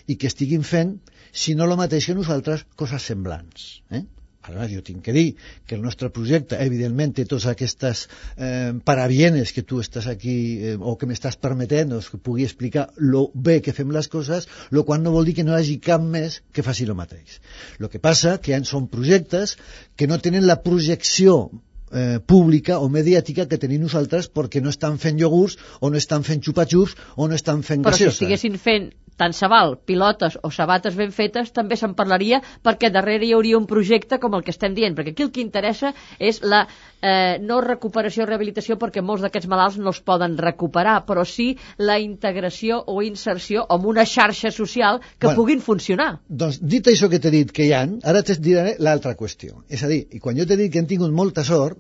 i 0.08 0.18
que 0.20 0.28
estiguin 0.32 0.64
fent, 0.64 0.98
si 1.32 1.56
no 1.56 1.68
el 1.68 1.78
mateix 1.80 2.08
que 2.10 2.16
nosaltres, 2.18 2.66
coses 2.80 3.08
semblants. 3.12 3.66
Eh? 3.92 4.04
Ara, 4.46 4.68
jo 4.70 4.84
tinc 4.86 5.02
que 5.06 5.14
dir 5.16 5.26
que 5.66 5.76
el 5.76 5.82
nostre 5.82 6.12
projecte, 6.14 6.60
evidentment, 6.62 7.16
té 7.18 7.26
totes 7.26 7.48
aquestes 7.50 8.06
eh, 8.38 8.74
parabienes 8.86 9.54
que 9.56 9.64
tu 9.66 9.82
estàs 9.82 10.08
aquí 10.12 10.36
eh, 10.60 10.76
o 10.78 10.96
que 11.00 11.10
m'estàs 11.10 11.39
permetent 11.41 11.96
doncs, 11.96 12.12
que 12.14 12.22
pugui 12.22 12.46
explicar 12.46 12.88
lo 12.98 13.28
bé 13.34 13.60
que 13.66 13.74
fem 13.74 13.93
les 13.96 14.10
coses, 14.12 14.50
lo 14.70 14.86
qual 14.86 15.02
no 15.04 15.16
vol 15.16 15.26
dir 15.26 15.38
que 15.39 15.48
no 15.48 15.56
hi 15.56 15.62
hagi 15.62 15.80
cap 15.89 16.04
més 16.04 16.41
que 16.54 16.66
faci 16.66 16.86
el 16.86 16.93
mateix. 16.98 17.39
El 17.80 17.89
que 17.89 18.02
passa 18.02 18.38
que 18.38 18.62
són 18.70 18.89
projectes 18.91 19.58
que 19.98 20.08
no 20.08 20.22
tenen 20.22 20.46
la 20.48 20.62
projecció 20.64 21.50
eh, 21.92 22.20
pública 22.26 22.80
o 22.80 22.90
mediàtica 22.90 23.48
que 23.50 23.62
tenim 23.62 23.86
nosaltres 23.86 24.30
perquè 24.30 24.62
no 24.62 24.74
estan 24.74 25.00
fent 25.02 25.20
iogurts 25.22 25.58
o 25.80 25.90
no 25.90 25.98
estan 26.02 26.24
fent 26.24 26.44
xupa-xups 26.46 26.96
o 27.16 27.28
no 27.28 27.36
estan 27.36 27.64
fent 27.64 27.84
Però 27.84 27.96
gaseosa. 27.96 28.12
si 28.18 28.26
estiguessin 28.26 28.58
fent 28.60 28.94
tant 29.16 29.34
se 29.34 29.48
val 29.48 29.78
pilotes 29.88 30.38
o 30.44 30.52
sabates 30.52 30.96
ben 31.00 31.14
fetes, 31.16 31.52
també 31.56 31.78
se'n 31.80 31.96
parlaria 31.96 32.42
perquè 32.64 32.92
darrere 32.92 33.26
hi 33.28 33.34
hauria 33.36 33.58
un 33.58 33.68
projecte 33.70 34.20
com 34.20 34.36
el 34.36 34.44
que 34.44 34.52
estem 34.52 34.76
dient, 34.76 34.96
perquè 34.98 35.14
aquí 35.14 35.24
el 35.24 35.32
que 35.32 35.44
interessa 35.44 35.94
és 36.20 36.42
la 36.44 36.66
eh, 37.02 37.38
no 37.40 37.62
recuperació 37.64 38.26
o 38.26 38.30
rehabilitació 38.30 38.78
perquè 38.82 39.04
molts 39.06 39.24
d'aquests 39.26 39.50
malalts 39.52 39.80
no 39.80 39.94
els 39.94 40.02
poden 40.04 40.38
recuperar, 40.38 40.98
però 41.08 41.26
sí 41.26 41.54
la 41.78 41.98
integració 42.04 42.82
o 42.92 43.02
inserció 43.08 43.66
en 43.72 43.88
una 43.88 44.06
xarxa 44.06 44.52
social 44.52 45.00
que 45.18 45.28
bueno, 45.28 45.40
puguin 45.40 45.64
funcionar. 45.64 46.12
Doncs 46.28 46.60
dit 46.62 46.88
això 46.92 47.10
que 47.12 47.22
t'he 47.24 47.32
dit 47.32 47.56
que 47.56 47.70
hi 47.70 47.74
han, 47.78 48.00
ara 48.04 48.24
te 48.24 48.36
diré 48.36 48.76
l'altra 48.80 49.16
qüestió. 49.16 49.64
És 49.70 49.84
a 49.84 49.92
dir, 49.92 50.06
i 50.12 50.20
quan 50.20 50.36
jo 50.38 50.46
t'he 50.46 50.60
dit 50.60 50.72
que 50.72 50.82
hem 50.82 50.92
tingut 50.92 51.14
molta 51.16 51.48
sort, 51.48 51.80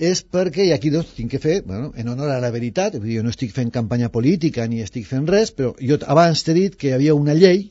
és 0.00 0.22
perquè, 0.24 0.64
i 0.68 0.72
aquí 0.72 0.90
doncs 0.92 1.12
tinc 1.16 1.34
que 1.34 1.40
fer, 1.42 1.58
bueno, 1.66 1.90
en 1.96 2.08
honor 2.08 2.32
a 2.32 2.38
la 2.40 2.50
veritat, 2.54 2.96
vull 2.96 3.10
dir, 3.10 3.18
jo 3.20 3.26
no 3.26 3.34
estic 3.34 3.52
fent 3.52 3.72
campanya 3.74 4.08
política 4.14 4.64
ni 4.66 4.80
estic 4.80 5.04
fent 5.08 5.28
res, 5.28 5.52
però 5.52 5.74
jo 5.76 6.00
abans 6.14 6.44
t'he 6.46 6.56
dit 6.56 6.78
que 6.80 6.88
hi 6.88 6.96
havia 6.96 7.16
una 7.18 7.36
llei 7.36 7.68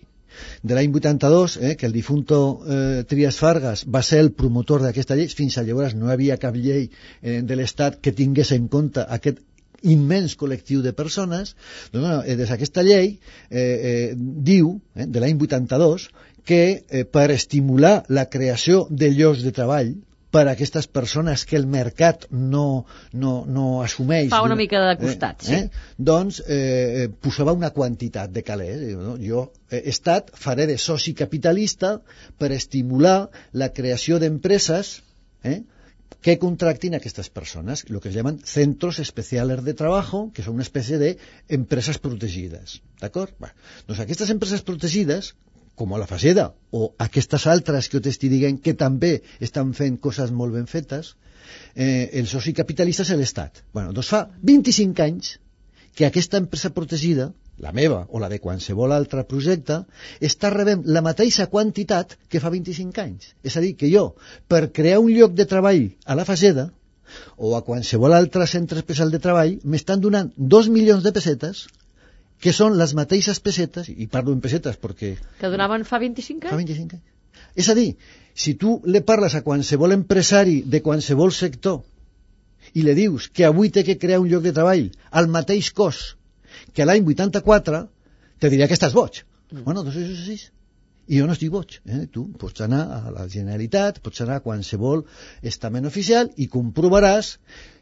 de 0.62 0.78
l'any 0.78 0.94
82, 0.94 1.58
eh, 1.58 1.76
que 1.76 1.88
el 1.90 1.96
difunto 1.96 2.40
eh, 2.62 3.04
Trias 3.10 3.40
Fargas 3.42 3.86
va 3.90 4.04
ser 4.06 4.22
el 4.24 4.32
promotor 4.32 4.86
d'aquesta 4.86 5.18
llei, 5.18 5.30
fins 5.34 5.58
a 5.58 5.66
llavors 5.66 5.96
no 5.98 6.10
hi 6.10 6.16
havia 6.16 6.38
cap 6.42 6.56
llei 6.56 6.86
eh, 6.86 7.42
de 7.42 7.58
l'Estat 7.58 8.00
que 8.04 8.14
tingués 8.16 8.54
en 8.56 8.68
compte 8.70 9.06
aquest 9.18 9.42
immens 9.82 10.36
col·lectiu 10.36 10.84
de 10.84 10.94
persones, 10.94 11.56
doncs, 11.94 12.04
bueno, 12.04 12.22
eh, 12.26 12.36
des 12.36 12.52
d'aquesta 12.52 12.84
llei 12.86 13.16
eh, 13.16 13.64
eh, 13.64 14.14
diu, 14.52 14.76
eh, 14.96 15.08
de 15.08 15.24
l'any 15.24 15.40
82, 15.40 16.10
que 16.46 16.62
eh, 16.90 17.06
per 17.06 17.30
estimular 17.32 18.04
la 18.10 18.28
creació 18.30 18.86
de 18.90 19.12
llocs 19.16 19.44
de 19.46 19.56
treball, 19.56 19.96
per 20.32 20.46
a 20.46 20.52
aquestes 20.54 20.88
persones 20.88 21.46
que 21.50 21.58
el 21.58 21.66
mercat 21.70 22.28
no, 22.30 22.86
no, 23.14 23.34
no 23.50 23.66
assumeix. 23.82 24.30
Fa 24.34 24.44
una 24.46 24.58
mica 24.60 24.82
de 24.86 24.94
costat, 25.02 25.42
eh, 25.42 25.48
sí. 25.48 25.58
Eh? 25.58 25.96
Doncs 26.12 26.42
eh, 26.46 27.08
posava 27.24 27.56
una 27.58 27.72
quantitat 27.76 28.34
de 28.36 28.46
calés. 28.46 28.86
No? 29.00 29.18
Jo, 29.22 29.48
eh, 29.72 29.82
Estat, 29.94 30.30
faré 30.38 30.70
de 30.70 30.78
soci 30.78 31.16
capitalista 31.18 31.98
per 32.38 32.54
estimular 32.54 33.18
la 33.54 33.72
creació 33.74 34.22
d'empreses 34.22 35.00
eh, 35.44 35.62
que 36.22 36.38
contractin 36.38 36.98
aquestes 36.98 37.30
persones, 37.34 37.86
el 37.90 38.00
que 38.04 38.10
es 38.10 38.16
llaman 38.16 38.40
centros 38.44 39.00
especiales 39.00 39.64
de 39.64 39.74
trabajo, 39.74 40.30
que 40.36 40.44
són 40.46 40.60
una 40.60 40.66
espècie 40.68 41.00
d'empreses 41.00 42.02
protegides. 42.04 42.80
D'acord? 43.02 43.34
Doncs 43.88 44.02
aquestes 44.04 44.34
empreses 44.34 44.66
protegides 44.68 45.34
com 45.80 45.96
a 45.96 46.00
la 46.02 46.08
Faceda, 46.10 46.50
o 46.76 46.92
aquestes 47.06 47.46
altres 47.48 47.88
que 47.92 48.02
t'estic 48.04 48.34
dient 48.36 48.58
que 48.64 48.76
també 48.80 49.14
estan 49.48 49.72
fent 49.78 49.98
coses 50.04 50.34
molt 50.36 50.58
ben 50.58 50.68
fetes, 50.68 51.14
eh, 51.76 52.10
el 52.20 52.28
soci 52.28 52.54
capitalista 52.58 53.06
és 53.08 53.14
l'Estat. 53.16 53.64
Bueno, 53.74 53.94
doncs 53.96 54.12
fa 54.12 54.26
25 54.50 55.06
anys 55.06 55.38
que 55.96 56.08
aquesta 56.08 56.42
empresa 56.44 56.74
protegida, 56.76 57.30
la 57.60 57.72
meva 57.76 58.02
o 58.10 58.20
la 58.24 58.30
de 58.32 58.40
qualsevol 58.44 58.94
altre 58.96 59.24
projecte, 59.28 59.82
està 60.32 60.52
rebent 60.54 60.84
la 60.98 61.04
mateixa 61.06 61.48
quantitat 61.54 62.16
que 62.32 62.44
fa 62.44 62.52
25 62.54 63.04
anys. 63.04 63.34
És 63.44 63.56
a 63.56 63.64
dir, 63.64 63.74
que 63.80 63.90
jo, 63.92 64.06
per 64.52 64.70
crear 64.76 65.00
un 65.04 65.12
lloc 65.16 65.36
de 65.40 65.48
treball 65.48 65.90
a 66.06 66.20
la 66.20 66.28
Fageda, 66.28 66.70
o 67.36 67.56
a 67.58 67.64
qualsevol 67.66 68.14
altre 68.14 68.46
centre 68.48 68.84
especial 68.84 69.12
de 69.12 69.20
treball, 69.24 69.58
m'estan 69.64 70.04
donant 70.04 70.32
2 70.38 70.70
milions 70.76 71.04
de 71.04 71.16
pessetes 71.16 71.68
que 72.40 72.54
són 72.56 72.78
les 72.80 72.96
mateixes 72.96 73.40
pessetes, 73.44 73.90
i 73.92 74.08
parlo 74.08 74.34
en 74.36 74.42
pessetes 74.44 74.80
perquè... 74.80 75.16
Que 75.40 75.52
donaven 75.52 75.86
fa 75.88 76.00
25 76.00 76.48
anys? 76.48 76.54
Fa 76.54 76.60
25 76.60 77.00
anys. 77.00 77.08
És 77.60 77.70
a 77.72 77.76
dir, 77.76 77.90
si 78.34 78.54
tu 78.60 78.78
le 78.86 79.02
parles 79.04 79.36
a 79.36 79.44
qualsevol 79.44 79.96
empresari 79.96 80.62
de 80.64 80.82
qualsevol 80.86 81.34
sector 81.36 81.82
i 82.80 82.86
le 82.86 82.96
dius 82.96 83.28
que 83.34 83.48
avui 83.48 83.72
té 83.74 83.84
que 83.84 83.98
crear 84.00 84.22
un 84.24 84.30
lloc 84.32 84.46
de 84.46 84.54
treball 84.56 84.88
al 85.22 85.28
mateix 85.32 85.72
cost 85.76 86.16
que 86.76 86.86
l'any 86.86 87.06
84, 87.08 87.82
te 88.40 88.50
diria 88.52 88.68
que 88.68 88.78
estàs 88.78 88.96
boig. 88.96 89.24
Mm. 89.52 89.66
Bueno, 89.66 89.84
doncs 89.84 89.98
això 89.98 90.14
és 90.14 90.24
així. 90.24 90.52
I 91.10 91.20
jo 91.20 91.28
no 91.28 91.34
estic 91.34 91.52
boig. 91.52 91.80
Eh? 91.90 92.06
Tu 92.14 92.24
pots 92.40 92.62
anar 92.62 92.82
a 92.96 93.14
la 93.14 93.26
Generalitat, 93.34 94.00
pots 94.06 94.22
anar 94.26 94.40
a 94.40 94.46
qualsevol 94.46 95.04
estament 95.52 95.90
oficial 95.90 96.30
i 96.38 96.48
comprovaràs 96.54 97.36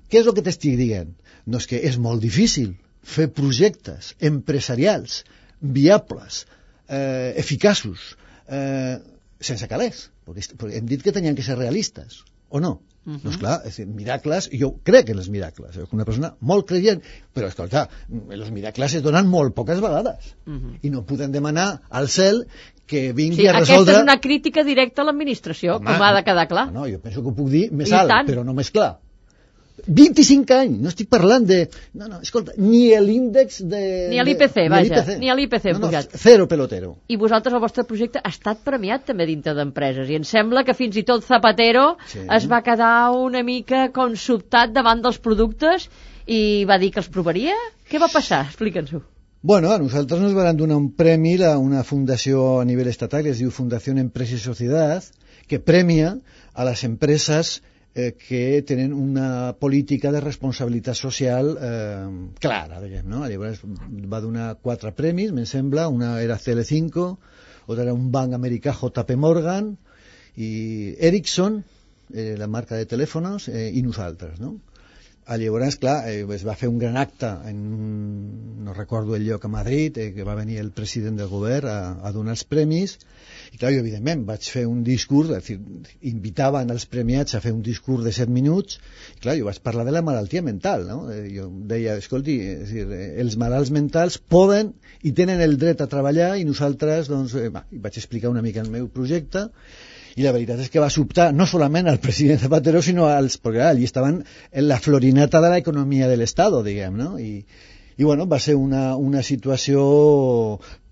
què 0.07 0.21
és 0.21 0.29
el 0.29 0.35
que 0.37 0.45
t'estic 0.45 0.77
dient. 0.79 1.11
No 1.45 1.59
és 1.61 1.67
que 1.67 1.81
és 1.89 1.97
molt 1.99 2.23
difícil 2.23 2.73
fer 3.03 3.27
projectes 3.33 4.15
empresarials 4.19 5.23
viables, 5.61 6.45
eh, 6.87 7.33
eficaços, 7.37 8.15
eh, 8.47 8.97
sense 9.39 9.67
calés, 9.67 10.09
perquè 10.25 10.77
hem 10.77 10.85
dit 10.85 11.03
que 11.03 11.13
tenien 11.15 11.35
que 11.35 11.45
ser 11.45 11.57
realistes, 11.57 12.23
o 12.49 12.59
no? 12.59 12.81
Uh 13.07 13.13
-huh. 13.13 13.21
Doncs 13.23 13.37
clar, 13.37 13.61
és 13.65 13.75
dir, 13.77 13.85
miracles, 13.87 14.49
jo 14.51 14.79
crec 14.83 15.09
en 15.09 15.17
els 15.17 15.29
miracles, 15.29 15.75
soc 15.75 15.93
una 15.93 16.03
persona 16.03 16.35
molt 16.41 16.67
creient, 16.67 17.01
però 17.33 17.47
escolta, 17.47 17.89
els 18.29 18.51
miracles 18.51 18.95
es 18.95 19.01
donen 19.01 19.27
molt 19.27 19.55
poques 19.55 19.79
vegades, 19.79 20.35
uh 20.45 20.53
-huh. 20.53 20.79
i 20.81 20.89
no 20.89 21.05
podem 21.05 21.31
demanar 21.31 21.81
al 21.89 22.09
cel 22.09 22.47
que 22.85 23.13
vingui 23.13 23.41
sí, 23.41 23.47
a 23.47 23.53
resoldre... 23.53 23.93
Aquesta 23.93 23.99
és 23.99 24.03
una 24.03 24.19
crítica 24.19 24.63
directa 24.63 25.01
a 25.01 25.05
l'administració, 25.05 25.79
com 25.79 26.01
ha 26.01 26.13
de 26.13 26.23
quedar 26.23 26.47
clar. 26.47 26.71
No, 26.73 26.85
jo 26.87 26.99
penso 26.99 27.21
que 27.21 27.29
ho 27.29 27.35
puc 27.35 27.49
dir 27.49 27.71
més 27.71 27.89
I 27.89 27.93
alt, 27.93 28.09
tant. 28.09 28.27
però 28.27 28.43
no 28.43 28.53
més 28.53 28.71
clar. 28.71 28.99
25 29.85 30.55
anys, 30.57 30.79
no 30.81 30.89
estic 30.89 31.09
parlant 31.11 31.45
de... 31.47 31.59
No, 31.93 32.07
no, 32.09 32.19
escolta, 32.25 32.55
ni 32.57 32.89
l'índex 33.03 33.59
de... 33.69 33.81
Ni 34.11 34.19
l'IPC, 34.25 34.57
vaja, 34.73 35.03
ni 35.21 35.29
l'IPC 35.29 35.67
no, 35.77 35.91
no, 35.91 36.01
Zero 36.17 36.47
pelotero. 36.49 36.95
I 37.07 37.19
vosaltres, 37.21 37.53
el 37.53 37.61
vostre 37.61 37.85
projecte 37.89 38.21
ha 38.23 38.31
estat 38.33 38.63
premiat 38.65 39.05
també 39.11 39.27
dintre 39.29 39.53
d'empreses, 39.57 40.09
i 40.09 40.17
em 40.17 40.25
sembla 40.27 40.65
que 40.65 40.75
fins 40.77 40.97
i 40.97 41.05
tot 41.07 41.25
Zapatero 41.27 41.91
sí. 42.09 42.25
es 42.25 42.49
va 42.49 42.63
quedar 42.65 43.11
una 43.13 43.43
mica 43.45 43.87
com 43.93 44.17
sobtat 44.17 44.73
davant 44.73 45.05
dels 45.05 45.21
productes 45.21 45.87
i 46.25 46.65
va 46.67 46.79
dir 46.81 46.91
que 46.91 47.03
els 47.03 47.11
provaria. 47.13 47.55
Què 47.87 48.01
va 48.01 48.09
passar? 48.11 48.47
Explica'ns-ho. 48.49 49.03
Bueno, 49.47 49.69
a 49.71 49.77
nosaltres 49.77 50.19
nos 50.19 50.33
van 50.33 50.57
donar 50.57 50.75
un 50.75 50.89
premi 50.97 51.37
a 51.45 51.53
una 51.61 51.85
fundació 51.85 52.59
a 52.59 52.65
nivell 52.65 52.89
estatal 52.89 53.23
que 53.23 53.31
es 53.35 53.39
diu 53.39 53.53
Fundació 53.53 53.93
Empresa 53.95 54.35
i 54.35 54.41
Societat, 54.41 55.13
que 55.47 55.61
premia 55.61 56.17
a 56.53 56.65
les 56.65 56.83
empreses 56.83 57.61
eh, 57.97 58.13
que 58.13 58.61
tenen 58.61 58.93
una 58.93 59.55
política 59.59 60.11
de 60.13 60.21
responsabilitat 60.21 60.95
social 60.95 61.55
eh, 61.57 62.29
clara, 62.39 62.77
diguem, 62.83 63.07
no? 63.09 63.23
Llavors 63.25 63.63
va 63.65 64.21
donar 64.21 64.51
quatre 64.61 64.93
premis, 64.93 65.33
me'n 65.33 65.49
sembla, 65.49 65.87
una 65.89 66.11
era 66.21 66.37
CL5, 66.37 67.07
otra 67.65 67.87
era 67.87 67.97
un 67.97 68.11
banc 68.13 68.37
americà 68.37 68.75
JP 68.77 69.17
Morgan 69.17 69.73
i 70.37 70.51
Ericsson, 71.09 71.63
eh, 72.13 72.35
la 72.37 72.47
marca 72.47 72.77
de 72.77 72.85
telèfons, 72.85 73.49
eh, 73.49 73.71
i 73.73 73.81
nosaltres, 73.81 74.37
no? 74.39 74.59
a 75.27 75.35
llavors, 75.35 75.75
clar, 75.75 75.97
eh, 76.07 76.21
es 76.37 76.45
va 76.47 76.55
fer 76.55 76.69
un 76.71 76.77
gran 76.79 76.95
acte 76.95 77.27
en, 77.49 77.57
no 78.63 78.73
recordo 78.77 79.17
el 79.17 79.25
lloc 79.25 79.43
a 79.43 79.51
Madrid, 79.51 79.97
eh, 79.97 80.13
que 80.15 80.23
va 80.23 80.37
venir 80.37 80.61
el 80.61 80.69
president 80.71 81.17
del 81.19 81.27
govern 81.27 81.67
a, 81.67 81.79
a 82.07 82.13
donar 82.15 82.37
els 82.37 82.45
premis 82.47 82.95
i 83.57 83.59
clar, 83.59 83.71
jo 83.73 83.81
evidentment 83.81 84.21
vaig 84.27 84.45
fer 84.53 84.67
un 84.69 84.83
discurs 84.85 85.31
és 85.33 85.47
dir, 85.49 85.57
invitaven 86.11 86.69
els 86.69 86.85
premiats 86.85 87.33
a 87.33 87.41
fer 87.41 87.55
un 87.55 87.63
discurs 87.65 88.05
de 88.05 88.13
7 88.13 88.29
minuts 88.33 88.77
i 89.15 89.23
clar, 89.23 89.33
jo 89.39 89.47
vaig 89.47 89.57
parlar 89.65 89.85
de 89.87 89.95
la 89.95 90.03
malaltia 90.05 90.43
mental 90.45 90.85
no? 90.85 90.99
Eh, 91.09 91.23
jo 91.33 91.47
deia, 91.71 91.97
escolti 91.97 92.37
és 92.51 92.75
dir, 92.75 92.85
els 93.25 93.37
malalts 93.41 93.73
mentals 93.73 94.19
poden 94.35 94.75
i 95.01 95.15
tenen 95.17 95.41
el 95.41 95.57
dret 95.57 95.81
a 95.81 95.89
treballar 95.89 96.35
i 96.37 96.45
nosaltres 96.45 97.09
doncs, 97.09 97.33
eh, 97.33 97.49
va, 97.53 97.65
vaig 97.71 97.97
explicar 97.97 98.29
una 98.29 98.45
mica 98.45 98.61
el 98.61 98.69
meu 98.73 98.91
projecte 98.93 99.47
i 100.17 100.25
la 100.25 100.33
veritat 100.35 100.61
és 100.61 100.69
que 100.73 100.81
va 100.81 100.91
sobtar 100.93 101.31
no 101.33 101.49
solament 101.49 101.89
al 101.89 101.97
president 102.05 102.43
Zapatero, 102.45 102.83
sinó 102.85 103.09
als... 103.09 103.39
perquè 103.41 103.65
allí 103.71 103.89
estaven 103.89 104.21
en 104.51 104.69
la 104.69 104.77
florinata 104.81 105.41
de 105.41 105.51
l'economia 105.55 106.09
de 106.09 106.21
l'Estat, 106.21 106.61
diguem, 106.65 107.01
no? 107.01 107.15
I, 107.21 107.41
i 107.97 108.05
bueno, 108.05 108.27
va 108.29 108.39
ser 108.39 108.55
una, 108.55 108.95
una 108.95 109.23
situació 109.25 109.83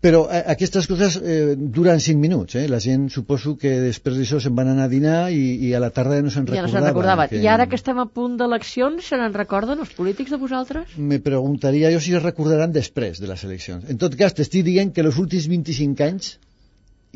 però 0.05 0.25
eh, 0.29 0.41
aquestes 0.53 0.87
coses 0.89 1.17
eh, 1.21 1.55
duren 1.55 2.01
5 2.01 2.21
minuts 2.21 2.57
eh? 2.59 2.65
la 2.69 2.79
gent 2.81 3.07
suposo 3.13 3.55
que 3.61 3.71
després 3.83 4.17
d'això 4.19 4.39
se'n 4.41 4.55
van 4.57 4.71
anar 4.73 4.87
a 4.89 4.91
dinar 4.91 5.19
i, 5.33 5.43
i 5.67 5.73
a 5.77 5.81
la 5.81 5.91
tarda 5.93 6.19
no 6.25 6.33
se'n 6.33 6.47
recordaven, 6.49 6.73
ja 6.73 6.81
no 6.81 6.89
recordaven. 6.89 7.31
Que... 7.33 7.41
i 7.45 7.49
ara 7.55 7.69
que 7.69 7.77
estem 7.79 8.01
a 8.01 8.07
punt 8.19 8.37
d'eleccions 8.41 9.05
se 9.11 9.21
n'en 9.21 9.37
recorden 9.37 9.81
els 9.85 9.93
polítics 9.97 10.33
de 10.33 10.41
vosaltres? 10.41 10.97
me 10.97 11.21
preguntaria 11.29 11.93
jo 11.93 12.01
si 12.01 12.17
es 12.17 12.25
recordaran 12.25 12.73
després 12.75 13.21
de 13.21 13.29
les 13.31 13.45
eleccions 13.49 13.85
en 13.89 14.01
tot 14.01 14.17
cas 14.17 14.37
t'estic 14.37 14.65
dient 14.67 14.93
que 14.93 15.05
els 15.05 15.21
últims 15.21 15.49
25 15.51 16.09
anys 16.09 16.35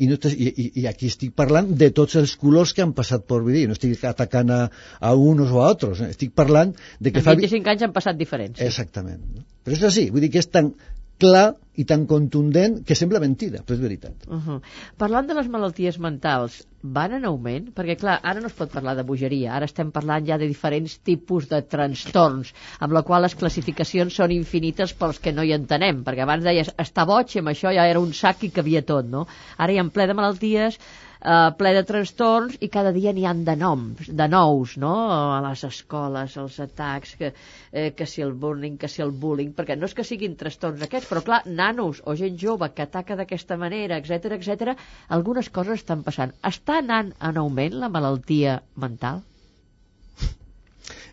i, 0.00 0.08
no 0.10 0.18
i, 0.30 0.66
i 0.82 0.86
aquí 0.90 1.10
estic 1.12 1.34
parlant 1.36 1.70
de 1.82 1.90
tots 1.96 2.16
els 2.20 2.34
colors 2.40 2.72
que 2.76 2.84
han 2.84 2.94
passat 2.96 3.26
per 3.30 3.40
dir, 3.48 3.66
no 3.68 3.76
estic 3.76 4.04
atacant 4.08 4.52
a, 4.54 4.60
a 5.00 5.12
uns 5.30 5.52
o 5.52 5.60
a 5.60 5.68
altres, 5.68 6.00
eh? 6.00 6.10
estic 6.14 6.32
parlant 6.36 6.72
de 6.98 7.12
que 7.12 7.22
en 7.22 7.28
25 7.28 7.64
fa... 7.66 7.74
anys 7.74 7.86
han 7.88 7.96
passat 7.96 8.20
diferents. 8.20 8.62
Exactament. 8.64 9.44
Però 9.64 9.76
és 9.76 9.84
així, 9.90 10.08
vull 10.14 10.24
dir 10.24 10.32
que 10.32 10.40
és 10.42 10.48
tan 10.48 10.72
clar 11.20 11.50
i 11.80 11.84
tan 11.88 12.04
contundent 12.10 12.80
que 12.86 12.96
sembla 12.98 13.20
mentida, 13.22 13.62
però 13.64 13.76
és 13.76 13.80
veritat. 13.80 14.26
Uh 14.26 14.40
-huh. 14.46 14.60
Parlant 14.98 15.28
de 15.28 15.34
les 15.34 15.48
malalties 15.48 15.98
mentals, 15.98 16.66
van 16.82 17.12
en 17.12 17.24
augment? 17.24 17.70
Perquè, 17.74 17.96
clar, 17.96 18.20
ara 18.22 18.40
no 18.40 18.46
es 18.46 18.52
pot 18.52 18.72
parlar 18.72 18.96
de 18.96 19.02
bogeria, 19.02 19.54
ara 19.54 19.64
estem 19.64 19.90
parlant 19.90 20.26
ja 20.26 20.38
de 20.38 20.48
diferents 20.48 20.98
tipus 20.98 21.48
de 21.48 21.62
trastorns, 21.62 22.52
amb 22.80 22.92
la 22.92 23.02
qual 23.02 23.22
les 23.22 23.34
classificacions 23.34 24.14
són 24.14 24.30
infinites 24.30 24.92
pels 24.92 25.18
que 25.18 25.32
no 25.32 25.42
hi 25.42 25.52
entenem, 25.52 26.04
perquè 26.04 26.22
abans 26.22 26.44
deies, 26.44 26.72
està 26.76 27.06
boig, 27.06 27.36
amb 27.38 27.48
això 27.48 27.72
ja 27.72 27.86
era 27.86 28.00
un 28.00 28.12
sac 28.12 28.42
i 28.44 28.50
cabia 28.50 28.82
tot, 28.82 29.06
no? 29.06 29.26
Ara 29.56 29.72
hi 29.72 29.78
ha 29.78 29.84
ple 29.84 30.06
de 30.06 30.14
malalties, 30.14 30.78
eh, 31.20 31.50
ple 31.58 31.72
de 31.76 31.82
trastorns 31.86 32.56
i 32.60 32.68
cada 32.72 32.92
dia 32.96 33.12
n'hi 33.16 33.26
han 33.28 33.44
de 33.44 33.56
noms, 33.60 34.08
de 34.08 34.28
nous, 34.32 34.76
no? 34.80 34.94
A 35.12 35.40
les 35.44 35.64
escoles, 35.68 36.36
els 36.40 36.58
atacs, 36.64 37.14
que, 37.20 37.32
eh, 37.72 37.90
que 37.96 38.06
si 38.06 38.24
el 38.24 38.32
bullying, 38.32 38.78
que 38.80 38.88
si 38.88 39.04
el 39.04 39.12
bullying, 39.12 39.52
perquè 39.56 39.76
no 39.78 39.88
és 39.90 39.96
que 39.96 40.06
siguin 40.06 40.36
trastorns 40.40 40.82
aquests, 40.86 41.08
però 41.10 41.24
clar, 41.26 41.42
nanos 41.46 42.02
o 42.04 42.16
gent 42.16 42.38
jove 42.40 42.70
que 42.74 42.86
ataca 42.86 43.16
d'aquesta 43.16 43.58
manera, 43.60 44.00
etc 44.00 44.36
etc, 44.38 44.76
algunes 45.08 45.50
coses 45.50 45.82
estan 45.82 46.04
passant. 46.06 46.34
Està 46.42 46.80
anant 46.80 47.12
en 47.20 47.42
augment 47.44 47.80
la 47.80 47.90
malaltia 47.92 48.60
mental? 48.76 49.24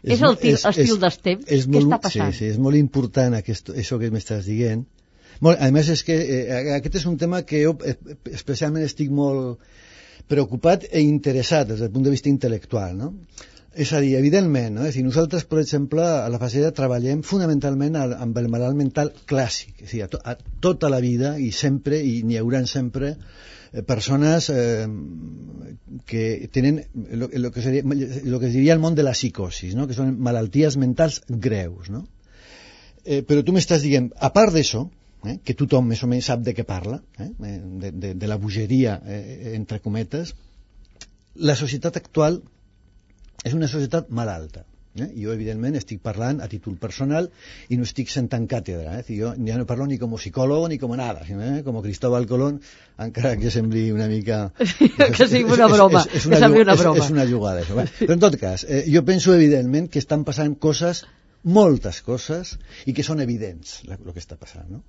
És, 0.04 0.20
és 0.20 0.22
el 0.24 0.38
és, 0.38 0.64
estil 0.66 0.94
és, 0.94 1.00
dels 1.02 1.18
temps? 1.24 1.48
És 1.52 1.66
Què 1.66 1.74
molt, 1.74 1.88
està 1.88 1.98
passant? 2.04 2.32
Sí, 2.32 2.46
sí, 2.46 2.52
és 2.54 2.62
molt 2.62 2.78
important 2.80 3.36
aquest, 3.38 3.74
això 3.74 3.98
que 4.00 4.12
m'estàs 4.14 4.46
dient. 4.48 4.86
Molt, 5.44 5.60
a 5.62 5.68
més, 5.74 5.90
és 5.94 6.02
que 6.06 6.16
eh, 6.18 6.62
aquest 6.78 7.02
és 7.02 7.06
un 7.10 7.18
tema 7.22 7.44
que 7.46 7.60
jo 7.66 7.76
eh, 7.86 7.98
especialment 8.34 8.86
estic 8.86 9.12
molt 9.14 9.60
preocupat 10.32 10.88
e 10.92 11.02
interessat 11.04 11.70
des 11.70 11.84
del 11.84 11.92
punt 11.94 12.06
de 12.08 12.14
vista 12.14 12.30
intel·lectual, 12.32 12.96
no? 12.98 13.14
És 13.78 13.92
a 13.94 14.00
dir, 14.02 14.16
evidentment, 14.18 14.80
no? 14.80 14.86
és 14.90 14.96
dir, 14.98 15.04
nosaltres, 15.06 15.44
per 15.46 15.60
exemple, 15.62 16.02
a 16.02 16.30
la 16.34 16.40
faceta 16.42 16.72
treballem 16.80 17.20
fonamentalment 17.22 18.00
amb 18.02 18.40
el 18.42 18.48
malalt 18.50 18.78
mental 18.80 19.12
clàssic, 19.30 19.84
és 19.86 19.92
a 19.92 19.94
dir, 19.94 20.02
a, 20.02 20.08
to 20.10 20.22
a 20.26 20.34
tota 20.66 20.90
la 20.90 20.98
vida 21.04 21.36
i 21.38 21.52
sempre, 21.54 22.00
i 22.02 22.24
n'hi 22.26 22.40
haurà 22.42 22.64
sempre, 22.66 23.12
eh, 23.70 23.84
persones 23.86 24.50
eh, 24.50 24.88
que 26.10 26.24
tenen 26.54 26.82
el, 27.06 27.52
que 27.54 27.62
seria, 27.62 27.86
el 27.86 28.40
que 28.42 28.50
diria 28.50 28.74
el 28.74 28.82
món 28.82 28.98
de 28.98 29.06
la 29.06 29.14
psicosis, 29.14 29.78
no? 29.78 29.86
que 29.86 29.98
són 29.98 30.16
malalties 30.26 30.80
mentals 30.82 31.22
greus. 31.30 31.94
No? 31.94 32.08
Eh, 33.06 33.22
però 33.22 33.46
tu 33.46 33.54
m'estàs 33.54 33.86
dient, 33.86 34.10
a 34.18 34.34
part 34.34 34.58
d'això, 34.58 34.88
eh, 35.26 35.38
que 35.44 35.56
tothom 35.58 35.90
més 35.92 36.04
o 36.04 36.10
menys 36.12 36.30
sap 36.32 36.44
de 36.46 36.54
què 36.58 36.66
parla, 36.68 37.02
eh, 37.20 37.32
de, 37.40 37.92
de, 37.92 38.14
de 38.14 38.30
la 38.30 38.38
bogeria, 38.42 39.00
eh, 39.06 39.54
entre 39.56 39.82
cometes, 39.84 40.36
la 41.36 41.56
societat 41.56 41.98
actual 42.02 42.42
és 43.46 43.54
una 43.54 43.70
societat 43.70 44.10
malalta. 44.10 44.66
Eh? 44.98 45.12
Jo, 45.22 45.34
evidentment, 45.34 45.76
estic 45.78 46.00
parlant 46.02 46.40
a 46.42 46.48
títol 46.50 46.78
personal 46.82 47.28
i 47.70 47.78
no 47.78 47.86
estic 47.86 48.10
sentant 48.10 48.48
càtedra. 48.50 48.96
Eh? 48.98 49.18
Jo 49.20 49.34
ja 49.38 49.58
no 49.60 49.68
parlo 49.70 49.86
ni 49.90 50.00
com 50.02 50.16
a 50.16 50.22
psicòleg 50.22 50.66
ni 50.72 50.80
com 50.82 50.96
a 50.96 50.98
nada, 50.98 51.26
eh? 51.28 51.62
com 51.66 51.78
a 51.78 51.84
Cristóbal 51.86 52.26
Colón, 52.30 52.58
encara 53.06 53.36
que 53.38 53.54
sembli 53.54 53.92
una 53.94 54.08
mica... 54.10 54.40
que 55.18 55.30
sigui 55.30 55.54
una 55.54 55.70
broma, 55.70 56.02
és, 56.02 56.16
és, 56.16 56.26
és 56.26 56.32
una, 56.32 56.50
que 56.50 56.66
una 56.66 56.78
broma. 56.80 56.98
És, 56.98 57.06
és 57.06 57.14
una 57.14 57.28
jugada, 57.30 57.62
això. 57.62 57.86
Però, 58.02 58.18
en 58.18 58.26
tot 58.26 58.40
cas, 58.42 58.66
eh, 58.66 58.84
jo 58.90 59.06
penso, 59.06 59.36
evidentment, 59.38 59.92
que 59.94 60.02
estan 60.02 60.26
passant 60.28 60.58
coses 60.58 61.06
moltes 61.48 62.02
coses 62.04 62.58
i 62.90 62.94
que 62.98 63.06
són 63.06 63.22
evidents 63.24 63.84
el 63.86 64.10
que 64.12 64.20
està 64.20 64.36
passant 64.36 64.66
no? 64.72 64.82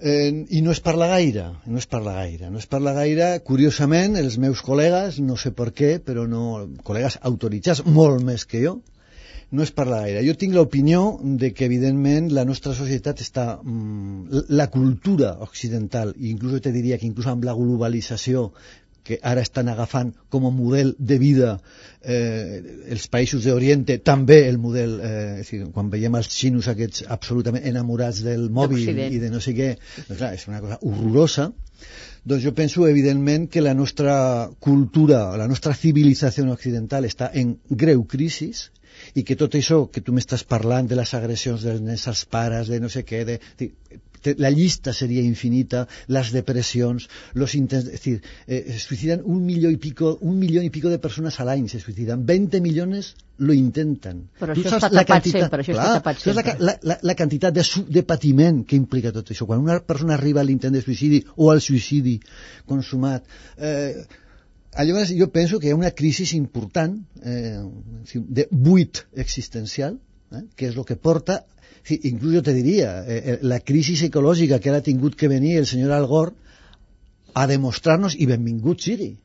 Eh, 0.00 0.46
I 0.48 0.62
no 0.64 0.72
es 0.72 0.80
parla 0.80 1.06
gaire, 1.10 1.44
no 1.66 1.78
es 1.78 1.86
parla 1.86 2.14
gaire. 2.14 2.48
No 2.50 2.58
es 2.58 2.66
parla 2.66 2.94
gaire, 2.96 3.34
curiosament, 3.44 4.16
els 4.16 4.38
meus 4.40 4.62
col·legues, 4.64 5.18
no 5.20 5.36
sé 5.36 5.52
per 5.56 5.70
què, 5.76 5.98
però 6.04 6.24
no, 6.28 6.44
col·legues 6.86 7.18
autoritzats, 7.30 7.84
molt 7.84 8.24
més 8.24 8.46
que 8.48 8.62
jo, 8.64 8.78
no 9.50 9.62
es 9.66 9.72
parla 9.76 10.00
gaire. 10.06 10.22
Jo 10.24 10.36
tinc 10.40 10.56
l'opinió 10.56 11.02
de 11.42 11.52
que, 11.52 11.68
evidentment, 11.68 12.30
la 12.32 12.46
nostra 12.48 12.72
societat 12.78 13.20
està... 13.26 13.46
Mm, 13.60 14.44
la 14.56 14.70
cultura 14.72 15.34
occidental, 15.46 16.14
i 16.16 16.30
inclús 16.32 16.62
te 16.64 16.72
diria 16.72 16.98
que 16.98 17.08
inclús 17.10 17.28
amb 17.28 17.44
la 17.44 17.56
globalització 17.58 18.48
que 19.10 19.18
ara 19.26 19.42
estan 19.44 19.68
agafant 19.72 20.12
com 20.32 20.46
a 20.46 20.52
model 20.54 20.94
de 20.98 21.18
vida 21.20 21.54
eh, 22.00 22.60
els 22.94 23.08
països 23.12 23.44
d'Oriente, 23.44 23.98
també 24.06 24.42
el 24.48 24.58
model, 24.62 24.96
eh, 25.00 25.40
és 25.42 25.50
dir, 25.52 25.64
quan 25.74 25.90
veiem 25.92 26.16
els 26.20 26.30
xinos 26.32 26.70
aquests 26.72 27.04
absolutament 27.08 27.66
enamorats 27.70 28.22
del 28.26 28.48
mòbil 28.50 28.86
i 29.10 29.18
de 29.22 29.32
no 29.32 29.42
sé 29.42 29.56
què, 29.56 29.74
doncs 30.06 30.18
clar, 30.20 30.34
és 30.38 30.46
una 30.50 30.62
cosa 30.62 30.80
horrorosa, 30.80 31.50
doncs 32.24 32.44
jo 32.44 32.52
penso, 32.54 32.86
evidentment, 32.88 33.48
que 33.48 33.62
la 33.64 33.74
nostra 33.74 34.50
cultura, 34.60 35.36
la 35.40 35.48
nostra 35.48 35.74
civilització 35.74 36.44
occidental 36.52 37.08
està 37.08 37.30
en 37.34 37.56
greu 37.70 38.04
crisi 38.04 38.52
i 39.16 39.24
que 39.24 39.36
tot 39.38 39.54
això 39.56 39.86
que 39.92 40.02
tu 40.04 40.12
m'estàs 40.12 40.44
parlant 40.44 40.88
de 40.90 40.98
les 40.98 41.14
agressions 41.16 41.64
dels 41.64 41.80
nens 41.80 42.06
als 42.10 42.26
pares, 42.28 42.68
de 42.68 42.80
no 42.82 42.90
sé 42.92 43.04
què, 43.08 43.24
de, 43.24 43.38
de, 43.58 43.70
la 44.36 44.50
llista 44.50 44.92
seria 44.92 45.22
infinita, 45.22 45.86
les 46.08 46.32
depressions, 46.32 47.08
los 47.34 47.54
intents, 47.54 47.86
es 47.86 47.92
decir, 47.92 48.22
eh, 48.46 48.64
se 48.72 48.78
suicidan 48.78 49.22
un 49.24 49.44
millón 49.46 49.72
y 49.72 49.76
pico, 49.76 50.18
un 50.20 50.38
millón 50.38 50.64
y 50.64 50.70
pico 50.70 50.88
de 50.88 50.98
persones 50.98 51.40
a 51.40 51.44
l'any 51.44 51.68
se 51.68 51.80
suicidan, 51.80 52.26
20 52.26 52.60
milions 52.60 53.14
lo 53.40 53.56
intenten. 53.56 54.26
Però 54.38 54.54
tu 54.54 54.60
això 54.62 54.76
està 54.76 54.90
tapat 54.92 55.08
quantitat, 55.08 55.46
sempre, 55.46 55.62
això 55.64 55.76
clar, 55.76 55.86
està 55.86 56.00
tapat 56.00 56.24
sempre. 56.24 56.56
La, 56.60 56.76
la, 56.82 56.98
la 57.02 57.16
quantitat 57.16 57.56
de, 57.56 57.64
de 57.88 58.02
patiment 58.04 58.64
que 58.68 58.76
implica 58.76 59.12
tot 59.16 59.32
això. 59.32 59.48
Quan 59.48 59.64
una 59.64 59.80
persona 59.80 60.16
arriba 60.18 60.42
a 60.42 60.46
l'intent 60.46 60.76
de 60.76 60.82
suïcidi 60.84 61.22
o 61.36 61.48
al 61.52 61.62
suïcidi 61.64 62.18
consumat, 62.68 63.24
eh, 63.56 64.04
llavors 64.84 65.14
jo 65.16 65.30
penso 65.32 65.58
que 65.58 65.70
hi 65.70 65.72
ha 65.72 65.80
una 65.80 65.94
crisi 65.96 66.28
important 66.36 67.00
eh, 67.24 67.64
de 68.14 68.46
buit 68.50 69.04
existencial, 69.16 69.96
eh, 70.32 70.44
que 70.56 70.70
és 70.70 70.76
el 70.76 70.86
que 70.88 70.96
porta 70.96 71.42
inclús 71.88 72.34
jo 72.34 72.42
te 72.42 72.52
diria, 72.52 73.04
eh, 73.06 73.22
eh, 73.24 73.38
la 73.42 73.60
crisi 73.60 73.96
ecològica 74.06 74.60
que 74.60 74.70
ara 74.70 74.78
ha 74.78 74.86
tingut 74.86 75.16
que 75.16 75.28
venir 75.28 75.56
el 75.58 75.66
senyor 75.66 75.92
Algor 75.96 76.34
a 77.34 77.46
demostrar-nos, 77.46 78.16
i 78.18 78.26
benvingut 78.26 78.80
sigui, 78.82 79.16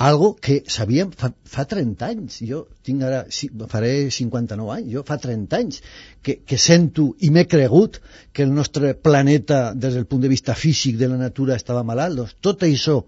algo 0.00 0.34
que 0.34 0.62
sabíem 0.66 1.10
fa, 1.12 1.28
fa 1.44 1.66
30 1.68 2.06
anys. 2.06 2.38
Jo 2.48 2.62
tinc 2.82 3.02
ara, 3.04 3.24
faré 3.68 4.08
59 4.10 4.72
anys, 4.76 4.92
jo 4.94 5.02
fa 5.06 5.18
30 5.20 5.58
anys 5.58 5.82
que, 6.24 6.38
que 6.40 6.56
sento 6.56 7.10
i 7.20 7.30
m'he 7.30 7.44
cregut 7.44 8.00
que 8.32 8.46
el 8.46 8.54
nostre 8.54 8.94
planeta, 8.94 9.74
des 9.74 9.98
del 9.98 10.06
punt 10.08 10.24
de 10.24 10.32
vista 10.32 10.54
físic 10.54 10.96
de 10.96 11.10
la 11.12 11.20
natura, 11.20 11.58
estava 11.60 11.84
malalt. 11.84 12.16
Doncs 12.16 12.38
tot 12.40 12.64
això 12.64 13.02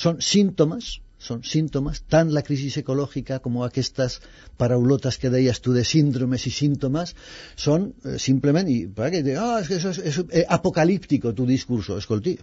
són 0.00 0.22
símptomes 0.24 0.96
són 1.18 1.42
símptomes, 1.42 2.02
tant 2.10 2.30
la 2.34 2.44
crisi 2.46 2.70
ecològica 2.80 3.40
com 3.44 3.58
aquestes 3.66 4.18
paraulotes 4.60 5.18
que 5.18 5.32
deies 5.34 5.60
tu 5.64 5.74
de 5.74 5.84
síndromes 5.84 6.46
i 6.46 6.52
símptomes, 6.54 7.14
són 7.58 7.90
eh, 8.04 8.16
simplement, 8.22 8.70
i 8.70 8.80
perquè 8.86 9.24
que 9.26 9.36
ah, 9.36 9.58
és 9.62 9.70
que 9.70 9.78
això 9.80 9.94
és, 9.94 10.02
és 10.12 10.20
eh, 10.30 10.44
apocalíptico 10.58 11.34
tu 11.34 11.46
discurso, 11.48 11.98
escolti, 11.98 12.36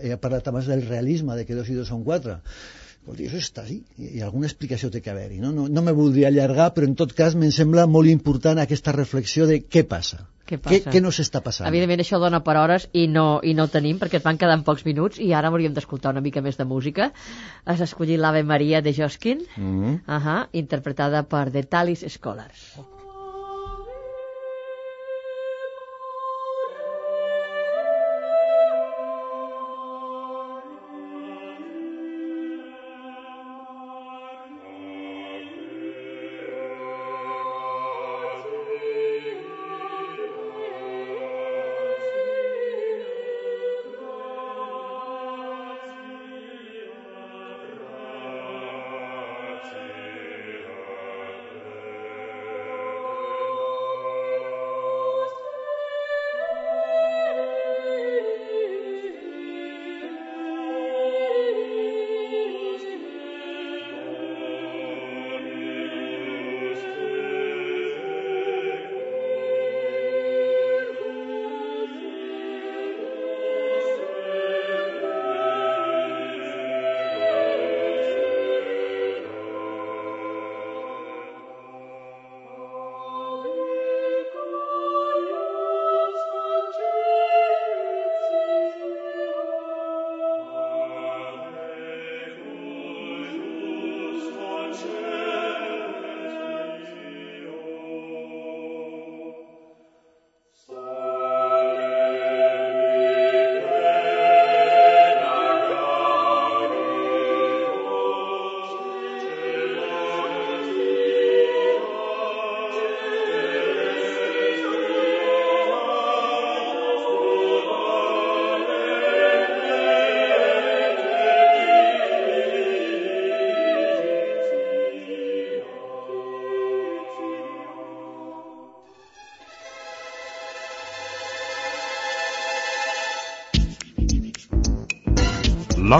he 0.00 0.16
parlat 0.20 0.48
abans 0.48 0.70
del 0.70 0.86
realisme, 0.88 1.36
de 1.36 1.44
que 1.48 1.58
dos 1.58 1.68
i 1.68 1.76
dos 1.76 1.92
són 1.92 2.04
quatre, 2.06 2.40
escolti, 3.00 3.26
això 3.26 3.38
està 3.40 3.62
així, 3.64 3.80
i 3.98 4.20
alguna 4.22 4.46
explicació 4.46 4.90
té 4.90 5.00
que 5.00 5.10
haver-hi, 5.10 5.40
no? 5.40 5.52
no? 5.52 5.68
No 5.68 5.82
me 5.82 5.92
voldria 5.92 6.28
allargar, 6.28 6.72
però 6.74 6.86
en 6.86 6.94
tot 6.94 7.14
cas 7.16 7.34
me'n 7.34 7.52
sembla 7.52 7.86
molt 7.86 8.08
important 8.08 8.58
aquesta 8.58 8.92
reflexió 8.92 9.46
de 9.46 9.60
què 9.64 9.82
passa, 9.88 10.26
què, 10.46 10.58
passa? 10.58 10.76
què, 10.76 10.92
què 10.92 11.02
no 11.02 11.10
s'està 11.14 11.40
passant? 11.42 11.68
Evidentment 11.70 12.04
això 12.04 12.20
dona 12.20 12.42
per 12.44 12.56
hores 12.60 12.88
i 12.92 13.06
no, 13.08 13.40
i 13.42 13.54
no 13.54 13.68
tenim 13.72 13.98
perquè 13.98 14.20
et 14.20 14.26
van 14.26 14.38
quedar 14.38 14.60
pocs 14.66 14.84
minuts 14.84 15.18
i 15.18 15.32
ara 15.32 15.50
hauríem 15.50 15.74
d'escoltar 15.74 16.14
una 16.14 16.24
mica 16.24 16.42
més 16.44 16.60
de 16.60 16.68
música. 16.68 17.10
Has 17.64 17.80
escollit 17.80 18.20
l'Ave 18.20 18.42
Maria 18.42 18.82
de 18.82 18.94
Josquin, 18.94 19.44
mm 19.56 19.74
-hmm. 19.80 20.00
uh 20.06 20.22
-huh, 20.24 20.48
interpretada 20.52 21.22
per 21.22 21.50
The 21.50 21.62
Talis 21.62 22.04
Scholars. 22.08 22.99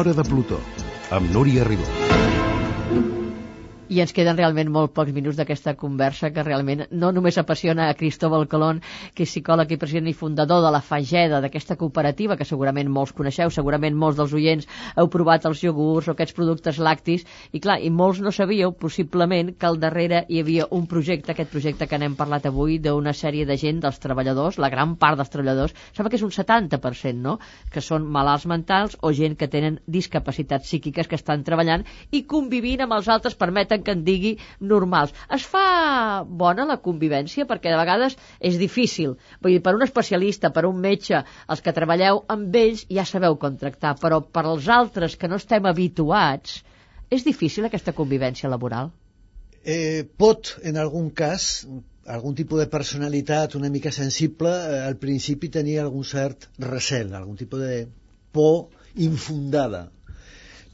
L'Hora 0.01 0.15
de 0.17 0.23
Plutó, 0.25 0.57
amb 1.13 1.29
Núria 1.29 1.61
Ribó. 1.67 1.85
I 3.93 3.99
ens 4.01 4.15
queden 4.17 4.39
realment 4.39 4.71
molt 4.73 4.95
pocs 4.97 5.13
minuts 5.13 5.37
d'aquesta 5.37 5.75
conversa 5.77 6.31
que 6.33 6.45
realment 6.47 6.87
no 7.03 7.11
només 7.13 7.37
apassiona 7.43 7.91
a 7.91 7.97
Cristóbal 7.99 8.47
Colón, 8.49 8.81
que 9.13 9.27
és 9.27 9.35
psicòleg 9.35 9.75
i 9.75 9.79
president 9.83 10.09
i 10.09 10.15
fundador 10.17 10.63
de 10.65 10.71
la 10.73 10.81
Fageda, 10.81 11.43
d'aquesta 11.45 11.77
cooperativa 11.77 12.39
que 12.41 12.47
segurament 12.49 12.89
molts 12.89 13.13
coneixeu, 13.19 13.53
segurament 13.53 13.99
molts 14.05 14.17
dels 14.23 14.33
oients 14.41 14.71
heu 14.97 15.11
provat 15.13 15.45
els 15.51 15.61
iogurts 15.67 16.09
o 16.09 16.15
aquests 16.15 16.39
productes 16.39 16.81
lactis, 16.81 17.27
i 17.53 17.61
clar, 17.63 17.79
i 17.83 17.91
molts 17.91 18.21
no 18.23 18.31
sabíeu 18.35 18.73
possiblement 18.79 19.53
que 19.59 19.67
al 19.67 19.79
darrere 19.83 20.25
hi 20.29 20.41
havia 20.43 20.67
un 20.77 20.87
projecte, 20.91 21.33
aquest 21.33 21.51
projecte 21.51 21.89
que 21.91 21.99
n'hem 21.99 22.15
parlat 22.19 22.47
avui, 22.51 22.79
d'una 22.83 23.15
sèrie 23.17 23.47
de 23.49 23.57
gent, 23.61 23.81
dels 23.83 23.99
treballadors, 24.03 24.59
la 24.63 24.71
gran 24.71 24.95
part 25.01 25.19
dels 25.19 25.33
treballadors, 25.33 25.75
sembla 25.97 26.13
que 26.13 26.21
és 26.21 26.27
un 26.27 26.35
70%, 26.37 27.19
no?, 27.25 27.39
que 27.73 27.83
són 27.85 28.07
malalts 28.07 28.47
mentals 28.51 28.97
o 29.03 29.13
gent 29.17 29.37
que 29.41 29.51
tenen 29.51 29.81
discapacitats 29.87 30.69
psíquiques 30.69 31.11
que 31.11 31.19
estan 31.19 31.45
treballant 31.47 31.87
i 32.15 32.23
convivint 32.31 32.85
amb 32.87 32.99
els 32.99 33.11
altres 33.11 33.39
permeten 33.41 33.83
que 33.83 33.97
en 33.97 34.05
digui 34.07 34.37
normals. 34.61 35.15
Es 35.35 35.47
fa 35.51 36.23
bona 36.25 36.69
la 36.69 36.79
convivència? 36.85 37.49
Perquè 37.51 37.73
de 37.73 37.81
vegades 37.81 38.17
és 38.39 38.59
difícil. 38.61 39.17
Vull 39.43 39.57
dir, 39.57 39.63
per 39.65 39.75
un 39.77 39.87
especialista, 39.87 40.53
per 40.55 40.67
un 40.69 40.81
metge, 40.81 41.25
els 41.51 41.63
que 41.65 41.75
treballeu 41.77 42.25
amb 42.31 42.57
ells 42.63 42.87
ja 42.91 43.07
sabeu 43.09 43.39
com 43.43 43.59
tractar, 43.59 43.97
però 44.01 44.21
per 44.23 44.47
als 44.47 44.69
altres 44.71 45.17
que 45.17 45.29
no 45.29 45.41
estem 45.41 45.67
habituats, 45.67 46.61
és 47.11 47.27
difícil 47.27 47.67
aquesta 47.67 47.95
convivència 47.97 48.51
laboral? 48.51 48.93
Eh, 49.61 50.07
pot, 50.17 50.55
en 50.65 50.79
algun 50.81 51.11
cas, 51.11 51.67
algun 52.07 52.35
tipus 52.39 52.63
de 52.63 52.69
personalitat 52.73 53.57
una 53.59 53.69
mica 53.69 53.93
sensible, 53.93 54.51
eh, 54.51 54.83
al 54.87 54.97
principi 54.97 55.51
tenia 55.53 55.83
algun 55.85 56.07
cert 56.07 56.49
recel, 56.65 57.15
algun 57.15 57.37
tipus 57.37 57.61
de 57.61 57.81
por 58.33 58.71
infundada. 58.97 59.91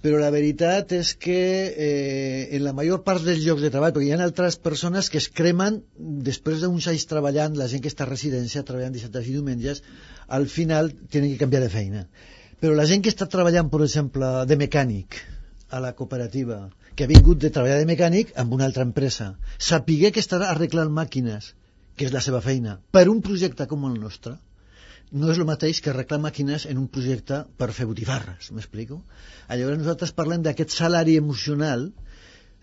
Però 0.05 0.21
la 0.21 0.31
veritat 0.31 0.93
és 0.95 1.15
que 1.19 1.41
eh, 1.73 2.49
en 2.55 2.63
la 2.63 2.75
major 2.77 3.01
part 3.03 3.25
dels 3.27 3.43
llocs 3.43 3.65
de 3.65 3.73
treball, 3.75 3.95
perquè 3.97 4.07
hi 4.07 4.13
ha 4.15 4.23
altres 4.23 4.59
persones 4.63 5.09
que 5.11 5.19
es 5.19 5.27
cremen 5.41 5.81
després 6.29 6.63
d'uns 6.63 6.87
anys 6.93 7.09
treballant, 7.11 7.57
la 7.59 7.67
gent 7.73 7.83
que 7.83 7.91
està 7.91 8.05
a 8.05 8.11
residència 8.13 8.63
treballant 8.63 8.95
dissabtes 8.95 9.27
i 9.27 9.35
diumenges, 9.35 9.83
al 10.29 10.47
final 10.53 10.93
tenen 11.11 11.33
que 11.33 11.41
canviar 11.43 11.65
de 11.65 11.73
feina. 11.73 12.05
Però 12.61 12.77
la 12.77 12.87
gent 12.87 13.03
que 13.03 13.11
està 13.11 13.27
treballant, 13.27 13.73
per 13.73 13.83
exemple, 13.89 14.31
de 14.47 14.61
mecànic 14.61 15.19
a 15.71 15.81
la 15.83 15.93
cooperativa, 15.99 16.59
que 16.95 17.05
ha 17.05 17.11
vingut 17.11 17.41
de 17.43 17.51
treballar 17.51 17.79
de 17.83 17.89
mecànic 17.91 18.33
amb 18.43 18.55
una 18.57 18.67
altra 18.69 18.87
empresa, 18.87 19.35
sapigué 19.59 20.13
que 20.13 20.23
estarà 20.23 20.51
arreglant 20.53 20.93
màquines, 20.99 21.53
que 21.97 22.07
és 22.09 22.15
la 22.15 22.23
seva 22.25 22.43
feina, 22.45 22.79
per 22.93 23.07
un 23.13 23.23
projecte 23.25 23.67
com 23.71 23.87
el 23.91 23.99
nostre, 24.01 24.37
no 25.13 25.31
és 25.33 25.39
el 25.39 25.47
mateix 25.49 25.81
que 25.83 25.93
arreglar 25.93 26.19
màquines 26.23 26.67
en 26.71 26.81
un 26.83 26.89
projecte 26.93 27.45
per 27.59 27.71
fer 27.75 27.87
botifarres, 27.91 28.51
m'explico? 28.55 29.03
Llavors 29.51 29.83
nosaltres 29.83 30.15
parlem 30.17 30.43
d'aquest 30.47 30.75
salari 30.75 31.17
emocional 31.21 31.91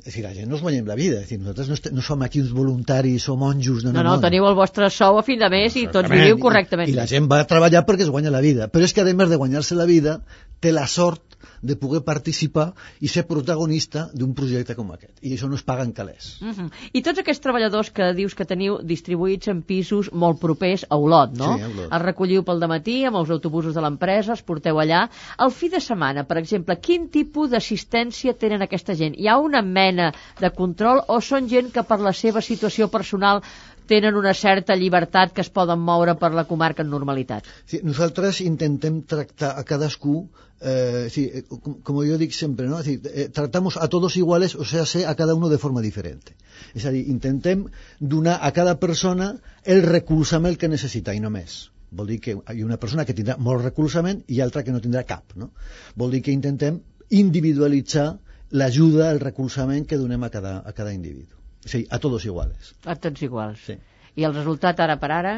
és 0.04 0.18
dir, 0.18 0.24
la 0.26 0.34
gent 0.36 0.50
no 0.52 0.58
es 0.58 0.64
guanyem 0.64 0.88
la 0.90 0.98
vida, 1.00 1.22
és 1.24 1.30
dir, 1.32 1.38
nosaltres 1.40 1.70
no, 1.72 1.78
no 1.96 2.04
som 2.04 2.24
aquí 2.26 2.42
uns 2.44 2.52
voluntaris 2.52 3.28
o 3.32 3.38
monjos 3.40 3.86
de 3.86 3.94
no, 3.96 4.04
no, 4.04 4.18
teniu 4.24 4.44
el 4.50 4.58
vostre 4.58 4.90
sou 4.92 5.20
a 5.20 5.24
fin 5.24 5.40
de 5.40 5.48
mes 5.54 5.78
i 5.80 5.86
tots 5.94 6.12
viviu 6.12 6.36
correctament. 6.44 6.92
I, 6.92 6.96
I 6.96 6.98
la 6.98 7.08
gent 7.08 7.30
va 7.32 7.40
a 7.44 7.48
treballar 7.48 7.86
perquè 7.88 8.04
es 8.04 8.12
guanya 8.12 8.34
la 8.34 8.42
vida, 8.44 8.68
però 8.74 8.84
és 8.84 8.92
que 8.92 9.06
a 9.06 9.08
més 9.08 9.32
de 9.32 9.40
guanyar-se 9.40 9.80
la 9.80 9.88
vida 9.88 10.18
té 10.60 10.76
la 10.76 10.90
sort 10.92 11.33
de 11.62 11.76
poder 11.76 12.04
participar 12.04 12.74
i 13.00 13.08
ser 13.08 13.26
protagonista 13.28 14.10
d'un 14.14 14.34
projecte 14.34 14.76
com 14.76 14.92
aquest. 14.94 15.18
I 15.22 15.36
això 15.36 15.50
no 15.50 15.56
es 15.60 15.64
paga 15.64 15.84
en 15.84 15.94
calés. 15.94 16.38
Uh 16.42 16.54
-huh. 16.54 16.70
I 16.94 17.02
tots 17.02 17.20
aquests 17.20 17.42
treballadors 17.42 17.92
que 17.92 18.14
dius 18.14 18.36
que 18.36 18.46
teniu 18.46 18.80
distribuïts 18.82 19.48
en 19.48 19.62
pisos 19.62 20.12
molt 20.12 20.40
propers 20.40 20.86
a 20.90 20.98
Olot, 20.98 21.38
no? 21.38 21.58
Sí, 21.58 21.64
a 21.64 21.68
Olot. 21.68 21.90
Els 21.92 22.04
recolliu 22.04 22.44
pel 22.44 22.60
matí 22.68 23.04
amb 23.06 23.18
els 23.18 23.30
autobusos 23.30 23.74
de 23.74 23.82
l'empresa, 23.82 24.32
els 24.32 24.42
porteu 24.42 24.80
allà. 24.80 25.10
El 25.40 25.52
fi 25.52 25.70
de 25.70 25.80
setmana, 25.80 26.24
per 26.24 26.38
exemple, 26.38 26.80
quin 26.80 27.10
tipus 27.10 27.50
d'assistència 27.50 28.34
tenen 28.34 28.62
aquesta 28.62 28.96
gent? 28.96 29.16
Hi 29.18 29.28
ha 29.28 29.38
una 29.38 29.62
mena 29.62 30.14
de 30.40 30.50
control 30.50 31.04
o 31.08 31.20
són 31.22 31.50
gent 31.50 31.72
que 31.72 31.84
per 31.84 32.00
la 32.00 32.14
seva 32.14 32.42
situació 32.42 32.88
personal 32.88 33.42
tenen 33.88 34.16
una 34.16 34.34
certa 34.34 34.76
llibertat 34.76 35.34
que 35.34 35.42
es 35.42 35.50
poden 35.50 35.80
moure 35.80 36.16
per 36.20 36.32
la 36.34 36.46
comarca 36.50 36.84
en 36.84 36.90
normalitat. 36.94 37.48
Sí, 37.66 37.82
nosaltres 37.84 38.42
intentem 38.42 39.02
tractar 39.08 39.54
a 39.60 39.64
cadascú 39.68 40.28
eh, 40.64 41.08
sí, 41.10 41.30
eh, 41.34 41.44
como 41.84 42.04
yo 42.04 42.18
digo 42.18 42.32
siempre, 42.32 42.68
¿no? 42.68 42.80
Es 42.80 42.86
decir, 42.86 43.02
eh, 43.14 43.30
tratamos 43.30 43.78
a 43.78 43.90
todos 43.90 44.16
iguales, 44.16 44.56
o 44.56 44.64
sea, 44.64 44.86
sé 44.86 45.06
a 45.06 45.16
cada 45.16 45.36
uno 45.36 45.50
de 45.50 45.58
forma 45.58 45.82
diferente. 45.82 46.36
És 46.74 46.86
a 46.86 46.94
dir, 46.96 47.04
intentem 47.12 47.66
donar 48.00 48.40
a 48.42 48.52
cada 48.56 48.80
persona 48.80 49.36
el 49.64 49.84
recolzament 49.84 50.58
que 50.58 50.72
necessita 50.72 51.14
i 51.14 51.20
no 51.20 51.30
més. 51.34 51.74
Vol 51.92 52.08
dir 52.10 52.20
que 52.24 52.38
hi 52.38 52.64
ha 52.64 52.66
una 52.66 52.80
persona 52.82 53.06
que 53.06 53.14
tindrà 53.14 53.36
molt 53.38 53.62
recolzament 53.66 54.24
i 54.28 54.40
altra 54.42 54.64
que 54.64 54.72
no 54.72 54.82
tindrà 54.82 55.04
cap, 55.06 55.36
no? 55.36 55.52
Vol 56.00 56.16
dir 56.16 56.24
que 56.26 56.34
intentem 56.34 56.80
individualitzar 57.12 58.08
l'ajuda, 58.54 59.12
el 59.12 59.20
recolzament 59.20 59.86
que 59.90 60.00
donem 60.00 60.24
a 60.24 60.32
cada, 60.34 60.60
a 60.66 60.74
cada 60.74 60.94
individu. 60.94 61.43
Dir, 61.72 61.86
a 61.90 62.00
tots 62.04 62.26
iguals. 62.30 62.74
A 62.86 62.96
tots 63.00 63.24
iguals. 63.28 63.64
Sí. 63.70 63.78
I 64.20 64.28
el 64.28 64.36
resultat 64.36 64.82
ara 64.86 64.98
per 65.02 65.12
ara? 65.16 65.34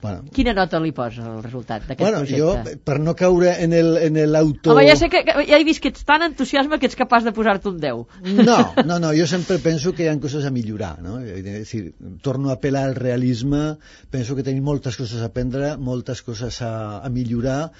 Bueno, 0.00 0.22
Quina 0.32 0.54
nota 0.56 0.78
li 0.80 0.92
posa 0.96 1.26
al 1.28 1.42
resultat 1.44 1.82
d'aquest 1.88 2.00
bueno, 2.00 2.22
projecte? 2.24 2.74
jo, 2.74 2.80
per 2.88 2.98
no 3.00 3.14
caure 3.18 3.52
en 3.64 3.74
el, 3.76 3.90
en 4.06 4.16
l'auto... 4.32 4.72
Home, 4.72 4.86
ja 4.88 4.94
sé 4.96 5.10
que, 5.12 5.20
ja 5.26 5.58
he 5.58 5.64
vist 5.68 5.82
que 5.84 5.90
ets 5.92 6.04
tan 6.08 6.22
entusiasme 6.24 6.78
que 6.80 6.88
ets 6.88 6.96
capaç 6.96 7.26
de 7.26 7.32
posar-te 7.36 7.68
un 7.68 7.76
10. 7.82 8.16
No, 8.40 8.56
no, 8.88 8.98
no, 9.02 9.10
jo 9.16 9.26
sempre 9.28 9.58
penso 9.60 9.92
que 9.92 10.06
hi 10.06 10.08
ha 10.08 10.16
coses 10.20 10.46
a 10.48 10.50
millorar, 10.54 10.94
no? 11.04 11.18
És 11.20 11.70
dir, 11.74 11.82
torno 12.24 12.48
a 12.50 12.56
apel·lar 12.56 12.86
al 12.88 12.96
realisme, 12.96 13.76
penso 14.10 14.36
que 14.38 14.46
tenim 14.46 14.64
moltes 14.64 14.96
coses 14.96 15.20
a 15.20 15.28
aprendre, 15.28 15.74
moltes 15.76 16.22
coses 16.24 16.62
a, 16.64 16.72
a 17.04 17.08
millorar, 17.12 17.70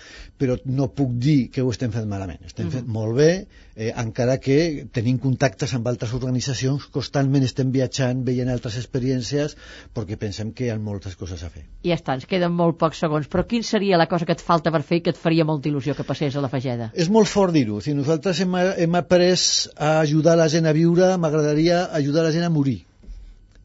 però 0.40 0.58
no 0.66 0.90
puc 0.92 1.16
dir 1.20 1.48
que 1.52 1.64
ho 1.64 1.70
estem 1.72 1.92
fent 1.94 2.08
malament. 2.08 2.44
Estem 2.46 2.68
fent 2.70 2.84
Mhm. 2.86 2.92
molt 2.92 3.16
bé, 3.16 3.46
eh, 3.76 3.92
encara 3.96 4.38
que 4.40 4.86
tenim 4.92 5.18
contactes 5.18 5.72
amb 5.74 5.86
altres 5.88 6.12
organitzacions, 6.16 6.86
constantment 6.92 7.44
estem 7.44 7.70
viatjant, 7.72 8.24
veient 8.24 8.48
altres 8.52 8.76
experiències, 8.80 9.56
perquè 9.94 10.16
pensem 10.20 10.52
que 10.52 10.64
hi 10.66 10.70
ha 10.70 10.78
moltes 10.78 11.16
coses 11.16 11.42
a 11.44 11.50
fer. 11.50 11.64
Ja 11.84 11.94
està, 11.96 12.09
ens 12.16 12.26
queden 12.30 12.52
molt 12.52 12.76
pocs 12.80 12.98
segons, 13.04 13.26
però 13.28 13.44
quin 13.46 13.62
seria 13.66 13.98
la 14.00 14.06
cosa 14.11 14.26
que 14.26 14.32
et 14.36 14.40
falta 14.44 14.70
per 14.74 14.82
fer 14.82 14.98
i 15.00 15.02
que 15.06 15.11
et 15.14 15.18
faria 15.20 15.44
molta 15.44 15.68
il·lusió 15.70 15.94
que 15.96 16.04
passés 16.06 16.36
a 16.36 16.40
la 16.44 16.48
Fageda? 16.52 16.90
És 16.94 17.08
molt 17.11 17.28
fort 17.28 17.52
dir-ho. 17.56 17.80
Si 17.80 17.94
nosaltres 17.94 18.40
hem, 18.44 18.54
hem 18.56 18.94
après 19.00 19.36
a 19.76 20.00
ajudar 20.00 20.36
la 20.40 20.48
gent 20.48 20.66
a 20.66 20.72
viure, 20.76 21.16
m'agradaria 21.18 21.84
ajudar 22.00 22.24
la 22.28 22.32
gent 22.32 22.44
a 22.44 22.50
morir, 22.50 22.80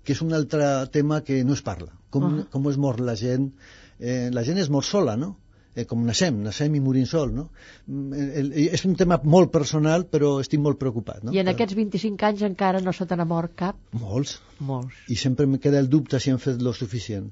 que 0.04 0.14
és 0.14 0.22
un 0.22 0.34
altre 0.34 0.66
tema 0.92 1.22
que 1.22 1.44
no 1.44 1.54
es 1.54 1.62
parla. 1.62 1.92
Com, 2.10 2.24
uh 2.24 2.28
Ah. 2.28 2.32
-huh. 2.40 2.50
com 2.52 2.70
es 2.70 2.78
mor 2.78 3.00
la 3.00 3.16
gent? 3.16 3.52
Eh, 4.00 4.30
la 4.32 4.44
gent 4.44 4.58
es 4.60 4.70
mor 4.70 4.84
sola, 4.84 5.16
no? 5.18 5.38
Eh, 5.76 5.84
com 5.86 6.06
naixem, 6.08 6.38
naixem 6.44 6.76
i 6.76 6.80
morim 6.80 7.06
sol, 7.06 7.34
no? 7.36 7.50
Mm, 7.88 8.14
El, 8.14 8.52
el, 8.54 8.68
és 8.74 8.86
un 8.86 8.96
tema 8.96 9.20
molt 9.24 9.52
personal, 9.52 10.06
però 10.08 10.40
estic 10.40 10.60
molt 10.60 10.78
preocupat, 10.80 11.24
no? 11.24 11.34
I 11.34 11.40
en 11.40 11.50
aquests 11.52 11.76
25 11.76 12.26
anys 12.26 12.42
encara 12.48 12.80
no 12.80 12.94
se 12.94 13.06
te 13.06 13.16
n'ha 13.16 13.26
mort 13.26 13.52
cap? 13.56 13.76
Molts. 13.92 14.40
Molts. 14.60 14.94
I 15.10 15.16
sempre 15.16 15.44
em 15.46 15.58
queda 15.58 15.80
el 15.80 15.90
dubte 15.90 16.20
si 16.20 16.30
hem 16.32 16.38
fet 16.40 16.62
lo 16.62 16.72
suficient. 16.72 17.28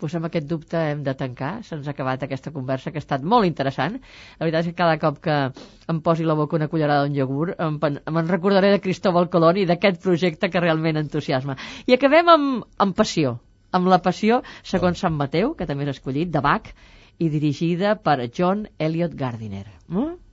Doncs 0.00 0.14
amb 0.18 0.28
aquest 0.28 0.48
dubte 0.48 0.80
hem 0.90 1.02
de 1.04 1.14
tancar. 1.16 1.52
Se'ns 1.64 1.86
ha 1.88 1.92
acabat 1.94 2.24
aquesta 2.26 2.52
conversa, 2.52 2.90
que 2.92 3.00
ha 3.00 3.04
estat 3.04 3.22
molt 3.34 3.48
interessant. 3.48 3.96
La 4.36 4.44
veritat 4.44 4.66
és 4.66 4.74
que 4.74 4.80
cada 4.80 4.98
cop 5.00 5.22
que 5.24 5.36
em 5.92 6.02
posi 6.08 6.26
la 6.28 6.36
boca 6.36 6.58
una 6.58 6.68
cullerada 6.72 7.06
d'un 7.06 7.16
iogurt 7.16 7.62
em, 7.66 7.78
me'n 7.80 8.28
recordaré 8.32 8.74
de 8.74 8.82
Cristóbal 8.84 9.30
Colón 9.32 9.62
i 9.62 9.64
d'aquest 9.70 10.02
projecte 10.04 10.50
que 10.52 10.60
realment 10.60 11.00
entusiasma. 11.00 11.56
I 11.86 11.96
acabem 11.96 12.28
amb, 12.34 12.68
amb 12.86 12.98
passió. 13.00 13.38
Amb 13.76 13.88
la 13.92 14.02
passió, 14.04 14.42
segons 14.64 15.00
Sant 15.00 15.16
Mateu, 15.16 15.56
que 15.56 15.66
també 15.68 15.88
és 15.88 15.96
escollit, 15.96 16.28
de 16.32 16.44
Bach, 16.44 16.68
i 17.18 17.32
dirigida 17.32 17.96
per 17.96 18.20
John 18.36 18.68
Elliot 18.78 19.16
Gardiner. 19.16 19.66
Mm? 19.88 20.25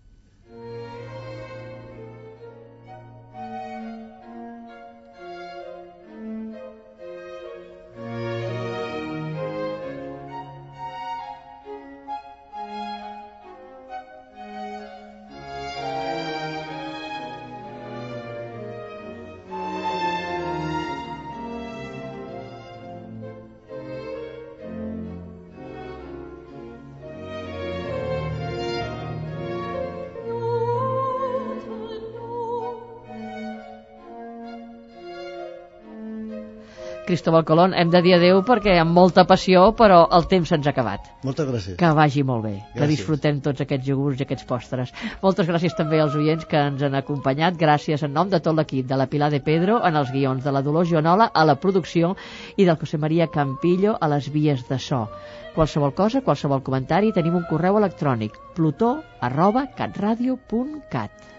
Cristóbal 37.23 37.45
Colón, 37.45 37.73
hem 37.73 37.87
de 37.87 38.01
dir 38.03 38.17
adeu 38.17 38.41
perquè 38.43 38.73
amb 38.81 38.91
molta 38.91 39.23
passió, 39.23 39.61
però 39.79 40.01
el 40.17 40.25
temps 40.27 40.49
se'ns 40.51 40.65
ha 40.67 40.73
acabat. 40.73 41.05
Moltes 41.23 41.47
gràcies. 41.47 41.77
Que 41.79 41.91
vagi 41.95 42.19
molt 42.27 42.43
bé, 42.43 42.51
que 42.73 42.81
Gràcies. 42.81 42.91
disfrutem 42.97 43.39
tots 43.39 43.63
aquests 43.63 43.87
iogurts 43.87 44.19
i 44.19 44.25
aquests 44.25 44.43
postres. 44.49 44.91
Moltes 45.21 45.47
gràcies 45.47 45.71
també 45.77 46.01
als 46.03 46.17
oients 46.19 46.43
que 46.43 46.59
ens 46.59 46.83
han 46.83 46.99
acompanyat. 46.99 47.55
Gràcies 47.55 48.03
en 48.03 48.11
nom 48.11 48.27
de 48.27 48.41
tot 48.43 48.57
l'equip, 48.57 48.85
de 48.89 48.97
la 48.99 49.07
Pilar 49.07 49.31
de 49.31 49.39
Pedro, 49.39 49.79
en 49.87 49.95
els 49.95 50.11
guions, 50.11 50.43
de 50.43 50.51
la 50.51 50.61
Dolors 50.61 50.89
Joanola, 50.91 51.31
a 51.33 51.45
la 51.45 51.55
producció 51.55 52.17
i 52.57 52.65
del 52.65 52.75
José 52.75 52.97
María 52.97 53.27
Campillo 53.31 53.95
a 54.01 54.09
les 54.11 54.27
vies 54.27 54.67
de 54.67 54.77
so. 54.77 55.07
Qualsevol 55.55 55.93
cosa, 55.93 56.19
qualsevol 56.19 56.61
comentari, 56.61 57.13
tenim 57.13 57.39
un 57.39 57.47
correu 57.49 57.77
electrònic 57.77 58.35
plutó 58.53 58.97
arroba 59.21 59.69
catradio.cat. 59.77 61.32